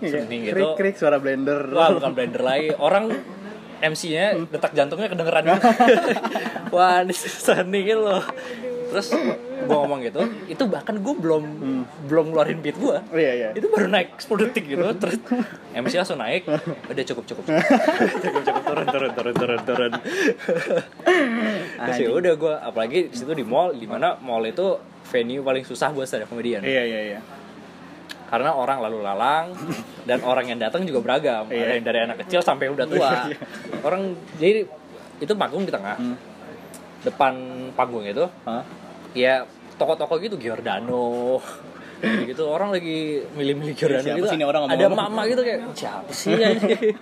Hening 0.00 0.40
gitu. 0.48 0.56
Krik 0.56 0.70
krik 0.74 0.96
suara 0.96 1.20
blender. 1.20 1.68
Wah 1.70 1.92
bukan 1.92 2.10
blender 2.16 2.42
lagi. 2.42 2.72
Orang 2.76 3.12
MC-nya 3.82 4.38
detak 4.48 4.72
jantungnya 4.72 5.10
kedengeran. 5.12 5.42
Gitu 5.52 5.70
Wah 6.74 7.04
ini 7.04 7.14
seningin 7.14 7.98
loh 8.00 8.22
terus 8.92 9.08
gue 9.62 9.72
ngomong 9.72 9.98
gitu 10.00 10.20
itu 10.46 10.64
bahkan 10.64 10.92
gue 10.94 11.14
belum 11.14 11.44
belum 12.04 12.24
ngeluarin 12.28 12.60
beat 12.60 12.76
gue 12.76 12.96
Oh, 13.02 13.16
iya, 13.16 13.32
iya. 13.32 13.48
itu 13.52 13.64
baru 13.66 13.88
naik 13.88 14.20
10 14.20 14.28
detik 14.42 14.64
gitu 14.66 14.84
terus 14.94 15.16
MC 15.72 15.94
langsung 15.96 16.18
naik 16.18 16.44
udah 16.84 17.04
cukup 17.06 17.24
cukup 17.24 17.44
cukup 18.22 18.42
cukup 18.42 18.62
turun 18.62 18.86
turun 18.86 19.10
turun 19.10 19.34
turun 19.34 19.60
turun 19.62 19.92
terus 21.78 21.96
ya 21.98 22.08
udah 22.10 22.32
gue 22.34 22.54
apalagi 22.60 22.98
di 23.08 23.16
situ 23.16 23.32
di 23.32 23.42
mall 23.42 23.72
di 23.72 23.86
mana 23.86 24.14
mall 24.18 24.42
itu 24.42 24.76
venue 25.04 25.40
paling 25.40 25.62
susah 25.62 25.90
buat 25.90 26.04
stand 26.04 26.24
up 26.24 26.28
comedian 26.28 26.60
Iya, 26.60 26.82
iya, 26.82 27.00
iya. 27.08 27.20
karena 28.28 28.50
orang 28.50 28.80
lalu 28.80 29.00
lalang 29.00 29.52
dan 30.02 30.20
orang 30.22 30.46
yang 30.46 30.58
datang 30.58 30.82
juga 30.82 31.00
beragam 31.00 31.48
Iya. 31.48 31.62
ada 31.62 31.72
yang 31.74 31.86
dari 31.86 31.98
anak 32.02 32.16
kecil 32.22 32.40
sampai 32.40 32.68
udah 32.68 32.86
tua 32.86 33.08
Iya. 33.26 33.36
orang 33.80 34.02
jadi 34.36 34.64
itu 35.18 35.32
panggung 35.32 35.62
di 35.62 35.70
tengah 35.70 35.96
Hmm. 35.96 36.16
depan 37.02 37.34
panggung 37.72 38.02
itu 38.02 38.22
Hah? 38.42 38.62
Ya 39.12 39.44
toko-toko 39.74 40.16
gitu 40.16 40.36
Giordano 40.36 41.38
gitu 42.02 42.44
orang 42.46 42.74
lagi 42.74 43.22
milih-milih 43.32 43.74
Giordano 43.74 44.02
Siapa 44.02 44.18
gitu 44.18 44.26
sih 44.26 44.34
ini 44.34 44.42
orang 44.42 44.66
ada 44.66 44.74
ngomong-ngomong? 44.74 45.14
mama 45.14 45.22
gitu 45.24 45.40
kayak 45.40 45.60
siapa 45.72 46.10
sih 46.10 46.34
ya 46.34 46.50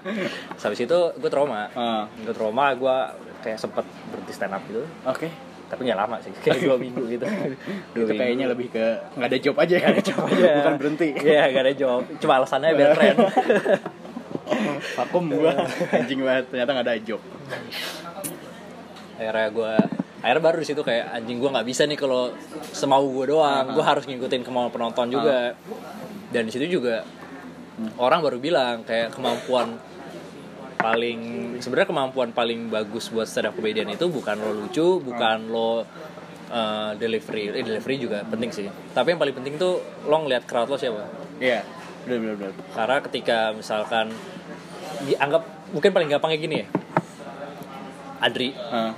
habis 0.61 0.81
itu 0.81 0.99
gue 1.17 1.31
trauma 1.31 1.73
Ah. 1.73 2.05
gue 2.21 2.31
trauma 2.31 2.77
gue 2.77 2.97
kayak 3.41 3.57
sempet 3.57 3.81
berhenti 4.13 4.33
stand 4.33 4.53
up 4.53 4.61
gitu 4.65 4.85
Oke. 5.03 5.33
tapi 5.67 5.89
nggak 5.89 5.99
lama 5.99 6.21
sih 6.21 6.29
kayak 6.37 6.61
dua 6.61 6.77
minggu 6.77 7.01
gitu 7.09 7.25
dua 7.97 8.05
Itu 8.05 8.13
kayaknya 8.13 8.47
lebih 8.47 8.69
ke 8.69 8.85
nggak 9.17 9.29
ada 9.31 9.39
job 9.39 9.57
aja 9.57 9.73
ya. 9.73 9.81
Nggak 9.81 9.95
ada 9.95 10.05
job 10.05 10.19
aja. 10.21 10.49
Bukan 10.61 10.75
berhenti. 10.77 11.09
Iya, 11.17 11.43
gak 11.49 11.63
ada 11.63 11.73
job. 11.73 12.01
Cuma 12.19 12.33
alasannya 12.37 12.71
biar 12.75 12.91
keren. 12.93 13.17
Vakum 14.99 15.25
gua 15.31 15.53
anjing 15.91 16.21
banget 16.21 16.45
ternyata 16.51 16.71
nggak 16.75 16.87
ada 16.87 16.95
job. 17.01 17.21
akhirnya 19.15 19.47
gue 19.49 19.73
akhirnya 20.21 20.43
baru 20.45 20.57
di 20.61 20.67
situ 20.69 20.83
kayak 20.85 21.17
anjing 21.17 21.41
gue 21.41 21.51
nggak 21.51 21.67
bisa 21.67 21.89
nih 21.89 21.97
kalau 21.97 22.33
semau 22.71 23.05
gue 23.09 23.33
doang. 23.33 23.73
Gue 23.73 23.85
harus 23.85 24.05
ngikutin 24.05 24.45
kemauan 24.45 24.69
penonton 24.73 25.09
juga. 25.09 25.57
Dan 26.31 26.47
di 26.47 26.53
situ 26.53 26.69
juga 26.81 27.03
orang 27.97 28.21
baru 28.21 28.39
bilang 28.39 28.85
kayak 28.85 29.17
kemampuan 29.17 29.81
paling 30.81 31.21
sebenarnya 31.61 31.89
kemampuan 31.93 32.33
paling 32.33 32.73
bagus 32.73 33.13
buat 33.13 33.29
stand 33.29 33.53
up 33.53 33.55
comedian 33.57 33.89
itu 33.93 34.09
bukan 34.09 34.37
lo 34.41 34.53
lucu, 34.65 35.01
bukan 35.01 35.49
lo 35.53 35.85
uh, 36.49 36.93
delivery. 36.97 37.53
Eh, 37.53 37.65
delivery 37.65 37.97
juga 38.01 38.25
penting 38.25 38.51
sih. 38.53 38.67
Tapi 38.93 39.13
yang 39.17 39.21
paling 39.21 39.37
penting 39.37 39.57
tuh 39.61 39.81
lo 40.09 40.17
ngeliat 40.25 40.45
crowd 40.49 40.69
lo 40.69 40.77
siapa. 40.81 41.05
Iya. 41.41 41.65
Benar 42.09 42.19
benar 42.21 42.35
benar. 42.37 42.53
Karena 42.73 42.97
ketika 43.05 43.39
misalkan 43.53 44.13
dianggap 45.05 45.43
mungkin 45.73 45.91
paling 45.93 46.09
gampangnya 46.09 46.39
gini 46.41 46.57
ya. 46.65 46.67
Adri, 48.21 48.53
Ah. 48.53 48.93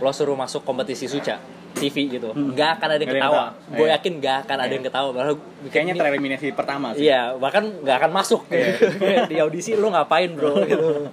Lo 0.00 0.10
suruh 0.10 0.32
masuk 0.32 0.64
kompetisi 0.64 1.04
suca 1.04 1.36
TV 1.70 2.10
gitu, 2.10 2.32
nggak 2.32 2.70
akan 2.76 2.88
ada 2.90 2.98
yang 2.98 3.12
ketawa. 3.14 3.44
Gue 3.70 3.86
Iya. 3.86 3.94
yakin 3.94 4.12
nggak 4.18 4.36
akan 4.42 4.56
ada 4.58 4.72
yang 4.72 4.82
ketawa. 4.82 5.08
Bahkan 5.12 5.36
Kayaknya 5.70 5.92
ini- 5.92 6.00
tereliminasi 6.00 6.46
pertama 6.50 6.86
sih. 6.90 7.06
Iya, 7.06 7.36
bahkan 7.36 7.62
nggak 7.78 7.96
akan 8.00 8.10
masuk 8.10 8.42
di 9.30 9.36
audisi 9.38 9.78
lo 9.78 9.86
ngapain 9.88 10.34
bro 10.34 10.66
gitu. 10.66 11.06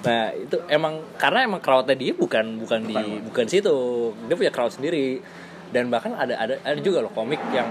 Nah 0.00 0.32
itu 0.32 0.56
emang 0.66 1.04
karena 1.14 1.44
emang 1.44 1.60
crowdnya 1.60 1.92
dia 1.92 2.14
bukan 2.14 2.56
bukan 2.58 2.80
di 2.84 2.96
bukan 3.22 3.46
situ, 3.46 3.76
dia 4.24 4.34
punya 4.34 4.48
crowd 4.48 4.72
sendiri. 4.72 5.20
Dan 5.68 5.92
bahkan 5.92 6.16
ada 6.16 6.32
ada 6.32 6.56
ada 6.56 6.80
juga 6.80 7.04
loh 7.04 7.12
komik 7.12 7.42
yang 7.52 7.68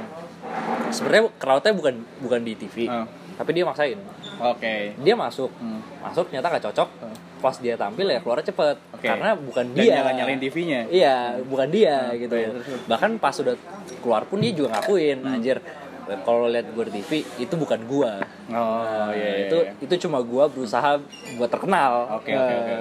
sebenarnya 0.90 1.34
crowdnya 1.36 1.74
bukan 1.74 1.96
bukan 2.22 2.40
di 2.42 2.54
TV, 2.54 2.86
Ah. 2.86 3.10
tapi 3.34 3.52
dia 3.52 3.66
maksain. 3.66 3.98
Oke. 4.38 4.94
Dia 4.96 5.16
masuk, 5.16 5.50
Hmm. 5.58 5.82
masuk 6.00 6.30
ternyata 6.30 6.48
nggak 6.48 6.66
cocok. 6.70 6.90
Pas 7.38 7.54
dia 7.56 7.74
tampil 7.74 8.08
ya 8.08 8.18
keluar 8.18 8.40
cepet, 8.40 8.78
Oke. 8.92 9.06
karena 9.06 9.34
bukan 9.34 9.66
Dan 9.72 9.78
dia. 9.78 9.94
nyala 9.96 10.12
nyalain 10.12 10.40
TV-nya. 10.40 10.82
Iya, 10.88 11.18
bukan 11.44 11.68
dia 11.70 12.10
gitu. 12.14 12.34
iya. 12.34 12.50
Bahkan 12.86 13.18
pas 13.18 13.30
sudah 13.32 13.54
keluar 14.00 14.26
pun 14.26 14.40
dia 14.40 14.52
juga 14.52 14.74
ngakuin, 14.76 15.22
anjir. 15.22 15.62
Kalau 16.08 16.48
lihat 16.48 16.72
gue 16.72 16.84
di 16.88 16.94
TV 16.98 17.12
itu 17.38 17.54
bukan 17.54 17.84
gua. 17.84 18.24
Oh 18.48 18.80
Nah, 18.80 19.12
iya. 19.12 19.28
iya, 19.28 19.32
itu 19.46 19.58
iya. 19.60 19.72
itu 19.78 20.08
cuma 20.08 20.24
gua 20.24 20.48
berusaha 20.48 21.04
buat 21.36 21.48
terkenal. 21.48 22.16
Oke 22.16 22.32
oke 22.32 22.54
oke. 22.56 22.76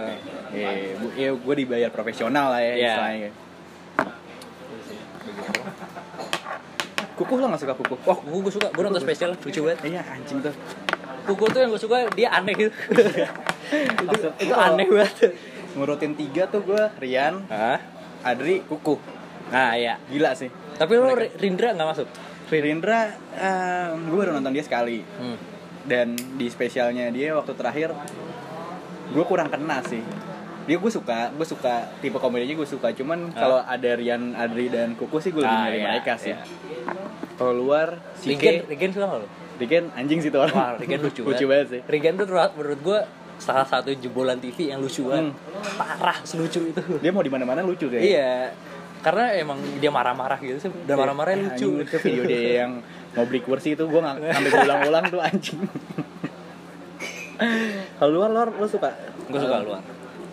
Iya, 0.54 0.68
Iya, 1.12 1.28
gue 1.34 1.54
dibayar 1.58 1.90
profesional 1.90 2.48
lah 2.48 2.62
ya 2.62 2.72
Iya. 2.72 2.86
istilahnya. 2.88 3.30
Kukuh 7.16 7.36
lo 7.36 7.48
gak 7.48 7.60
suka 7.60 7.74
kukuh? 7.74 7.98
Wah, 8.04 8.18
gue, 8.20 8.38
gue 8.38 8.52
suka, 8.52 8.68
gue 8.68 8.82
nonton 8.84 9.00
spesial 9.00 9.32
lucu 9.34 9.60
banget. 9.64 9.80
Iya 9.88 10.00
anjing 10.06 10.38
tuh. 10.38 10.54
Kuku 11.26 11.44
tuh 11.50 11.58
yang 11.58 11.70
gue 11.70 11.78
suka 11.78 12.06
dia 12.14 12.30
aneh 12.30 12.54
gitu. 12.54 12.70
itu, 14.14 14.28
itu 14.38 14.54
aneh 14.54 14.86
banget. 14.86 15.34
Ngurutin 15.74 16.14
tiga 16.14 16.46
tuh 16.46 16.62
gue 16.62 16.82
Rian, 16.96 17.42
Hah? 17.46 17.78
Adri, 18.22 18.62
Kukuh. 18.62 18.98
Nah, 19.50 19.74
ya. 19.74 19.98
Gila 20.06 20.32
sih. 20.32 20.48
Tapi 20.76 20.92
lo 20.94 21.12
Rindra 21.14 21.74
nggak 21.74 21.88
masuk. 21.88 22.08
Rindra, 22.46 23.10
gue 23.92 24.16
baru 24.16 24.32
nonton 24.32 24.54
dia 24.54 24.62
sekali. 24.62 25.02
Hmm. 25.02 25.34
Dan 25.82 26.14
di 26.34 26.46
spesialnya 26.46 27.10
dia 27.10 27.34
waktu 27.34 27.54
terakhir, 27.54 27.90
gue 29.08 29.24
kurang 29.24 29.50
kena 29.50 29.82
sih. 29.82 30.02
Dia 30.66 30.82
gue 30.82 30.90
suka, 30.90 31.30
gue 31.30 31.46
suka 31.46 31.90
tipe 31.98 32.18
komedinya 32.18 32.54
gue 32.54 32.66
suka. 32.66 32.90
Cuman 32.90 33.30
kalau 33.32 33.58
ada 33.58 33.90
Rian, 33.94 34.34
Adri 34.34 34.66
dan 34.66 34.94
Kukuh 34.94 35.18
sih 35.18 35.30
gue 35.30 35.42
lebih 35.42 35.54
Ah, 35.54 35.66
milih 35.66 35.78
iya, 35.78 35.86
mereka 35.90 36.12
sih. 36.18 36.34
iya. 36.34 36.42
Kalau 37.36 37.52
luar, 37.52 37.98
si 38.16 38.34
Rigen, 38.34 38.62
K, 38.62 38.70
Rigen 38.70 38.90
suka 38.90 39.06
nggak 39.06 39.20
lo? 39.22 39.28
Rigen 39.56 39.88
anjing 39.92 40.18
sih 40.18 40.28
tuh 40.28 40.40
orang. 40.40 40.52
Wah, 40.52 40.72
Rigen 40.76 41.00
lucu, 41.00 41.20
lucu 41.28 41.44
banget 41.44 41.66
sih. 41.68 41.80
Rigen 41.84 42.14
tuh 42.14 42.26
menurut- 42.26 42.54
menurut 42.54 42.80
gue 42.80 42.98
salah 43.36 43.64
satu 43.64 43.92
jebolan 43.92 44.36
TV 44.36 44.70
yang 44.70 44.80
lucu 44.80 45.04
banget. 45.04 45.36
Parah 45.76 46.18
selucu 46.22 46.60
itu. 46.66 46.80
Dia 46.98 47.10
mau 47.10 47.20
di 47.20 47.28
mana-mana 47.28 47.60
lucu 47.60 47.86
kayak. 47.86 48.02
Iya. 48.02 48.32
Karena 48.96 49.32
emang 49.34 49.60
dia 49.76 49.88
marah-marah 49.88 50.38
gitu 50.38 50.58
sih. 50.58 50.70
Dan 50.82 50.96
marah-marahnya 50.96 51.52
lucu. 51.52 51.68
Anjing, 51.70 51.84
itu 51.84 51.96
video 52.00 52.22
dia 52.24 52.52
yang 52.62 52.80
mau 53.12 53.24
beli 53.24 53.40
kursi 53.40 53.72
itu 53.72 53.84
gue 53.84 53.96
nggak 53.96 54.16
sampai 54.18 54.50
ulang-ulang 54.66 55.04
tuh 55.06 55.20
anjing. 55.20 55.60
Kalau 57.94 58.10
luar 58.10 58.30
luar 58.30 58.48
lo 58.50 58.66
suka? 58.66 58.90
Gue 59.26 59.36
suka 59.38 59.56
luar. 59.60 59.82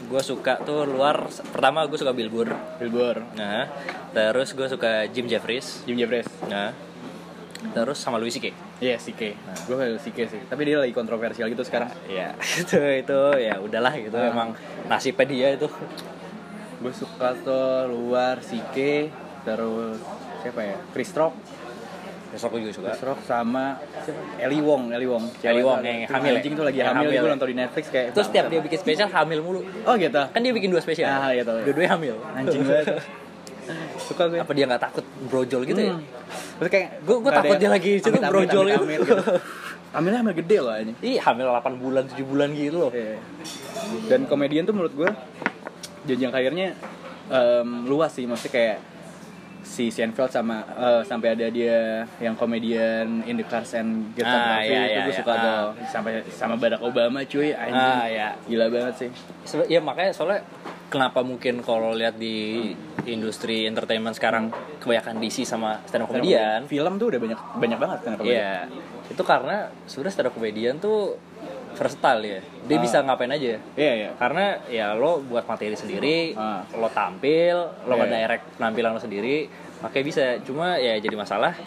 Gue 0.03 0.21
suka 0.21 0.53
tuh 0.61 0.83
luar. 0.85 1.27
Pertama 1.49 1.83
gue 1.83 1.97
suka 1.97 2.11
Bilbur. 2.11 2.47
Billboard, 2.77 3.35
Nah, 3.35 3.67
terus 4.11 4.51
gue 4.51 4.67
suka 4.67 5.07
Jim 5.09 5.27
Jeffries. 5.27 5.83
Jim 5.83 5.95
Jeffries. 5.95 6.27
Nah, 6.45 6.71
terus 7.73 7.97
sama 7.97 8.15
Louis 8.15 8.31
C.K. 8.31 8.55
Iya 8.83 8.99
si 8.99 9.15
K. 9.15 9.31
Gue 9.63 9.75
kayak 9.79 10.03
si 10.03 10.11
K 10.11 10.27
sih. 10.27 10.41
Tapi 10.43 10.61
dia 10.67 10.75
lagi 10.83 10.91
kontroversial 10.91 11.47
gitu 11.47 11.63
sekarang. 11.63 11.87
Ya, 12.11 12.35
itu 12.61 12.75
itu 12.75 13.19
ya 13.39 13.55
udahlah 13.63 13.95
gitu. 13.95 14.19
Ah. 14.19 14.27
Emang 14.27 14.51
nasibnya 14.91 15.23
dia 15.23 15.47
itu. 15.55 15.71
Gue 16.83 16.91
suka 16.91 17.31
tuh 17.39 17.87
luar 17.87 18.43
si 18.43 18.59
K. 18.75 19.07
Terus 19.47 20.03
siapa 20.43 20.59
ya? 20.67 20.75
Chris 20.91 21.15
Rock. 21.15 21.31
Besok 22.35 22.59
gue 22.59 22.61
juga 22.67 22.73
suka. 22.75 22.89
Chris 22.91 23.03
Rock 23.07 23.19
sama 23.23 23.79
siapa? 24.03 24.19
Ellie 24.43 24.59
Wong, 24.59 24.91
Ellie 24.91 25.07
Wong. 25.07 25.31
Ellie 25.39 25.63
Wong 25.63 25.79
yang 25.79 26.03
Tuh 26.03 26.19
hamil? 26.19 26.33
Anjing 26.35 26.53
tuh 26.59 26.65
lagi 26.67 26.77
Yang 26.83 26.89
hamil, 26.91 26.99
hamil 27.07 27.11
gue 27.15 27.23
ya? 27.23 27.33
nonton 27.37 27.47
di 27.47 27.55
Netflix 27.55 27.85
kayak. 27.87 28.07
Terus 28.11 28.25
setiap 28.27 28.45
dia 28.51 28.59
bikin 28.59 28.79
spesial 28.83 29.07
hamil 29.07 29.39
mulu. 29.39 29.61
Oh 29.87 29.95
gitu. 29.95 30.21
Kan 30.27 30.39
dia 30.43 30.51
bikin 30.51 30.75
dua 30.75 30.83
spesial. 30.83 31.07
Ah, 31.07 31.31
iya 31.31 31.47
tahu. 31.47 31.63
Dua-duanya 31.63 31.91
hamil. 31.95 32.15
Anjing 32.35 32.67
banget. 32.67 32.99
Suka 33.97 34.23
gue. 34.27 34.39
Apa 34.39 34.51
dia 34.51 34.65
nggak 34.65 34.81
takut 34.81 35.05
brojol 35.25 35.61
gitu 35.63 35.81
ya? 35.81 35.93
Hmm. 35.93 36.03
Terus 36.57 36.69
kayak 36.69 36.87
Gua- 37.03 37.19
gua 37.19 37.29
nggak 37.29 37.33
ada 37.33 37.41
takut 37.43 37.57
dia 37.57 37.69
lagi 37.69 37.91
amit-amit, 37.97 38.29
brojol 38.29 38.65
itu. 38.65 38.75
amit-amit 38.77 38.99
gitu. 38.99 39.15
Hamilnya 39.93 40.19
hamil 40.19 40.35
gede 40.35 40.57
loh 40.57 40.73
ini. 40.73 40.93
Ih, 40.99 41.17
hamil 41.17 41.45
8 41.47 41.77
bulan, 41.77 42.03
7 42.07 42.23
bulan 42.23 42.49
gitu 42.51 42.77
loh. 42.79 42.91
Iya. 42.91 43.21
Dan 44.07 44.25
komedian 44.25 44.63
tuh 44.63 44.73
menurut 44.73 44.89
gue 44.91 45.09
jenjang 46.03 46.29
karirnya 46.29 46.73
em, 47.25 47.85
luas 47.85 48.11
sih 48.11 48.25
maksudnya 48.25 48.51
kayak 48.51 48.77
si 49.63 49.87
Seinfeld 49.87 50.27
sama 50.27 50.59
eh, 50.67 51.01
sampai 51.05 51.31
ada 51.31 51.47
dia 51.47 51.77
yang 52.17 52.35
komedian 52.35 53.23
In 53.23 53.37
the 53.37 53.45
Cars 53.45 53.71
and 53.73 54.11
Get 54.11 54.25
Ah, 54.25 54.59
Coffee 54.59 54.67
iya, 54.67 54.81
itu 54.81 54.91
iya, 54.91 54.99
gue 54.99 55.07
iya. 55.07 55.19
suka 55.23 55.31
Ah. 55.31 55.39
tuh 55.39 55.61
sampai 55.87 56.11
sama 56.27 56.55
Barack 56.57 56.81
Obama 56.81 57.23
cuy 57.23 57.55
anjing 57.55 57.79
Ah, 57.93 58.05
iya. 58.05 58.29
gila 58.43 58.67
banget 58.67 58.93
sih 58.97 59.09
Sebe- 59.43 59.69
ya 59.69 59.79
makanya 59.79 60.11
soalnya 60.11 60.43
kenapa 60.93 61.25
mungkin 61.25 61.59
kalau 61.59 61.89
lihat 61.91 62.15
di 62.15 62.69
industri 63.03 63.65
entertainment 63.65 64.13
sekarang 64.13 64.53
kebanyakan 64.77 65.17
DC 65.17 65.41
sama 65.43 65.81
stand 65.83 66.05
up 66.05 66.07
comedian 66.07 66.69
film 66.69 66.95
tuh 66.95 67.09
udah 67.09 67.19
banyak 67.19 67.39
banyak 67.57 67.79
banget 67.79 67.99
kan 68.03 68.15
Iya, 68.21 68.69
itu 69.07 69.23
karena 69.23 69.55
sebenarnya 69.83 70.13
stand 70.13 70.29
up 70.29 70.33
comedian 70.33 70.77
tuh 70.77 71.17
versatile 71.73 72.21
ya. 72.21 72.39
Dia 72.63 72.77
Ah. 72.77 72.79
bisa 72.79 72.97
ngapain 73.01 73.33
aja. 73.33 73.57
iya 73.73 73.93
iya 73.97 74.09
Karena 74.13 74.61
ya 74.69 74.93
lo 74.93 75.17
buat 75.19 75.41
materi 75.43 75.73
sendiri, 75.73 76.37
Ah. 76.37 76.61
lo 76.71 76.85
tampil, 76.87 77.57
lo 77.83 77.91
Iya. 77.91 78.01
nge-direct 78.05 78.45
penampilan 78.55 78.93
lo 78.93 79.01
sendiri, 79.01 79.49
makanya 79.81 80.05
bisa. 80.05 80.23
Cuma 80.39 80.77
ya 80.77 80.93
jadi 80.95 81.17
masalah 81.17 81.57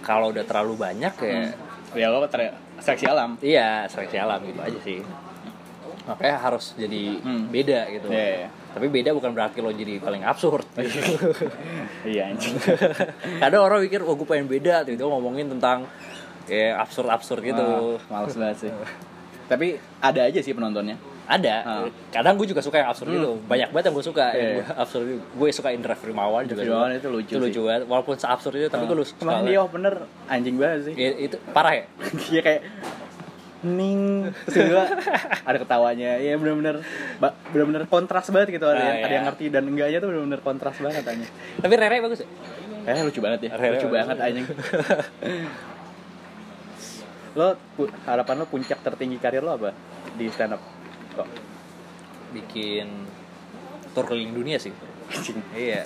kalau 0.00 0.30
udah 0.30 0.46
terlalu 0.46 0.78
banyak 0.78 1.14
ya, 1.18 1.50
ya 1.92 2.06
lo 2.08 2.22
ter 2.24 2.54
seleksi 2.78 3.04
alam 3.04 3.34
iya 3.42 3.84
seleksi 3.84 4.16
alam 4.16 4.38
gitu 4.40 4.62
aja 4.62 4.78
sih. 4.80 5.02
Makanya 6.06 6.36
harus 6.40 6.72
jadi 6.74 7.18
Hmm. 7.18 7.50
beda 7.50 7.90
gitu. 7.90 8.06
Iya, 8.06 8.26
iya. 8.38 8.48
Tapi 8.70 8.86
beda 8.86 9.10
bukan 9.10 9.34
berarti 9.34 9.58
lo 9.58 9.74
jadi 9.74 9.98
paling 9.98 10.22
absurd. 10.22 10.62
iya 12.10 12.30
anjing. 12.30 12.54
Kadang 13.42 13.66
orang 13.66 13.82
mikir, 13.82 14.00
oh 14.06 14.14
gue 14.14 14.26
pengen 14.26 14.46
beda, 14.46 14.86
tiba-tiba 14.86 15.10
ngomongin 15.10 15.50
tentang 15.50 15.90
ya 16.46 16.78
absurd-absurd 16.78 17.42
gitu. 17.42 17.62
Ah, 17.62 18.22
males 18.22 18.34
banget 18.38 18.56
sih. 18.66 18.70
Tapi 19.50 19.74
ada 19.98 20.20
aja 20.22 20.38
sih 20.38 20.54
penontonnya. 20.54 20.94
Ada. 21.30 21.56
Ah. 21.62 21.86
kadang 22.10 22.34
gue 22.34 22.42
juga 22.42 22.58
suka 22.58 22.82
yang 22.82 22.90
absurd 22.90 23.14
itu 23.14 23.38
banyak 23.46 23.70
banget 23.70 23.90
yang 23.90 23.94
gue 23.94 24.06
suka. 24.06 24.34
Yang 24.34 24.42
Iya. 24.42 24.50
gue 24.50 24.64
absurd 24.82 25.04
itu 25.06 25.16
gue 25.22 25.48
suka 25.54 25.68
Indra 25.70 25.94
Firmawan 25.94 26.42
juga 26.42 26.66
Firmawan 26.66 26.90
itu 26.98 27.06
lucu 27.06 27.32
itu 27.34 27.38
lucu 27.38 27.60
banget. 27.70 27.82
Walaupun 27.86 28.14
seabsurd 28.18 28.54
itu 28.58 28.66
tapi 28.66 28.90
gue 28.90 28.96
lu 28.98 29.06
suka 29.06 29.22
Kemarin 29.22 29.46
dia 29.46 29.58
opener 29.62 29.94
anjing 30.26 30.58
banget 30.58 30.90
sih. 30.90 30.94
Ya, 30.98 31.10
itu 31.30 31.36
parah 31.54 31.74
ya? 31.78 31.84
Dia 32.30 32.42
kayak 32.50 32.62
ning. 33.60 34.32
Terus 34.48 34.72
juga 34.72 34.88
ada 35.44 35.58
ketawanya. 35.60 36.16
Ya 36.16 36.36
benar-benar 36.40 36.80
benar-benar 37.52 37.84
kontras 37.90 38.32
banget 38.32 38.56
gitu 38.56 38.64
ada 38.64 38.80
Ah, 38.80 38.88
yang 38.88 38.98
ada 39.04 39.14
yang 39.14 39.26
ngerti 39.28 39.44
dan 39.52 39.64
enggaknya 39.68 39.98
tuh 40.00 40.08
benar-benar 40.08 40.40
kontras 40.40 40.76
banget 40.80 41.02
tanya 41.04 41.28
tapi 41.60 41.74
Rere 41.76 42.00
bagus 42.00 42.24
ya? 42.24 42.28
Eh 42.88 43.04
lucu 43.04 43.20
banget 43.20 43.40
ya 43.46 43.50
Rere 43.60 43.76
lucu 43.76 43.88
banget 43.92 44.16
anjing. 44.16 44.46
Lo 47.38 47.54
harapan 48.08 48.42
lo 48.42 48.46
puncak 48.48 48.80
tertinggi 48.82 49.20
karir 49.22 49.44
lo 49.44 49.54
apa 49.54 49.70
di 50.16 50.26
stand 50.32 50.56
up 50.56 50.62
kok? 51.14 51.28
Bikin 52.34 52.86
tur 53.92 54.06
keliling 54.06 54.34
dunia 54.34 54.56
sih. 54.58 54.72
Iya 55.54 55.84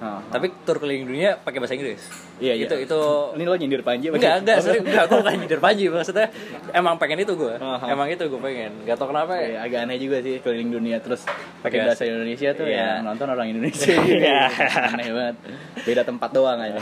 Ah. 0.00 0.24
tapi 0.26 0.48
tur 0.64 0.76
keliling 0.76 1.04
dunia 1.04 1.36
pakai 1.36 1.60
bahasa 1.60 1.72
Inggris 1.72 2.00
Iya, 2.40 2.56
iya. 2.56 2.64
itu 2.64 2.72
itu 2.80 3.00
ini 3.36 3.44
lo 3.44 3.52
nyindir 3.52 3.84
Panji 3.84 4.08
enggak 4.08 4.40
enggak 4.40 4.64
serius 4.64 4.80
enggak 4.88 5.04
gue 5.06 5.18
bukan 5.18 5.32
nyindir 5.36 5.60
Panji 5.60 5.84
maksudnya 5.86 6.32
emang 6.72 6.96
pengen 6.96 7.20
itu 7.20 7.36
gue 7.36 7.52
Aha. 7.54 7.84
emang 7.86 8.08
itu 8.08 8.24
gue 8.24 8.40
pengen 8.40 8.72
gak 8.82 8.96
tau 8.96 9.06
kenapa 9.06 9.36
Iya, 9.36 9.44
ya 9.46 9.58
agak 9.60 9.80
aneh 9.84 9.96
juga 9.96 10.16
sih 10.18 10.40
keliling 10.40 10.72
dunia 10.72 10.96
terus 10.98 11.28
pakai 11.60 11.84
bahasa 11.84 12.02
Indonesia 12.02 12.48
tuh 12.50 12.64
Iya. 12.64 12.80
yang 12.96 13.04
nonton 13.04 13.28
orang 13.28 13.46
Indonesia 13.46 13.92
Iya. 14.16 14.40
aneh 14.88 15.08
banget 15.12 15.36
beda 15.82 16.02
tempat 16.02 16.30
doang 16.30 16.56
aja 16.58 16.80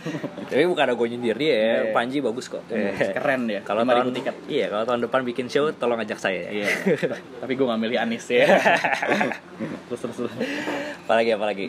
tapi 0.52 0.62
bukan 0.66 0.82
ada 0.82 0.94
gue 0.94 1.06
nyindir 1.08 1.36
dia 1.36 1.48
ya 1.48 1.56
Iya. 1.56 1.96
Panji 1.96 2.20
bagus 2.20 2.46
kok 2.46 2.68
keren 2.68 3.48
ya 3.48 3.64
kalau 3.64 3.80
5.000 3.82 3.96
tahun 3.98 4.14
tiket 4.14 4.34
iya 4.44 4.66
kalau 4.68 4.84
tahun 4.84 5.00
depan 5.02 5.20
bikin 5.24 5.48
show 5.48 5.72
tolong 5.72 5.96
ajak 5.98 6.20
saya 6.20 6.44
Iya. 6.46 6.68
ya 6.68 7.16
Tapi 7.40 7.52
gue 7.54 7.64
gak 7.64 7.80
milih 7.80 7.96
Anis 7.96 8.28
ya. 8.28 8.44
terus 9.88 10.00
terus 10.00 10.16
terus. 10.18 10.32
apalagi 11.02 11.32
apalagi 11.32 11.66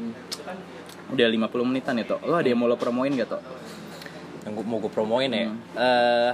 Udah 1.09 1.27
50 1.27 1.49
menitan 1.65 1.93
ya, 1.95 2.05
Tok. 2.05 2.21
Lo 2.23 2.35
ada 2.35 2.45
yang 2.45 2.57
mau 2.57 2.67
lo 2.67 2.75
promoin 2.75 3.09
gak, 3.11 3.29
Tok? 3.29 3.43
yang 4.39 4.55
gua, 4.55 4.63
mau 4.63 4.79
gue 4.79 4.87
promoin 4.89 5.27
ya 5.27 5.45
Hmm. 5.45 5.57
eh 5.75 6.31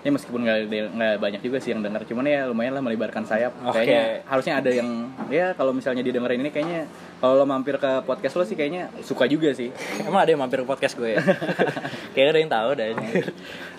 Ya 0.00 0.12
meskipun 0.12 0.44
gak, 0.44 0.68
nggak 0.68 1.16
banyak 1.16 1.40
juga 1.40 1.56
sih 1.56 1.72
yang 1.72 1.80
denger, 1.80 2.04
cuman 2.04 2.28
ya 2.28 2.44
lumayan 2.44 2.76
lah 2.76 2.84
melebarkan 2.84 3.24
sayap. 3.24 3.56
Oke. 3.64 3.80
Kayaknya 3.80 4.20
harusnya 4.28 4.54
ada 4.60 4.68
yang 4.68 4.88
ya 5.28 5.56
kalau 5.56 5.72
misalnya 5.72 6.04
didengerin 6.04 6.44
ini 6.44 6.52
kayaknya 6.52 6.84
kalau 7.18 7.40
lo 7.40 7.48
mampir 7.48 7.80
ke 7.80 8.04
podcast 8.04 8.36
lo 8.36 8.44
sih 8.44 8.52
kayaknya 8.52 8.92
suka 9.00 9.24
juga 9.24 9.56
sih. 9.56 9.72
emang 10.04 10.20
ada 10.20 10.30
yang 10.30 10.44
mampir 10.44 10.60
ke 10.60 10.68
podcast 10.68 10.92
gue 10.94 11.16
ya 11.16 11.24
kayaknya 12.12 12.30
ada 12.30 12.40
yang 12.40 12.52
tahu 12.52 12.68
dah 12.76 12.86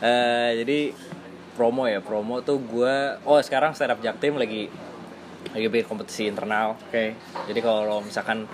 Eh, 0.02 0.50
jadi 0.60 0.80
promo 1.54 1.86
ya 1.86 2.02
promo 2.02 2.42
tuh 2.42 2.58
gue 2.58 2.96
oh 3.22 3.38
sekarang 3.40 3.72
stand 3.72 3.94
up 3.94 4.02
jaktim 4.02 4.36
lagi 4.36 4.66
lagi 5.54 5.66
bikin 5.70 5.86
kompetisi 5.88 6.26
internal 6.26 6.74
Oke. 6.90 7.14
jadi 7.46 7.60
kalau 7.62 8.02
misalkan 8.02 8.50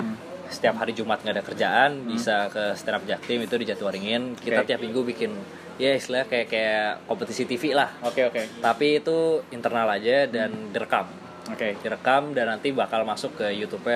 setiap 0.52 0.76
hari 0.76 0.92
Jumat 0.92 1.20
nggak 1.20 1.34
ada 1.34 1.44
kerjaan 1.44 1.90
bisa 2.06 2.46
ke 2.48 2.76
stand 2.76 2.96
up 2.96 3.04
jaktim 3.06 3.40
itu 3.40 3.56
di 3.56 3.66
Jatiwaringin 3.66 4.36
kita 4.36 4.62
Oke. 4.62 4.68
tiap 4.68 4.80
minggu 4.80 5.02
bikin 5.06 5.32
ya 5.76 5.96
istilahnya 5.96 6.28
kayak 6.28 6.48
kayak 6.48 6.88
kompetisi 7.04 7.44
TV 7.44 7.72
lah 7.72 7.90
Oke, 8.02 8.22
oke. 8.24 8.62
tapi 8.62 9.00
itu 9.00 9.42
internal 9.50 9.88
aja 9.90 10.28
dan 10.28 10.70
direkam 10.70 11.08
Oke. 11.48 11.74
direkam 11.76 12.32
dan 12.32 12.46
nanti 12.48 12.70
bakal 12.70 13.02
masuk 13.02 13.34
ke 13.36 13.50
YouTube 13.50 13.88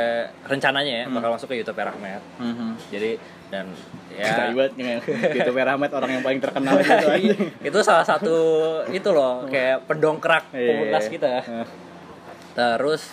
rencananya 0.41 1.03
ya 1.03 1.05
bakal 1.07 1.29
masuk 1.29 1.51
ke 1.51 1.61
YouTube 1.61 1.77
Rahmat 1.77 2.23
Mhm. 2.41 2.69
jadi 2.89 3.11
dan 3.45 3.69
Ya. 4.09 4.49
yang 4.49 4.99
gitu 5.29 5.51
Rahmat 5.53 5.91
orang 5.91 6.09
yang 6.09 6.23
paling 6.23 6.39
terkenal 6.39 6.79
gitu 6.79 7.05
aja. 7.05 7.33
itu 7.69 7.79
salah 7.83 8.01
satu 8.01 8.33
itu 8.87 9.09
loh 9.11 9.43
kayak 9.45 9.85
pendongkrak 9.85 10.49
Iya. 10.49 10.67
komunitas 10.71 11.05
kita 11.05 11.33
Eh, 11.43 11.67
terus 12.55 13.11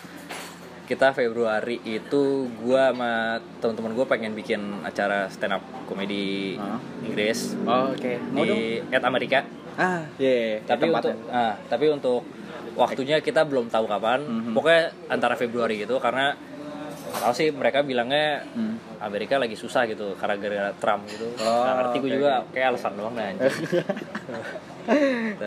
kita 0.82 1.10
Februari 1.10 1.78
itu 1.80 2.22
gua 2.58 2.90
sama 2.90 3.12
teman-teman 3.58 3.94
gue 3.94 4.06
pengen 4.06 4.32
bikin 4.32 4.60
acara 4.82 5.26
stand 5.26 5.54
up 5.54 5.62
komedi 5.84 6.54
Hah? 6.54 6.78
Inggris 7.00 7.54
Oh, 7.62 7.90
oke. 7.90 8.12
Mau 8.30 8.42
dong. 8.42 8.52
di 8.52 8.60
at 8.90 9.02
Amerika 9.02 9.40
Ah, 9.72 10.04
iya. 10.16 10.60
yeah, 10.60 10.68
tapi 10.68 10.84
untuk 10.86 11.16
ah, 11.28 11.56
tapi 11.64 11.88
untuk 11.88 12.20
waktunya 12.72 13.18
kita 13.18 13.40
belum 13.42 13.66
tahu 13.66 13.84
kapan 13.86 14.20
Mhm. 14.20 14.52
pokoknya 14.52 14.82
antara 15.06 15.32
Februari 15.32 15.78
gitu 15.78 15.96
karena 15.96 16.36
tahu 17.14 17.32
sih 17.32 17.48
mereka 17.50 17.80
bilangnya 17.80 18.44
Hmm. 18.48 18.76
Amerika 18.98 19.34
lagi 19.34 19.52
susah 19.52 19.84
gitu 19.84 20.14
karena 20.14 20.34
gara-gara 20.36 20.72
Trump 20.74 21.02
gitu 21.06 21.26
Oh, 21.38 21.60
nggak 21.60 21.74
ngerti 21.76 21.96
gue 21.98 22.10
juga 22.14 22.30
kayak 22.48 22.66
alasan 22.70 22.92
doang 22.94 23.12
nah 23.12 23.26
anjing. 23.26 23.50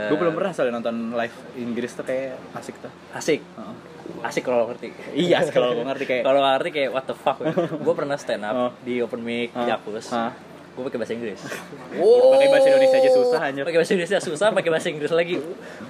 gue 0.06 0.18
belum 0.18 0.34
pernah 0.34 0.52
soalnya 0.52 0.74
nonton 0.76 0.96
live 1.12 1.36
Inggris 1.56 1.92
tuh 1.92 2.04
kayak 2.04 2.36
asik 2.54 2.76
tuh. 2.78 2.92
asik 3.12 3.42
Heeh. 3.42 3.76
asik 4.24 4.44
kalau 4.44 4.68
ngerti 4.68 4.92
Iya, 5.26 5.44
kalau 5.50 5.74
gue 5.74 5.86
ngerti 5.86 6.06
kayak 6.06 6.24
kalau 6.24 6.40
ngerti 6.42 6.70
kayak 6.72 6.90
what 6.92 7.06
the 7.06 7.14
fuck 7.14 7.40
gue 7.86 7.94
pernah 7.94 8.16
stand 8.16 8.44
up 8.44 8.54
Oh. 8.54 8.72
di 8.82 9.00
open 9.00 9.20
mic 9.20 9.52
Ah. 9.52 9.68
Jakpus 9.68 10.12
Ah. 10.12 10.32
gue 10.72 10.84
pakai 10.84 10.98
bahasa 10.98 11.14
Inggris 11.14 11.40
Pakai 11.40 12.48
bahasa 12.50 12.68
Indonesia 12.68 12.98
aja 12.98 13.12
susah, 13.14 13.40
anjir. 13.42 13.64
pakai 13.64 13.80
bahasa 13.80 13.92
Indonesia 13.94 14.20
susah 14.22 14.48
pakai 14.52 14.70
bahasa 14.70 14.88
Inggris 14.90 15.12
lagi 15.12 15.36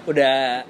udah 0.05 0.61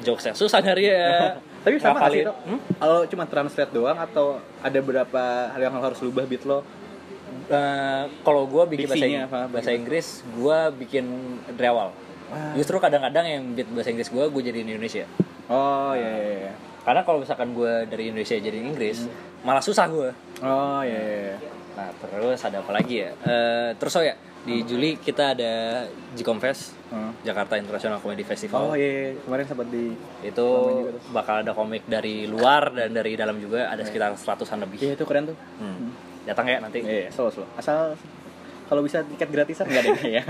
jokes 0.00 0.24
yang 0.26 0.34
susah 0.34 0.58
nyari 0.58 0.84
ya 0.86 1.36
Tapi 1.62 1.74
sama 1.78 1.98
nggak 1.98 2.10
sih? 2.10 2.24
Hmm? 2.26 2.60
Kalau 2.76 3.00
cuma 3.06 3.24
translate 3.24 3.70
doang 3.70 3.94
atau 3.96 4.26
ada 4.58 4.78
berapa 4.78 5.22
hal 5.48 5.60
yang 5.60 5.74
harus 5.76 5.98
lu 5.98 6.10
ubah 6.10 6.24
beat 6.24 6.42
lo? 6.42 6.62
Eh, 7.44 8.04
kalau 8.22 8.44
gue 8.44 8.64
bikin 8.66 8.86
bahasa, 8.86 9.02
Diksinya 9.02 9.22
apa? 9.26 9.40
bahasa 9.46 9.70
Inggris 9.70 10.06
gue 10.30 10.58
bikin 10.78 11.04
dari 11.50 11.68
awal 11.68 11.90
justru 12.54 12.76
kadang-kadang 12.78 13.24
yang 13.24 13.42
beat 13.52 13.68
bahasa 13.68 13.88
Inggris 13.88 14.08
gue 14.08 14.24
gue 14.24 14.42
jadi 14.42 14.58
Indonesia 14.62 15.04
Oh 15.46 15.92
iya 15.92 16.12
iya. 16.12 16.34
iya. 16.38 16.52
karena 16.80 17.02
kalau 17.02 17.20
misalkan 17.20 17.52
gue 17.52 17.72
dari 17.86 18.08
Indonesia 18.08 18.36
jadi 18.36 18.56
Inggris 18.56 19.04
Hmm. 19.04 19.12
malah 19.42 19.60
susah 19.60 19.84
gue 19.86 20.10
Oh 20.40 20.80
iya. 20.80 20.96
iya, 20.96 21.18
iya. 21.26 21.36
Nah 21.72 21.88
terus 21.94 22.40
ada 22.42 22.56
apa 22.58 22.72
lagi 22.72 22.94
ya? 23.00 23.10
Eh, 23.18 23.70
terus 23.76 23.92
oh 23.94 24.04
ya 24.04 24.14
di 24.42 24.56
Juli 24.66 24.98
kita 24.98 25.38
ada 25.38 25.86
Gcomfest 26.18 26.82
Hmm. 26.92 27.08
Jakarta 27.24 27.56
International 27.56 27.96
Comedy 28.04 28.20
Festival. 28.20 28.68
Oh 28.68 28.76
iya, 28.76 29.16
iya. 29.16 29.24
kemarin 29.24 29.48
sempat 29.48 29.64
di 29.72 29.96
Itu 30.20 30.46
bakal 31.08 31.40
ada 31.40 31.56
komik 31.56 31.88
dari 31.88 32.28
luar 32.28 32.68
dan 32.68 32.92
dari 32.92 33.16
dalam 33.16 33.40
juga 33.40 33.72
ada 33.72 33.80
sekitar 33.80 34.12
seratusan 34.12 34.60
lebih. 34.60 34.76
Iya 34.76 34.92
itu 35.00 35.08
keren 35.08 35.32
tuh. 35.32 35.36
Hmm. 35.56 35.88
Datang 36.28 36.52
ya 36.52 36.60
nanti. 36.60 36.84
Iya, 36.84 37.08
slow 37.08 37.32
slow. 37.32 37.48
Asal 37.56 37.96
kalau 38.72 38.88
bisa 38.88 39.04
tiket 39.04 39.28
gratisan 39.28 39.68
nggak 39.68 39.84
ada 39.84 40.00
ya. 40.08 40.22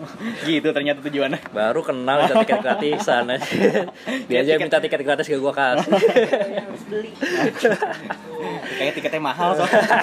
gitu 0.46 0.70
ternyata 0.70 1.02
tujuannya. 1.02 1.50
Baru 1.50 1.82
kenal 1.82 2.22
minta 2.22 2.46
tiket 2.46 2.62
gratisan. 2.62 3.26
Dia 4.30 4.38
aja 4.46 4.54
minta 4.54 4.78
tiket 4.78 5.02
gratis 5.02 5.26
ke 5.26 5.34
gua 5.34 5.50
kasih. 5.50 5.98
harus 6.62 6.82
beli 6.86 7.10
Kayak 8.78 9.02
tiketnya 9.02 9.18
mahal 9.18 9.58
soalnya. 9.58 9.98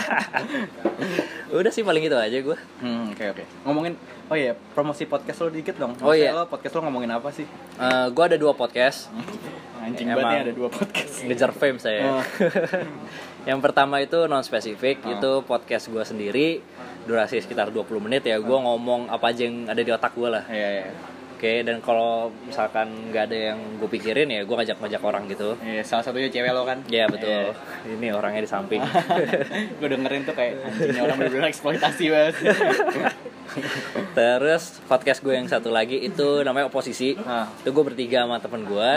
Udah 1.55 1.71
sih 1.71 1.87
paling 1.87 2.03
itu 2.03 2.19
aja 2.19 2.35
gua. 2.43 2.59
Hmm, 2.83 3.15
oke 3.15 3.31
oke. 3.31 3.43
Ngomongin 3.63 3.95
oh 4.27 4.35
iya, 4.35 4.59
promosi 4.75 5.07
podcast 5.07 5.47
lo 5.47 5.47
dikit 5.47 5.79
dong. 5.79 5.95
Oh, 6.03 6.11
iya. 6.11 6.35
Lo 6.35 6.51
podcast 6.51 6.75
lo 6.75 6.83
ngomongin 6.83 7.15
apa 7.15 7.31
sih? 7.31 7.47
Eh, 7.79 8.07
gua 8.11 8.27
ada 8.27 8.35
dua 8.35 8.51
podcast. 8.51 9.07
Anjing 9.79 10.11
banget 10.11 10.51
ada 10.51 10.51
dua 10.51 10.67
podcast. 10.67 11.23
Ngejar 11.23 11.55
fame 11.55 11.79
saya. 11.79 12.11
Oh. 12.11 12.23
Yang 13.45 13.61
pertama 13.61 14.01
itu 14.01 14.25
non 14.25 14.41
spesifik, 14.41 15.05
Oh. 15.05 15.13
itu 15.13 15.31
podcast 15.45 15.89
gua 15.89 16.01
sendiri, 16.01 16.59
durasi 17.05 17.39
sekitar 17.39 17.69
20 17.69 18.01
menit 18.01 18.25
ya. 18.25 18.41
Gua 18.41 18.61
ngomong 18.61 19.07
apa 19.07 19.31
aja 19.31 19.45
yang 19.45 19.69
ada 19.69 19.81
di 19.81 19.91
otak 19.93 20.13
gua 20.17 20.41
lah. 20.41 20.43
Iya 20.49 20.69
iya. 20.81 20.87
Oke, 21.35 21.67
dan 21.67 21.83
kalau 21.83 22.31
misalkan 22.47 23.11
nggak 23.11 23.27
ada 23.27 23.37
yang 23.51 23.59
gue 23.75 23.89
pikirin 23.91 24.31
ya 24.31 24.47
gue 24.47 24.55
ngajak-ngajak 24.55 25.01
orang 25.03 25.27
gitu. 25.27 25.59
Iya, 25.59 25.83
salah 25.83 25.99
satunya 25.99 26.31
cewek 26.31 26.47
lo 26.55 26.63
kan? 26.63 26.79
Ya 26.87 27.11
betul. 27.11 27.51
Ini 27.83 28.15
orangnya 28.15 28.39
di 28.39 28.47
samping. 28.47 28.79
gue 29.83 29.87
dengerin 29.91 30.23
tuh 30.23 30.31
kayak 30.31 30.63
anjingnya 30.63 31.03
orang 31.03 31.19
bener-bener 31.19 31.51
eksploitasi 31.51 32.07
banget. 32.07 32.35
Terus 34.17 34.79
podcast 34.87 35.19
gue 35.19 35.35
yang 35.35 35.51
satu 35.51 35.75
lagi 35.75 35.99
itu 36.07 36.39
namanya 36.47 36.71
oposisi. 36.71 37.19
Ah. 37.27 37.51
Itu 37.61 37.75
gue 37.75 37.83
bertiga 37.83 38.23
sama 38.23 38.39
temen 38.39 38.63
gue. 38.63 38.91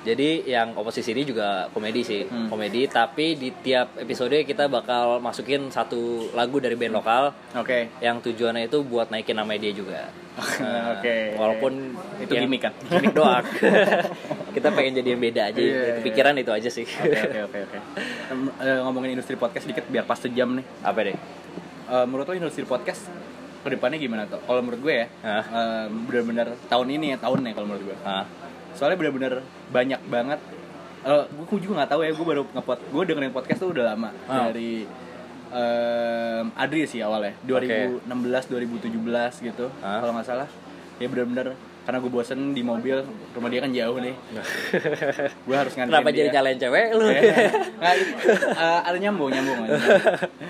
Jadi 0.00 0.48
yang 0.48 0.72
oposisi 0.74 1.12
ini 1.12 1.22
juga 1.22 1.68
komedi 1.70 2.00
sih, 2.00 2.24
Hmm. 2.24 2.48
komedi. 2.48 2.86
Tapi 2.86 3.34
di 3.34 3.52
tiap 3.54 3.94
episode 3.94 4.32
kita 4.40 4.64
bakal 4.64 5.18
masukin 5.18 5.68
satu 5.68 6.32
lagu 6.32 6.56
dari 6.56 6.72
band 6.72 6.94
lokal 6.94 7.36
Oke. 7.52 7.92
yang 7.98 8.16
tujuannya 8.18 8.64
itu 8.64 8.80
buat 8.80 9.08
naikin 9.08 9.34
nama 9.34 9.52
dia 9.54 9.70
juga. 9.70 10.08
Nah, 10.60 10.96
Oke. 10.96 11.36
Walaupun 11.36 11.92
Itu 12.16 12.32
yang- 12.32 12.48
gimmick 12.48 12.62
kan? 12.62 12.72
Gimmick 12.82 13.12
doang. 13.12 13.44
kita 14.56 14.68
pengen 14.72 14.96
jadi 14.96 15.08
yang 15.12 15.20
beda 15.20 15.42
aja. 15.48 15.60
Iya, 15.60 15.68
iya. 15.68 15.94
Kepikiran 16.00 16.34
itu 16.34 16.50
aja 16.50 16.68
sih. 16.68 16.86
Oke 16.88 17.38
oke 17.44 17.58
oke 17.60 17.78
eh, 18.58 18.78
Ngomongin 18.80 19.12
industri 19.12 19.36
podcast 19.36 19.68
dikit 19.68 19.84
biar 19.86 20.04
pas 20.04 20.16
sejam 20.16 20.48
nih. 20.56 20.64
Apa 20.80 21.00
deh? 21.02 21.16
Eh, 21.90 22.04
menurut 22.08 22.24
lo 22.24 22.34
industri 22.34 22.64
podcast 22.64 23.04
ke 23.60 23.68
depannya 23.68 24.00
gimana 24.00 24.24
tuh? 24.24 24.40
Kalau 24.40 24.64
menurut 24.64 24.80
gue 24.80 24.94
ya, 24.96 25.06
Hah? 25.20 25.44
eh, 25.44 25.84
bener-bener 26.08 26.48
tahun 26.66 26.88
ini 26.90 27.12
ya 27.12 27.16
tahunnya 27.18 27.52
kalau 27.52 27.66
menurut 27.68 27.92
gue. 27.92 27.96
Ah, 28.00 28.24
Soalnya 28.72 28.96
bener-bener 28.96 29.32
banyak 29.68 30.00
banget. 30.06 30.40
Eh, 31.00 31.24
gue 31.26 31.58
juga 31.58 31.74
nggak 31.78 31.90
tahu 31.90 32.00
ya, 32.00 32.10
gue 32.10 32.26
baru 32.26 32.42
ngepot, 32.46 32.78
gue 32.86 33.02
dengerin 33.04 33.32
podcast 33.32 33.58
tuh 33.58 33.70
udah 33.70 33.84
lama 33.88 34.10
Ah. 34.26 34.48
dari 34.48 34.84
em, 35.48 36.46
Adri 36.54 36.84
sih 36.84 37.00
awalnya 37.00 37.34
2016 37.42 38.06
2017 38.46 38.94
gitu 39.42 39.66
Ah. 39.80 39.98
kalau 39.98 40.14
nggak 40.14 40.22
salah 40.24 40.48
ya 40.96 41.06
bener-bener 41.06 41.56
karena 41.80 41.98
gue 41.98 42.06
bosen 42.08 42.52
di 42.52 42.62
mobil 42.62 43.02
rumah 43.32 43.48
dia 43.48 43.58
kan 43.58 43.72
jauh 43.72 43.98
nih 43.98 44.14
gue 45.48 45.56
harus 45.56 45.72
nganterin 45.72 45.90
Kenapa 45.96 46.10
dia. 46.12 46.18
jadi 46.20 46.28
nyalain 46.30 46.58
cewek 46.60 46.86
lu? 46.92 47.06
Eh, 47.08 47.22
nggak, 47.74 47.94
eh, 48.54 48.80
ada 48.84 48.98
nyambung 49.00 49.26
nyambung 49.28 49.58
nyambung. 49.58 49.80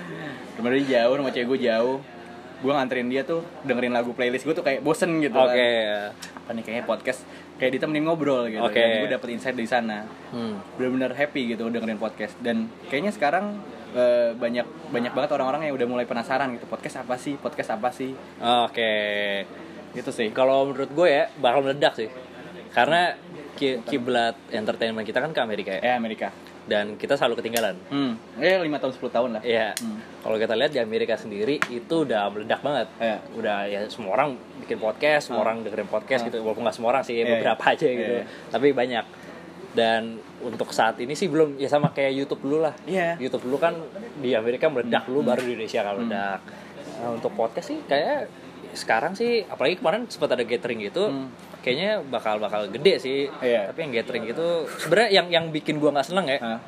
rumah 0.59 0.69
dia 0.71 0.83
jauh 0.93 1.13
rumah 1.15 1.31
cewek 1.31 1.47
gue 1.49 1.59
jauh 1.65 1.97
gue 2.61 2.71
nganterin 2.71 3.07
dia 3.07 3.21
tuh 3.21 3.41
dengerin 3.61 3.89
lagu 3.89 4.11
playlist 4.11 4.43
gue 4.43 4.53
tuh 4.53 4.61
kayak 4.61 4.79
bosen 4.79 5.17
gitu 5.17 5.33
Oke. 5.33 5.49
kan 5.49 6.13
apa 6.37 6.49
nih 6.51 6.63
kayaknya 6.63 6.85
podcast 6.85 7.25
kayak 7.57 7.75
ditemenin 7.75 8.03
ngobrol 8.03 8.45
gitu 8.45 8.61
Oke. 8.61 8.77
dan 8.77 9.01
gue 9.01 9.11
dapet 9.11 9.29
insight 9.31 9.53
dari 9.53 9.65
sana 9.65 10.05
Hmm. 10.29 10.61
benar-benar 10.75 11.11
happy 11.11 11.51
gitu 11.51 11.67
dengerin 11.67 11.97
podcast 11.97 12.37
dan 12.39 12.69
kayaknya 12.87 13.11
sekarang 13.11 13.57
eh, 13.91 14.31
banyak 14.33 14.63
banyak 14.87 15.11
banget 15.11 15.29
orang-orang 15.31 15.67
yang 15.67 15.75
udah 15.75 15.87
mulai 15.89 16.05
penasaran 16.05 16.53
gitu 16.53 16.63
podcast 16.65 17.01
apa 17.01 17.17
sih 17.17 17.35
podcast 17.35 17.73
apa 17.73 17.89
sih 17.89 18.13
Oke. 18.39 18.93
gitu 19.91 20.09
sih 20.09 20.29
Kalau 20.29 20.63
menurut 20.65 20.87
gue 20.89 21.07
ya 21.09 21.27
bakal 21.35 21.61
meledak 21.61 21.93
sih. 21.95 22.07
Karena 22.69 23.11
ki- 23.53 23.83
kiblat 23.83 24.39
entertainment 24.49 25.03
kita 25.03 25.19
kan 25.19 25.29
ke 25.29 25.41
Amerika 25.41 25.71
ya. 25.73 25.81
eh 25.83 25.93
Amerika 25.93 26.31
Dan 26.61 26.93
kita 26.95 27.13
selalu 27.13 27.37
ketinggalan. 27.37 27.73
hmm 27.89 28.13
eh 28.37 28.57
lima 28.57 28.77
tahun 28.77 28.93
10 28.93 29.09
tahun 29.09 29.29
lah 29.33 29.41
Iya. 29.41 29.73
Hmm. 29.75 29.97
Kalau 30.21 30.37
kita 30.37 30.53
lihat 30.53 30.71
di 30.71 30.79
Amerika 30.79 31.13
sendiri 31.15 31.57
itu 31.67 31.95
udah 32.01 32.29
meledak 32.29 32.61
banget. 32.61 32.87
Iya. 32.97 33.17
Udah 33.33 33.57
ya 33.65 33.79
semua 33.87 34.13
orang 34.13 34.33
bikin 34.59 34.77
podcast, 34.77 35.27
semua 35.27 35.41
orang 35.41 35.61
dengerin 35.61 35.87
podcast 35.87 36.21
Ah. 36.21 36.27
gitu. 36.27 36.37
Walaupun 36.39 36.63
nggak 36.63 36.75
semua 36.75 36.89
orang 36.91 37.03
sih, 37.03 37.15
Iya, 37.15 37.25
beberapa 37.27 37.63
iya. 37.63 37.73
aja 37.73 37.87
gitu. 37.87 38.13
Iya, 38.13 38.21
iya. 38.21 38.25
Tapi 38.47 38.67
banyak. 38.71 39.05
Dan 39.71 40.01
untuk 40.39 40.69
saat 40.69 40.99
ini 40.99 41.15
sih 41.15 41.25
belum 41.25 41.55
ya 41.55 41.65
sama 41.65 41.89
kayak 41.89 42.11
YouTube 42.13 42.43
dulu 42.43 42.61
lah. 42.61 42.75
Iya. 42.83 43.15
YouTube 43.17 43.47
dulu 43.47 43.57
kan 43.57 43.73
di 44.19 44.35
Amerika 44.35 44.67
meledak 44.67 45.07
dulu 45.07 45.23
baru 45.23 45.41
di 45.41 45.55
Indonesia 45.55 45.81
kan 45.81 45.95
meledak. 45.95 46.41
Nah, 46.97 47.09
untuk 47.09 47.31
podcast 47.31 47.67
sih 47.67 47.79
kayak 47.81 48.27
sekarang 48.71 49.11
sih 49.11 49.43
apalagi 49.43 49.75
kemarin 49.75 50.05
sempat 50.05 50.31
ada 50.31 50.43
gathering 50.43 50.79
gitu. 50.81 51.07
Hmm. 51.07 51.27
Kayaknya 51.61 51.91
bakal 52.09 52.41
bakal 52.41 52.65
gede 52.69 52.97
sih. 52.97 53.19
Iya. 53.41 53.69
Tapi 53.69 53.79
yang 53.85 53.91
gathering 54.01 54.23
gitu 54.29 54.65
sebenarnya 54.81 55.09
yang 55.13 55.27
yang 55.29 55.45
bikin 55.53 55.77
gua 55.77 55.93
nggak 55.93 56.07
seneng 56.09 56.25
ya. 56.25 56.39
Hah? 56.41 56.59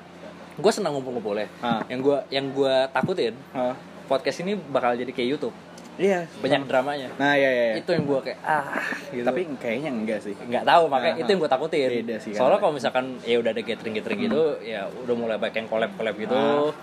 Gue 0.54 0.70
senang 0.70 0.94
ngumpul-ngumpulnya. 0.94 1.50
Ah. 1.66 1.82
Yang 1.90 2.00
gua 2.06 2.18
yang 2.30 2.46
gua 2.54 2.86
takutin 2.94 3.34
Hah? 3.58 3.74
podcast 4.06 4.46
ini 4.46 4.54
bakal 4.54 4.94
jadi 4.94 5.10
kayak 5.10 5.30
YouTube. 5.38 5.56
Iya 5.96 6.26
Banyak 6.38 6.66
dramanya. 6.66 7.10
nah 7.16 7.34
iya 7.34 7.48
iya, 7.48 7.64
iya. 7.68 7.76
Itu 7.78 7.90
yang 7.92 8.04
gua 8.04 8.20
kayak 8.20 8.40
ah 8.42 8.82
gitu. 9.08 9.22
tapi 9.24 9.46
kayaknya 9.56 9.90
enggak 9.90 10.20
sih 10.20 10.34
nggak 10.34 10.64
tahu 10.64 10.84
makanya 10.88 11.14
Ah, 11.14 11.22
itu 11.22 11.30
yang 11.30 11.40
gue 11.40 11.52
takutin. 11.52 11.90
Beda 11.96 12.16
sih, 12.18 12.32
Soalnya 12.32 12.58
kalau 12.58 12.74
misalkan 12.74 13.06
ya 13.22 13.38
udah 13.38 13.52
ada 13.52 13.62
gathering 13.62 13.94
gathering 13.94 14.20
gitu, 14.24 14.42
ya 14.60 14.82
udah 14.90 15.14
mulai 15.14 15.38
banyak 15.38 15.56
yang 15.56 15.68
collab 15.68 15.92
collab 15.94 16.16
gitu. 16.16 16.34
Ah. 16.34 16.74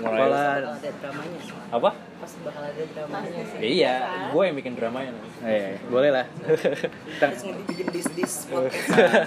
Mulai. 0.00 0.28
Bakal 0.28 0.32
ada 0.70 0.90
dramanya 0.96 1.38
sih. 1.40 1.56
apa? 1.70 1.90
Pasti 2.18 2.38
bakal 2.40 2.62
ada 2.62 2.82
dramanya 2.86 3.42
sih. 3.42 3.58
Ya, 3.58 3.68
iya, 3.70 3.94
gue 4.28 4.42
yang 4.42 4.56
bikin 4.56 4.72
dramanya. 4.74 5.12
iya, 5.42 5.66
iya. 5.72 5.78
boleh 5.86 6.10
lah 6.10 6.26
Kita- 6.28 7.26
Terus 7.26 7.42
ngebikin 7.46 7.86
dis 7.94 8.08
dis 8.10 8.34
podcast 8.46 8.86
gitu 8.86 8.96
ya. 8.96 9.24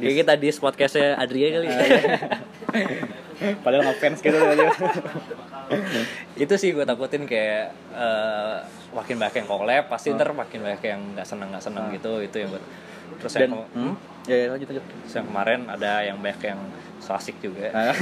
Kayak 0.00 0.14
kita 0.18 0.32
di 0.34 0.48
podcastnya 0.54 1.08
Adria 1.16 1.48
kali. 1.50 1.68
Ah, 3.42 3.54
padahal 3.62 3.82
ngefans 3.90 4.22
gitu 4.22 4.36
aja 4.36 4.70
itu 6.44 6.54
sih 6.60 6.70
gue 6.70 6.84
takutin 6.86 7.24
kayak 7.26 7.72
eh, 7.94 8.56
makin 8.94 9.18
banyak 9.18 9.36
yang 9.42 9.48
collab, 9.50 9.84
pasti 9.90 10.14
ntar 10.14 10.30
makin 10.30 10.62
banyak 10.62 10.82
yang 10.86 11.00
nggak 11.18 11.26
seneng 11.26 11.48
nggak 11.50 11.64
seneng 11.64 11.84
gitu. 11.92 12.22
Itu 12.22 12.36
yang 12.38 12.50
gue. 12.54 12.62
Terus 13.20 13.32
dan 13.36 13.42
yang, 13.50 13.54
hmm? 13.74 13.94
ya, 14.30 14.36
ya 14.36 14.46
lanjut 14.54 14.68
lanjut 14.70 14.84
terus 14.84 15.14
yang 15.18 15.26
kemarin 15.28 15.60
ada 15.68 15.92
yang 16.06 16.16
banyak 16.22 16.40
yang 16.40 16.60
so 17.04 17.12
asik 17.12 17.36
juga. 17.38 17.68
Ah. 17.76 17.92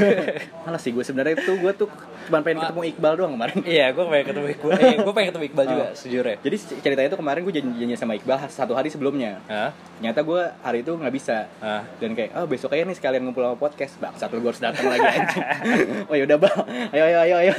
malah 0.62 0.78
sih 0.78 0.88
gue 0.88 1.02
sebenarnya 1.02 1.34
tuh 1.36 1.58
gue 1.58 1.72
tuh 1.74 1.90
cuma 2.22 2.38
pengen 2.46 2.62
ketemu 2.62 2.82
Iqbal 2.88 3.12
doang 3.14 3.32
kemarin 3.32 3.58
Iya, 3.60 3.90
gue 3.90 4.04
pengen 4.04 4.26
ketemu 4.28 4.46
Iqbal. 4.52 4.70
Eh, 4.72 4.94
gue 4.96 5.12
pengen 5.12 5.28
ketemu 5.28 5.44
Iqbal 5.44 5.64
juga, 5.66 5.84
Ah. 5.84 5.90
sejujurnya. 5.92 6.36
jadi 6.38 6.56
ceritanya 6.78 7.08
tuh 7.08 7.18
kemarin 7.18 7.40
gue 7.40 7.50
janji 7.52 7.74
janji 7.76 7.94
sama 7.94 8.14
Iqbal 8.14 8.38
satu 8.46 8.72
hari 8.72 8.88
sebelumnya 8.88 9.42
Hah? 9.44 9.74
ternyata 9.96 10.20
gue 10.20 10.42
hari 10.60 10.78
itu 10.80 10.92
nggak 10.92 11.10
bisa 11.10 11.50
Hah? 11.58 11.82
dan 11.96 12.10
kayak 12.12 12.30
oh 12.32 12.46
besok 12.46 12.70
aja 12.70 12.82
nih 12.82 12.94
sekalian 12.94 13.22
ngumpul 13.22 13.42
sama 13.42 13.56
podcast 13.56 13.94
bang 13.96 14.14
satu 14.14 14.34
gue 14.36 14.48
harus 14.48 14.58
datang 14.60 14.86
lagi 14.86 15.02
anjing 15.02 15.44
oh 16.10 16.14
yaudah 16.14 16.38
bang 16.38 16.58
ayo 16.90 17.02
ayo 17.04 17.18
ayo 17.20 17.34
ayo 17.40 17.52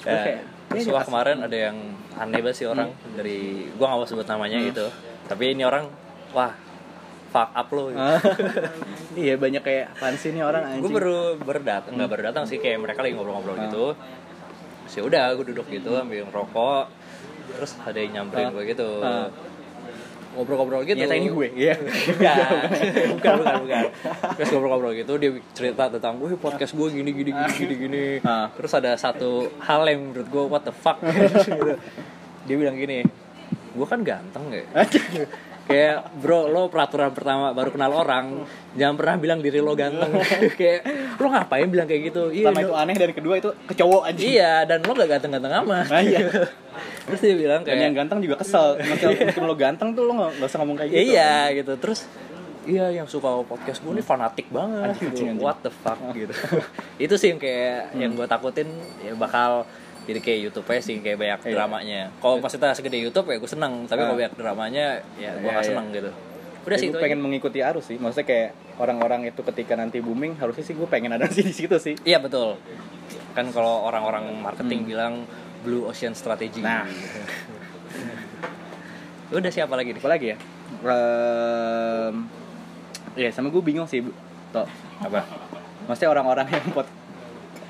Ya, 0.00 0.16
kayak, 0.18 0.40
terus 0.68 0.80
"Ini 0.80 0.90
wah 0.90 0.98
pas- 0.98 1.08
kemarin 1.08 1.36
ada 1.40 1.56
yang 1.58 1.76
aneh 2.14 2.40
banget 2.40 2.56
sih 2.56 2.66
orang 2.66 2.88
dari 3.12 3.38
gua 3.72 3.86
nggak 3.86 3.98
mau 3.98 4.06
sebut 4.06 4.26
namanya 4.26 4.56
Hmm. 4.56 4.68
gitu 4.68 4.86
tapi 5.24 5.44
ini 5.50 5.62
orang 5.62 5.88
wah 6.30 6.52
fuck 7.30 7.50
up 7.50 7.68
lo 7.68 7.88
gitu. 7.88 8.04
Iya 9.14 9.34
banyak 9.36 9.62
kayak 9.62 9.84
apaan 9.94 10.14
sih 10.14 10.30
ini 10.30 10.40
orang 10.40 10.62
anjing 10.66 10.82
gue 10.82 10.92
baru 10.92 11.18
baru 11.38 11.60
datang 11.62 11.94
nggak 11.94 12.10
baru 12.10 12.22
datang 12.28 12.44
sih 12.44 12.58
kayak 12.58 12.78
mereka 12.78 13.00
lagi 13.00 13.14
ngobrol-ngobrol 13.14 13.56
gitu 13.62 13.84
sih 14.84 15.00
udah 15.00 15.32
gue 15.32 15.46
duduk 15.48 15.66
gitu 15.68 15.94
ambil 15.94 16.26
rokok 16.28 16.90
terus 17.50 17.78
ada 17.80 17.94
yang 17.94 18.12
nyamperin 18.12 18.50
gue 18.50 18.64
gitu 18.66 18.98
Ah. 19.00 19.30
ngobrol-ngobrol 20.34 20.82
gitu 20.82 20.98
Ternyata 20.98 21.14
ini 21.14 21.28
gue 21.30 21.48
iya 21.54 21.74
Bukan, 21.78 22.34
bukan, 23.14 23.34
bukan, 23.38 23.54
bukan. 23.62 23.82
Terus 24.34 24.48
ngobrol-ngobrol 24.50 24.92
gitu, 24.92 25.12
dia 25.14 25.30
cerita 25.52 25.86
tentang, 25.86 26.18
gue 26.18 26.34
podcast 26.34 26.74
gue 26.74 26.88
gini, 26.90 27.14
gini, 27.14 27.30
gini, 27.30 27.52
gini, 27.54 27.74
gini. 27.78 28.04
Ah. 28.20 28.50
Terus 28.50 28.74
ada 28.74 28.98
satu 28.98 29.46
hal 29.60 29.86
yang 29.86 30.10
menurut 30.10 30.26
gue, 30.26 30.44
what 30.44 30.62
the 30.62 30.74
fuck. 30.74 30.98
Gitu. 30.98 31.78
Dia 32.46 32.56
bilang 32.58 32.74
gini, 32.74 33.06
gue 33.70 33.86
kan 33.86 34.02
ganteng 34.02 34.50
ya. 34.50 34.66
Kayak 35.64 36.12
bro 36.20 36.52
lo 36.52 36.68
peraturan 36.68 37.08
pertama 37.16 37.56
baru 37.56 37.72
kenal 37.72 37.88
orang 37.96 38.44
jangan 38.76 38.94
pernah 39.00 39.16
bilang 39.16 39.40
diri 39.40 39.64
lo 39.64 39.72
ganteng. 39.72 40.12
Kayak 40.60 40.84
lo 41.16 41.26
ngapain 41.32 41.68
bilang 41.72 41.88
kayak 41.88 42.12
gitu? 42.12 42.28
Iya 42.28 42.52
Pertama 42.52 42.60
itu 42.68 42.74
aneh 42.76 42.96
dan 43.00 43.10
kedua 43.16 43.34
itu 43.40 43.50
ke 43.64 43.72
cowok 43.72 44.02
anjing. 44.12 44.28
Iya 44.36 44.68
dan 44.68 44.84
lo 44.84 44.92
gak 44.92 45.10
ganteng-ganteng 45.16 45.52
amat. 45.64 45.86
Ah, 45.88 46.02
iya. 46.04 46.20
terus 47.06 47.20
dia 47.20 47.36
bilang 47.36 47.60
dan 47.64 47.76
yang 47.80 47.92
kayak 47.94 47.96
ganteng 48.04 48.18
juga 48.24 48.36
kesel. 48.44 48.76
Maksudnya, 48.76 49.16
meskipun 49.30 49.46
lo 49.48 49.56
ganteng 49.56 49.88
tuh 49.96 50.02
lo 50.04 50.12
nggak 50.20 50.30
nggak 50.40 50.48
usah 50.52 50.58
ngomong 50.60 50.76
kayak 50.76 50.90
gitu. 50.90 51.00
Iya 51.14 51.32
gitu. 51.56 51.72
Terus 51.80 52.00
iya 52.64 52.86
yang 52.92 53.08
suka 53.08 53.28
podcast 53.44 53.80
gue 53.80 53.92
nih 53.92 54.04
fanatik 54.04 54.46
banget. 54.52 54.92
Anjing, 54.92 55.00
gitu. 55.00 55.16
anjing, 55.16 55.28
anjing. 55.32 55.44
what 55.44 55.58
the 55.64 55.72
fuck 55.72 56.00
gitu. 56.12 56.34
Itu 57.00 57.14
sih 57.16 57.32
yang 57.32 57.40
kayak 57.40 57.96
yang 57.96 58.12
gue 58.12 58.26
takutin 58.28 58.68
ya 59.00 59.16
bakal 59.16 59.64
jadi 60.04 60.18
kayak 60.18 60.38
YouTube 60.42 60.66
aja 60.66 60.80
sih 60.80 60.96
kayak 60.98 61.16
banyak 61.16 61.40
Iya. 61.42 61.52
dramanya 61.52 62.00
kalau 62.18 62.36
maksudnya 62.38 62.72
segede 62.72 62.98
YouTube 62.98 63.26
ya 63.26 63.36
gue 63.36 63.48
seneng 63.48 63.84
tapi 63.84 63.98
kalau 63.98 64.12
Ah. 64.12 64.20
banyak 64.20 64.34
dramanya 64.34 64.84
ya 65.14 65.30
gue 65.34 65.42
Iya, 65.42 65.54
gak 65.54 65.64
seneng 65.66 65.86
gitu 65.90 66.10
udah 66.64 66.70
Ya, 66.70 66.80
sih 66.80 66.88
gue 66.88 66.96
pengen 66.98 67.18
aja. 67.18 67.24
mengikuti 67.24 67.58
arus 67.60 67.84
sih 67.86 67.96
maksudnya 67.96 68.24
kayak 68.24 68.48
orang-orang 68.74 69.20
itu 69.26 69.40
ketika 69.44 69.74
nanti 69.74 69.98
booming 69.98 70.34
harusnya 70.34 70.62
sih 70.62 70.72
gue 70.72 70.86
pengen 70.86 71.12
ada 71.12 71.24
sih 71.26 71.44
di 71.46 71.54
situ 71.54 71.76
sih 71.76 71.94
iya 72.02 72.16
betul 72.16 72.56
kan 73.32 73.48
kalau 73.50 73.84
orang-orang 73.84 74.32
marketing 74.34 74.84
bilang 74.86 75.28
blue 75.60 75.84
ocean 75.84 76.12
strategy 76.12 76.60
Hmm. 76.60 76.68
Nah. 76.70 76.84
udah 79.34 79.50
siapa 79.50 79.74
lagi 79.74 79.90
nih 79.90 79.98
apa 79.98 80.10
lagi 80.10 80.26
ya 80.28 80.38
Ehm, 80.84 82.26
ya 83.14 83.30
sama 83.30 83.46
gue 83.46 83.62
bingung 83.62 83.86
sih. 83.86 84.02
Toh. 84.50 84.66
apa 84.96 85.22
maksudnya 85.84 86.10
orang-orang 86.10 86.46
yang 86.48 86.64
pot 86.70 86.86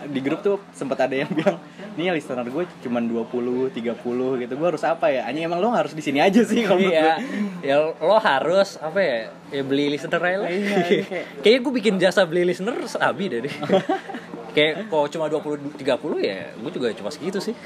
di 0.09 0.21
grup 0.21 0.41
tuh 0.41 0.57
sempat 0.73 1.05
ada 1.09 1.15
yang 1.15 1.31
bilang 1.33 1.59
nih 1.95 2.11
listener 2.11 2.47
gue 2.47 2.65
cuma 2.83 2.99
20, 2.99 3.71
30 3.71 4.43
gitu. 4.43 4.53
Gue 4.59 4.69
harus 4.69 4.85
apa 4.85 5.07
ya? 5.11 5.27
Hanya 5.31 5.47
emang 5.47 5.63
lo 5.63 5.71
harus 5.71 5.95
di 5.95 6.03
sini 6.03 6.19
aja 6.19 6.43
sih 6.43 6.67
kalau 6.67 6.83
iya. 6.83 7.19
ya 7.63 7.77
lo 7.99 8.19
harus 8.19 8.77
apa 8.83 8.99
ya? 8.99 9.19
Ya 9.55 9.63
beli 9.63 9.95
listener 9.95 10.19
aja 10.21 10.39
lah. 10.43 10.51
Iya, 10.51 10.59
iya, 10.59 11.05
kayak- 11.07 11.27
kayaknya 11.43 11.61
gue 11.63 11.73
bikin 11.79 11.95
jasa 12.03 12.27
beli 12.27 12.43
listener 12.47 12.75
sabi 12.91 13.31
deh 13.31 13.41
kayak 14.55 14.87
kalau 14.87 15.11
cuma 15.11 15.27
20 15.27 15.83
30 15.83 15.83
ya 16.23 16.41
gue 16.55 16.71
juga 16.71 16.87
cuma 16.95 17.11
segitu 17.11 17.43
sih. 17.43 17.55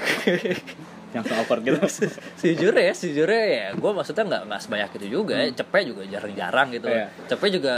Yang 1.17 1.33
so 1.33 1.35
awkward 1.41 1.65
gitu. 1.65 1.81
Sejujurnya 2.37 2.93
ya 2.93 2.95
sejujurnya 2.97 3.45
ya 3.49 3.67
gue 3.73 3.91
maksudnya 3.97 4.25
nggak 4.29 4.43
nggak 4.49 4.61
sebanyak 4.61 4.91
itu 5.01 5.07
juga. 5.21 5.37
Ya 5.41 5.53
cepet 5.53 5.83
juga 5.89 6.03
jarang-jarang 6.05 6.69
gitu. 6.77 6.89
Hmm. 6.89 7.01
Iya. 7.01 7.07
cepet 7.33 7.49
juga 7.61 7.77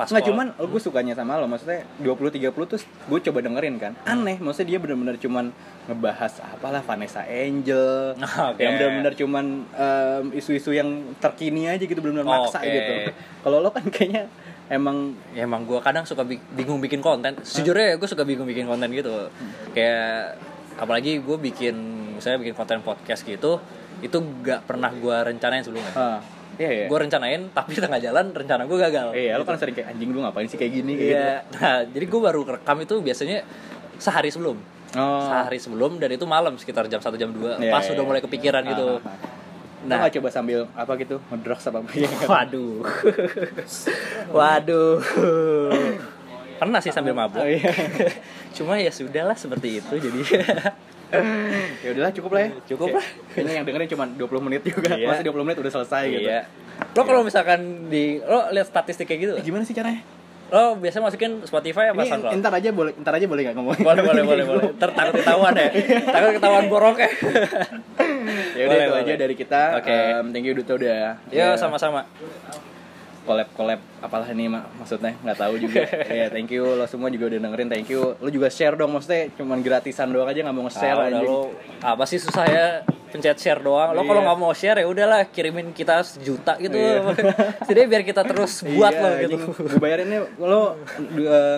pas 0.00 0.08
Nggak 0.08 0.32
cuman 0.32 0.46
gue 0.56 0.80
sukanya 0.80 1.12
sama 1.12 1.36
lo 1.36 1.44
maksudnya 1.44 1.84
20 2.00 2.40
30 2.40 2.56
tuh 2.56 2.80
gue 2.80 3.18
coba 3.28 3.38
dengerin 3.44 3.76
kan. 3.76 3.92
Aneh 4.08 4.40
maksudnya 4.40 4.72
dia 4.72 4.78
bener-bener 4.80 5.20
cuman 5.20 5.52
ngebahas 5.84 6.40
apalah 6.40 6.80
Vanessa 6.80 7.20
Angel. 7.28 8.16
Oke. 8.48 8.64
yang 8.64 8.80
bener-bener 8.80 9.12
cuman 9.12 9.44
em, 9.68 10.24
isu-isu 10.32 10.72
yang 10.72 10.88
terkini 11.20 11.68
aja 11.68 11.84
gitu 11.84 12.00
bener-bener 12.00 12.24
maksa 12.24 12.64
Oke. 12.64 12.72
gitu. 12.72 12.92
Kalau 13.44 13.60
lo 13.60 13.68
kan 13.68 13.84
kayaknya 13.92 14.24
emang 14.72 15.12
ya 15.36 15.44
emang 15.44 15.68
gue 15.68 15.76
kadang 15.84 16.08
suka 16.08 16.24
bi- 16.24 16.40
bingung 16.56 16.80
bikin 16.80 17.04
konten. 17.04 17.36
Sejujurnya 17.44 18.00
gue 18.00 18.08
suka 18.08 18.24
bingung 18.24 18.48
bikin 18.48 18.64
konten 18.64 18.88
gitu. 18.96 19.28
Kayak 19.76 20.40
apalagi 20.80 21.20
gue 21.20 21.36
bikin 21.36 21.76
misalnya 22.16 22.40
bikin 22.40 22.56
konten 22.56 22.80
podcast 22.80 23.20
gitu 23.20 23.60
itu 24.00 24.16
gak 24.40 24.64
pernah 24.64 24.88
gue 24.88 25.12
rencanain 25.12 25.60
sebelumnya. 25.60 25.92
Ah, 25.92 26.18
iya 26.60 26.70
iya. 26.70 26.86
Gue 26.86 26.98
rencanain 27.00 27.48
tapi 27.50 27.72
tengah 27.72 27.96
jalan 27.96 28.36
rencana 28.36 28.68
gue 28.68 28.78
gagal. 28.78 29.08
Iya 29.16 29.32
lo 29.34 29.42
Gitu. 29.42 29.48
kan 29.48 29.56
sering 29.56 29.74
kayak 29.74 29.88
anjing 29.96 30.10
lu 30.12 30.20
ngapain 30.20 30.44
sih 30.44 30.58
kayak 30.60 30.72
gini? 30.76 30.92
Kayak 30.92 31.08
gitu. 31.08 31.16
iya 31.16 31.30
nah 31.56 31.76
jadi 31.88 32.04
gue 32.04 32.20
baru 32.20 32.40
rekam 32.44 32.76
itu 32.78 32.94
biasanya 33.00 33.38
sehari 33.96 34.28
sebelum. 34.28 34.60
Oh. 34.90 35.22
Sehari 35.24 35.56
sebelum 35.56 35.96
dan 35.96 36.10
itu 36.12 36.28
malam 36.28 36.58
sekitar 36.60 36.84
jam 36.86 37.00
1 37.00 37.16
jam 37.16 37.30
2 37.32 37.62
Iya, 37.62 37.72
pas 37.72 37.80
iya, 37.86 37.92
udah 37.96 38.04
iya. 38.04 38.08
mulai 38.12 38.20
kepikiran 38.20 38.62
gitu. 38.68 39.00
Ah, 39.00 39.08
ah, 39.08 39.14
ah. 39.14 39.86
nah. 39.88 39.98
Lo 40.04 40.10
coba 40.12 40.28
sambil 40.28 40.60
apa 40.76 40.92
gitu? 41.00 41.16
Ngedrugs 41.30 41.64
apa 41.64 41.78
apa? 41.80 41.88
Waduh. 42.36 42.84
Waduh. 44.30 44.96
Pernah 46.60 46.80
sih 46.84 46.92
sambil 46.92 47.16
mabuk. 47.16 47.40
Oh, 47.40 47.48
iya. 47.48 47.72
cuma 48.56 48.76
ya 48.76 48.90
sudahlah 48.92 49.38
seperti 49.38 49.80
itu 49.80 49.94
jadi 49.96 50.20
ya 51.80 51.88
udahlah 51.90 52.12
cukup 52.12 52.30
lah 52.32 52.42
ya. 52.42 52.50
Cukup 52.66 52.88
lah. 52.94 53.06
kayaknya 53.30 53.52
yang 53.58 53.64
dengerin 53.64 53.88
cuma 53.88 54.04
20 54.06 54.46
menit 54.46 54.62
juga. 54.64 54.94
Iya. 54.94 55.06
masih 55.08 55.24
20 55.26 55.46
menit 55.46 55.58
udah 55.58 55.72
selesai 55.72 56.02
gitu. 56.08 56.22
Iya. 56.24 56.40
Lo 56.92 57.02
kalau 57.02 57.22
misalkan 57.22 57.60
di 57.86 58.18
lo 58.20 58.48
lihat 58.48 58.66
statistik 58.66 59.04
kayak 59.04 59.20
gitu, 59.20 59.32
Eh, 59.34 59.42
gimana 59.42 59.62
sih 59.62 59.74
caranya? 59.74 60.00
Lo 60.50 60.74
biasanya 60.74 61.06
masukin 61.06 61.42
Spotify 61.44 61.90
apa 61.90 62.00
ini 62.00 62.10
SoundCloud? 62.10 62.34
ntar 62.38 62.52
aja 62.52 62.70
boleh 62.70 62.92
ntar 62.98 63.12
aja 63.14 63.26
boleh 63.26 63.42
nggak 63.46 63.54
ngomong 63.54 63.76
boleh 63.78 64.02
boleh 64.02 64.22
boleh 64.26 64.44
boleh. 64.44 64.64
Ntar 64.78 64.90
takut 64.90 65.14
ketahuan 65.18 65.54
ya. 65.54 65.68
Takut 66.02 66.32
ketahuan 66.38 66.64
borok 66.66 66.96
ya. 66.98 67.10
Ya 68.54 68.62
udah 68.66 68.76
itu 68.76 68.90
boleh. 68.90 69.02
aja 69.02 69.12
dari 69.14 69.34
kita. 69.34 69.62
Oke. 69.78 69.94
Em, 69.94 70.26
thank 70.30 70.46
you 70.46 70.54
Duta 70.54 70.74
udah. 70.74 70.90
Ya 70.90 71.10
ya, 71.30 71.46
sama-sama 71.54 72.06
collab 73.20 73.48
collab 73.52 73.80
apalah 74.00 74.24
ini 74.26 74.48
mak 74.48 74.64
maksudnya 74.74 75.12
nggak 75.18 75.38
tahu 75.38 75.54
juga. 75.56 75.84
Ya 76.10 76.26
thank 76.26 76.48
you. 76.48 76.64
Lo 76.64 76.84
semua 76.84 77.08
juga 77.08 77.28
udah 77.28 77.38
dengerin 77.38 77.68
thank 77.68 77.86
you. 77.86 78.16
Lo 78.16 78.28
juga 78.28 78.48
share 78.48 78.74
dong 78.74 78.90
maksudnya 78.90 79.28
cuman 79.34 79.60
gratisan 79.60 80.08
doang 80.08 80.26
aja 80.26 80.40
nggak 80.40 80.54
mau 80.54 80.64
nge-share 80.64 80.96
Ah, 80.96 81.06
anjing. 81.06 81.24
lo 81.24 81.52
apa 81.80 82.04
sih 82.04 82.16
susah 82.16 82.44
ya 82.44 82.66
pencet 83.06 83.36
share 83.36 83.60
doang. 83.60 83.92
Lo 83.92 84.00
kalau 84.02 84.20
Iya. 84.20 84.26
nggak 84.26 84.38
mau 84.38 84.52
share 84.52 84.78
ya 84.78 84.86
udahlah 84.86 85.28
kirimin 85.28 85.70
kita 85.70 86.00
sejuta 86.00 86.56
gitu. 86.56 86.72
Iya. 86.72 87.12
jadi 87.68 87.80
biar 87.84 88.02
kita 88.02 88.24
terus 88.24 88.64
buat 88.70 88.88
Iya, 88.90 89.04
lo 89.04 89.08
gitu. 89.20 89.36
gue 89.68 89.78
bayarinnya 89.78 90.20
lo 90.38 90.48
uh, 90.48 90.66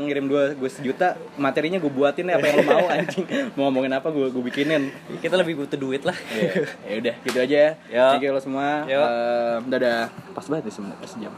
ngirim 0.01 0.27
dua 0.27 0.43
gue 0.53 0.67
sejuta 0.69 1.15
materinya 1.37 1.79
gue 1.79 1.93
buatin 1.93 2.27
ya 2.27 2.37
apa 2.37 2.45
yang 2.45 2.57
lo 2.59 2.65
mau 2.67 2.87
anjing. 2.91 3.25
Mau 3.55 3.71
ngomongin 3.71 3.93
apa 3.93 4.11
gue 4.11 4.27
gue 4.29 4.43
bikinin. 4.43 4.91
Kita 5.23 5.39
lebih 5.39 5.63
butuh 5.63 5.79
duit 5.79 6.03
lah. 6.03 6.17
Ya 6.83 6.99
udah 6.99 7.15
gitu 7.23 7.39
aja 7.39 7.55
ya. 7.55 7.71
Ya. 7.87 8.05
thank 8.11 8.27
you 8.27 8.35
lo 8.35 8.43
semua. 8.43 8.83
Ya. 8.85 8.99
Em, 8.99 9.71
dadah. 9.71 10.11
Pas 10.33 10.43
banget 10.43 10.67
nih 10.67 10.75
semua 10.75 10.97
sejam 11.05 11.31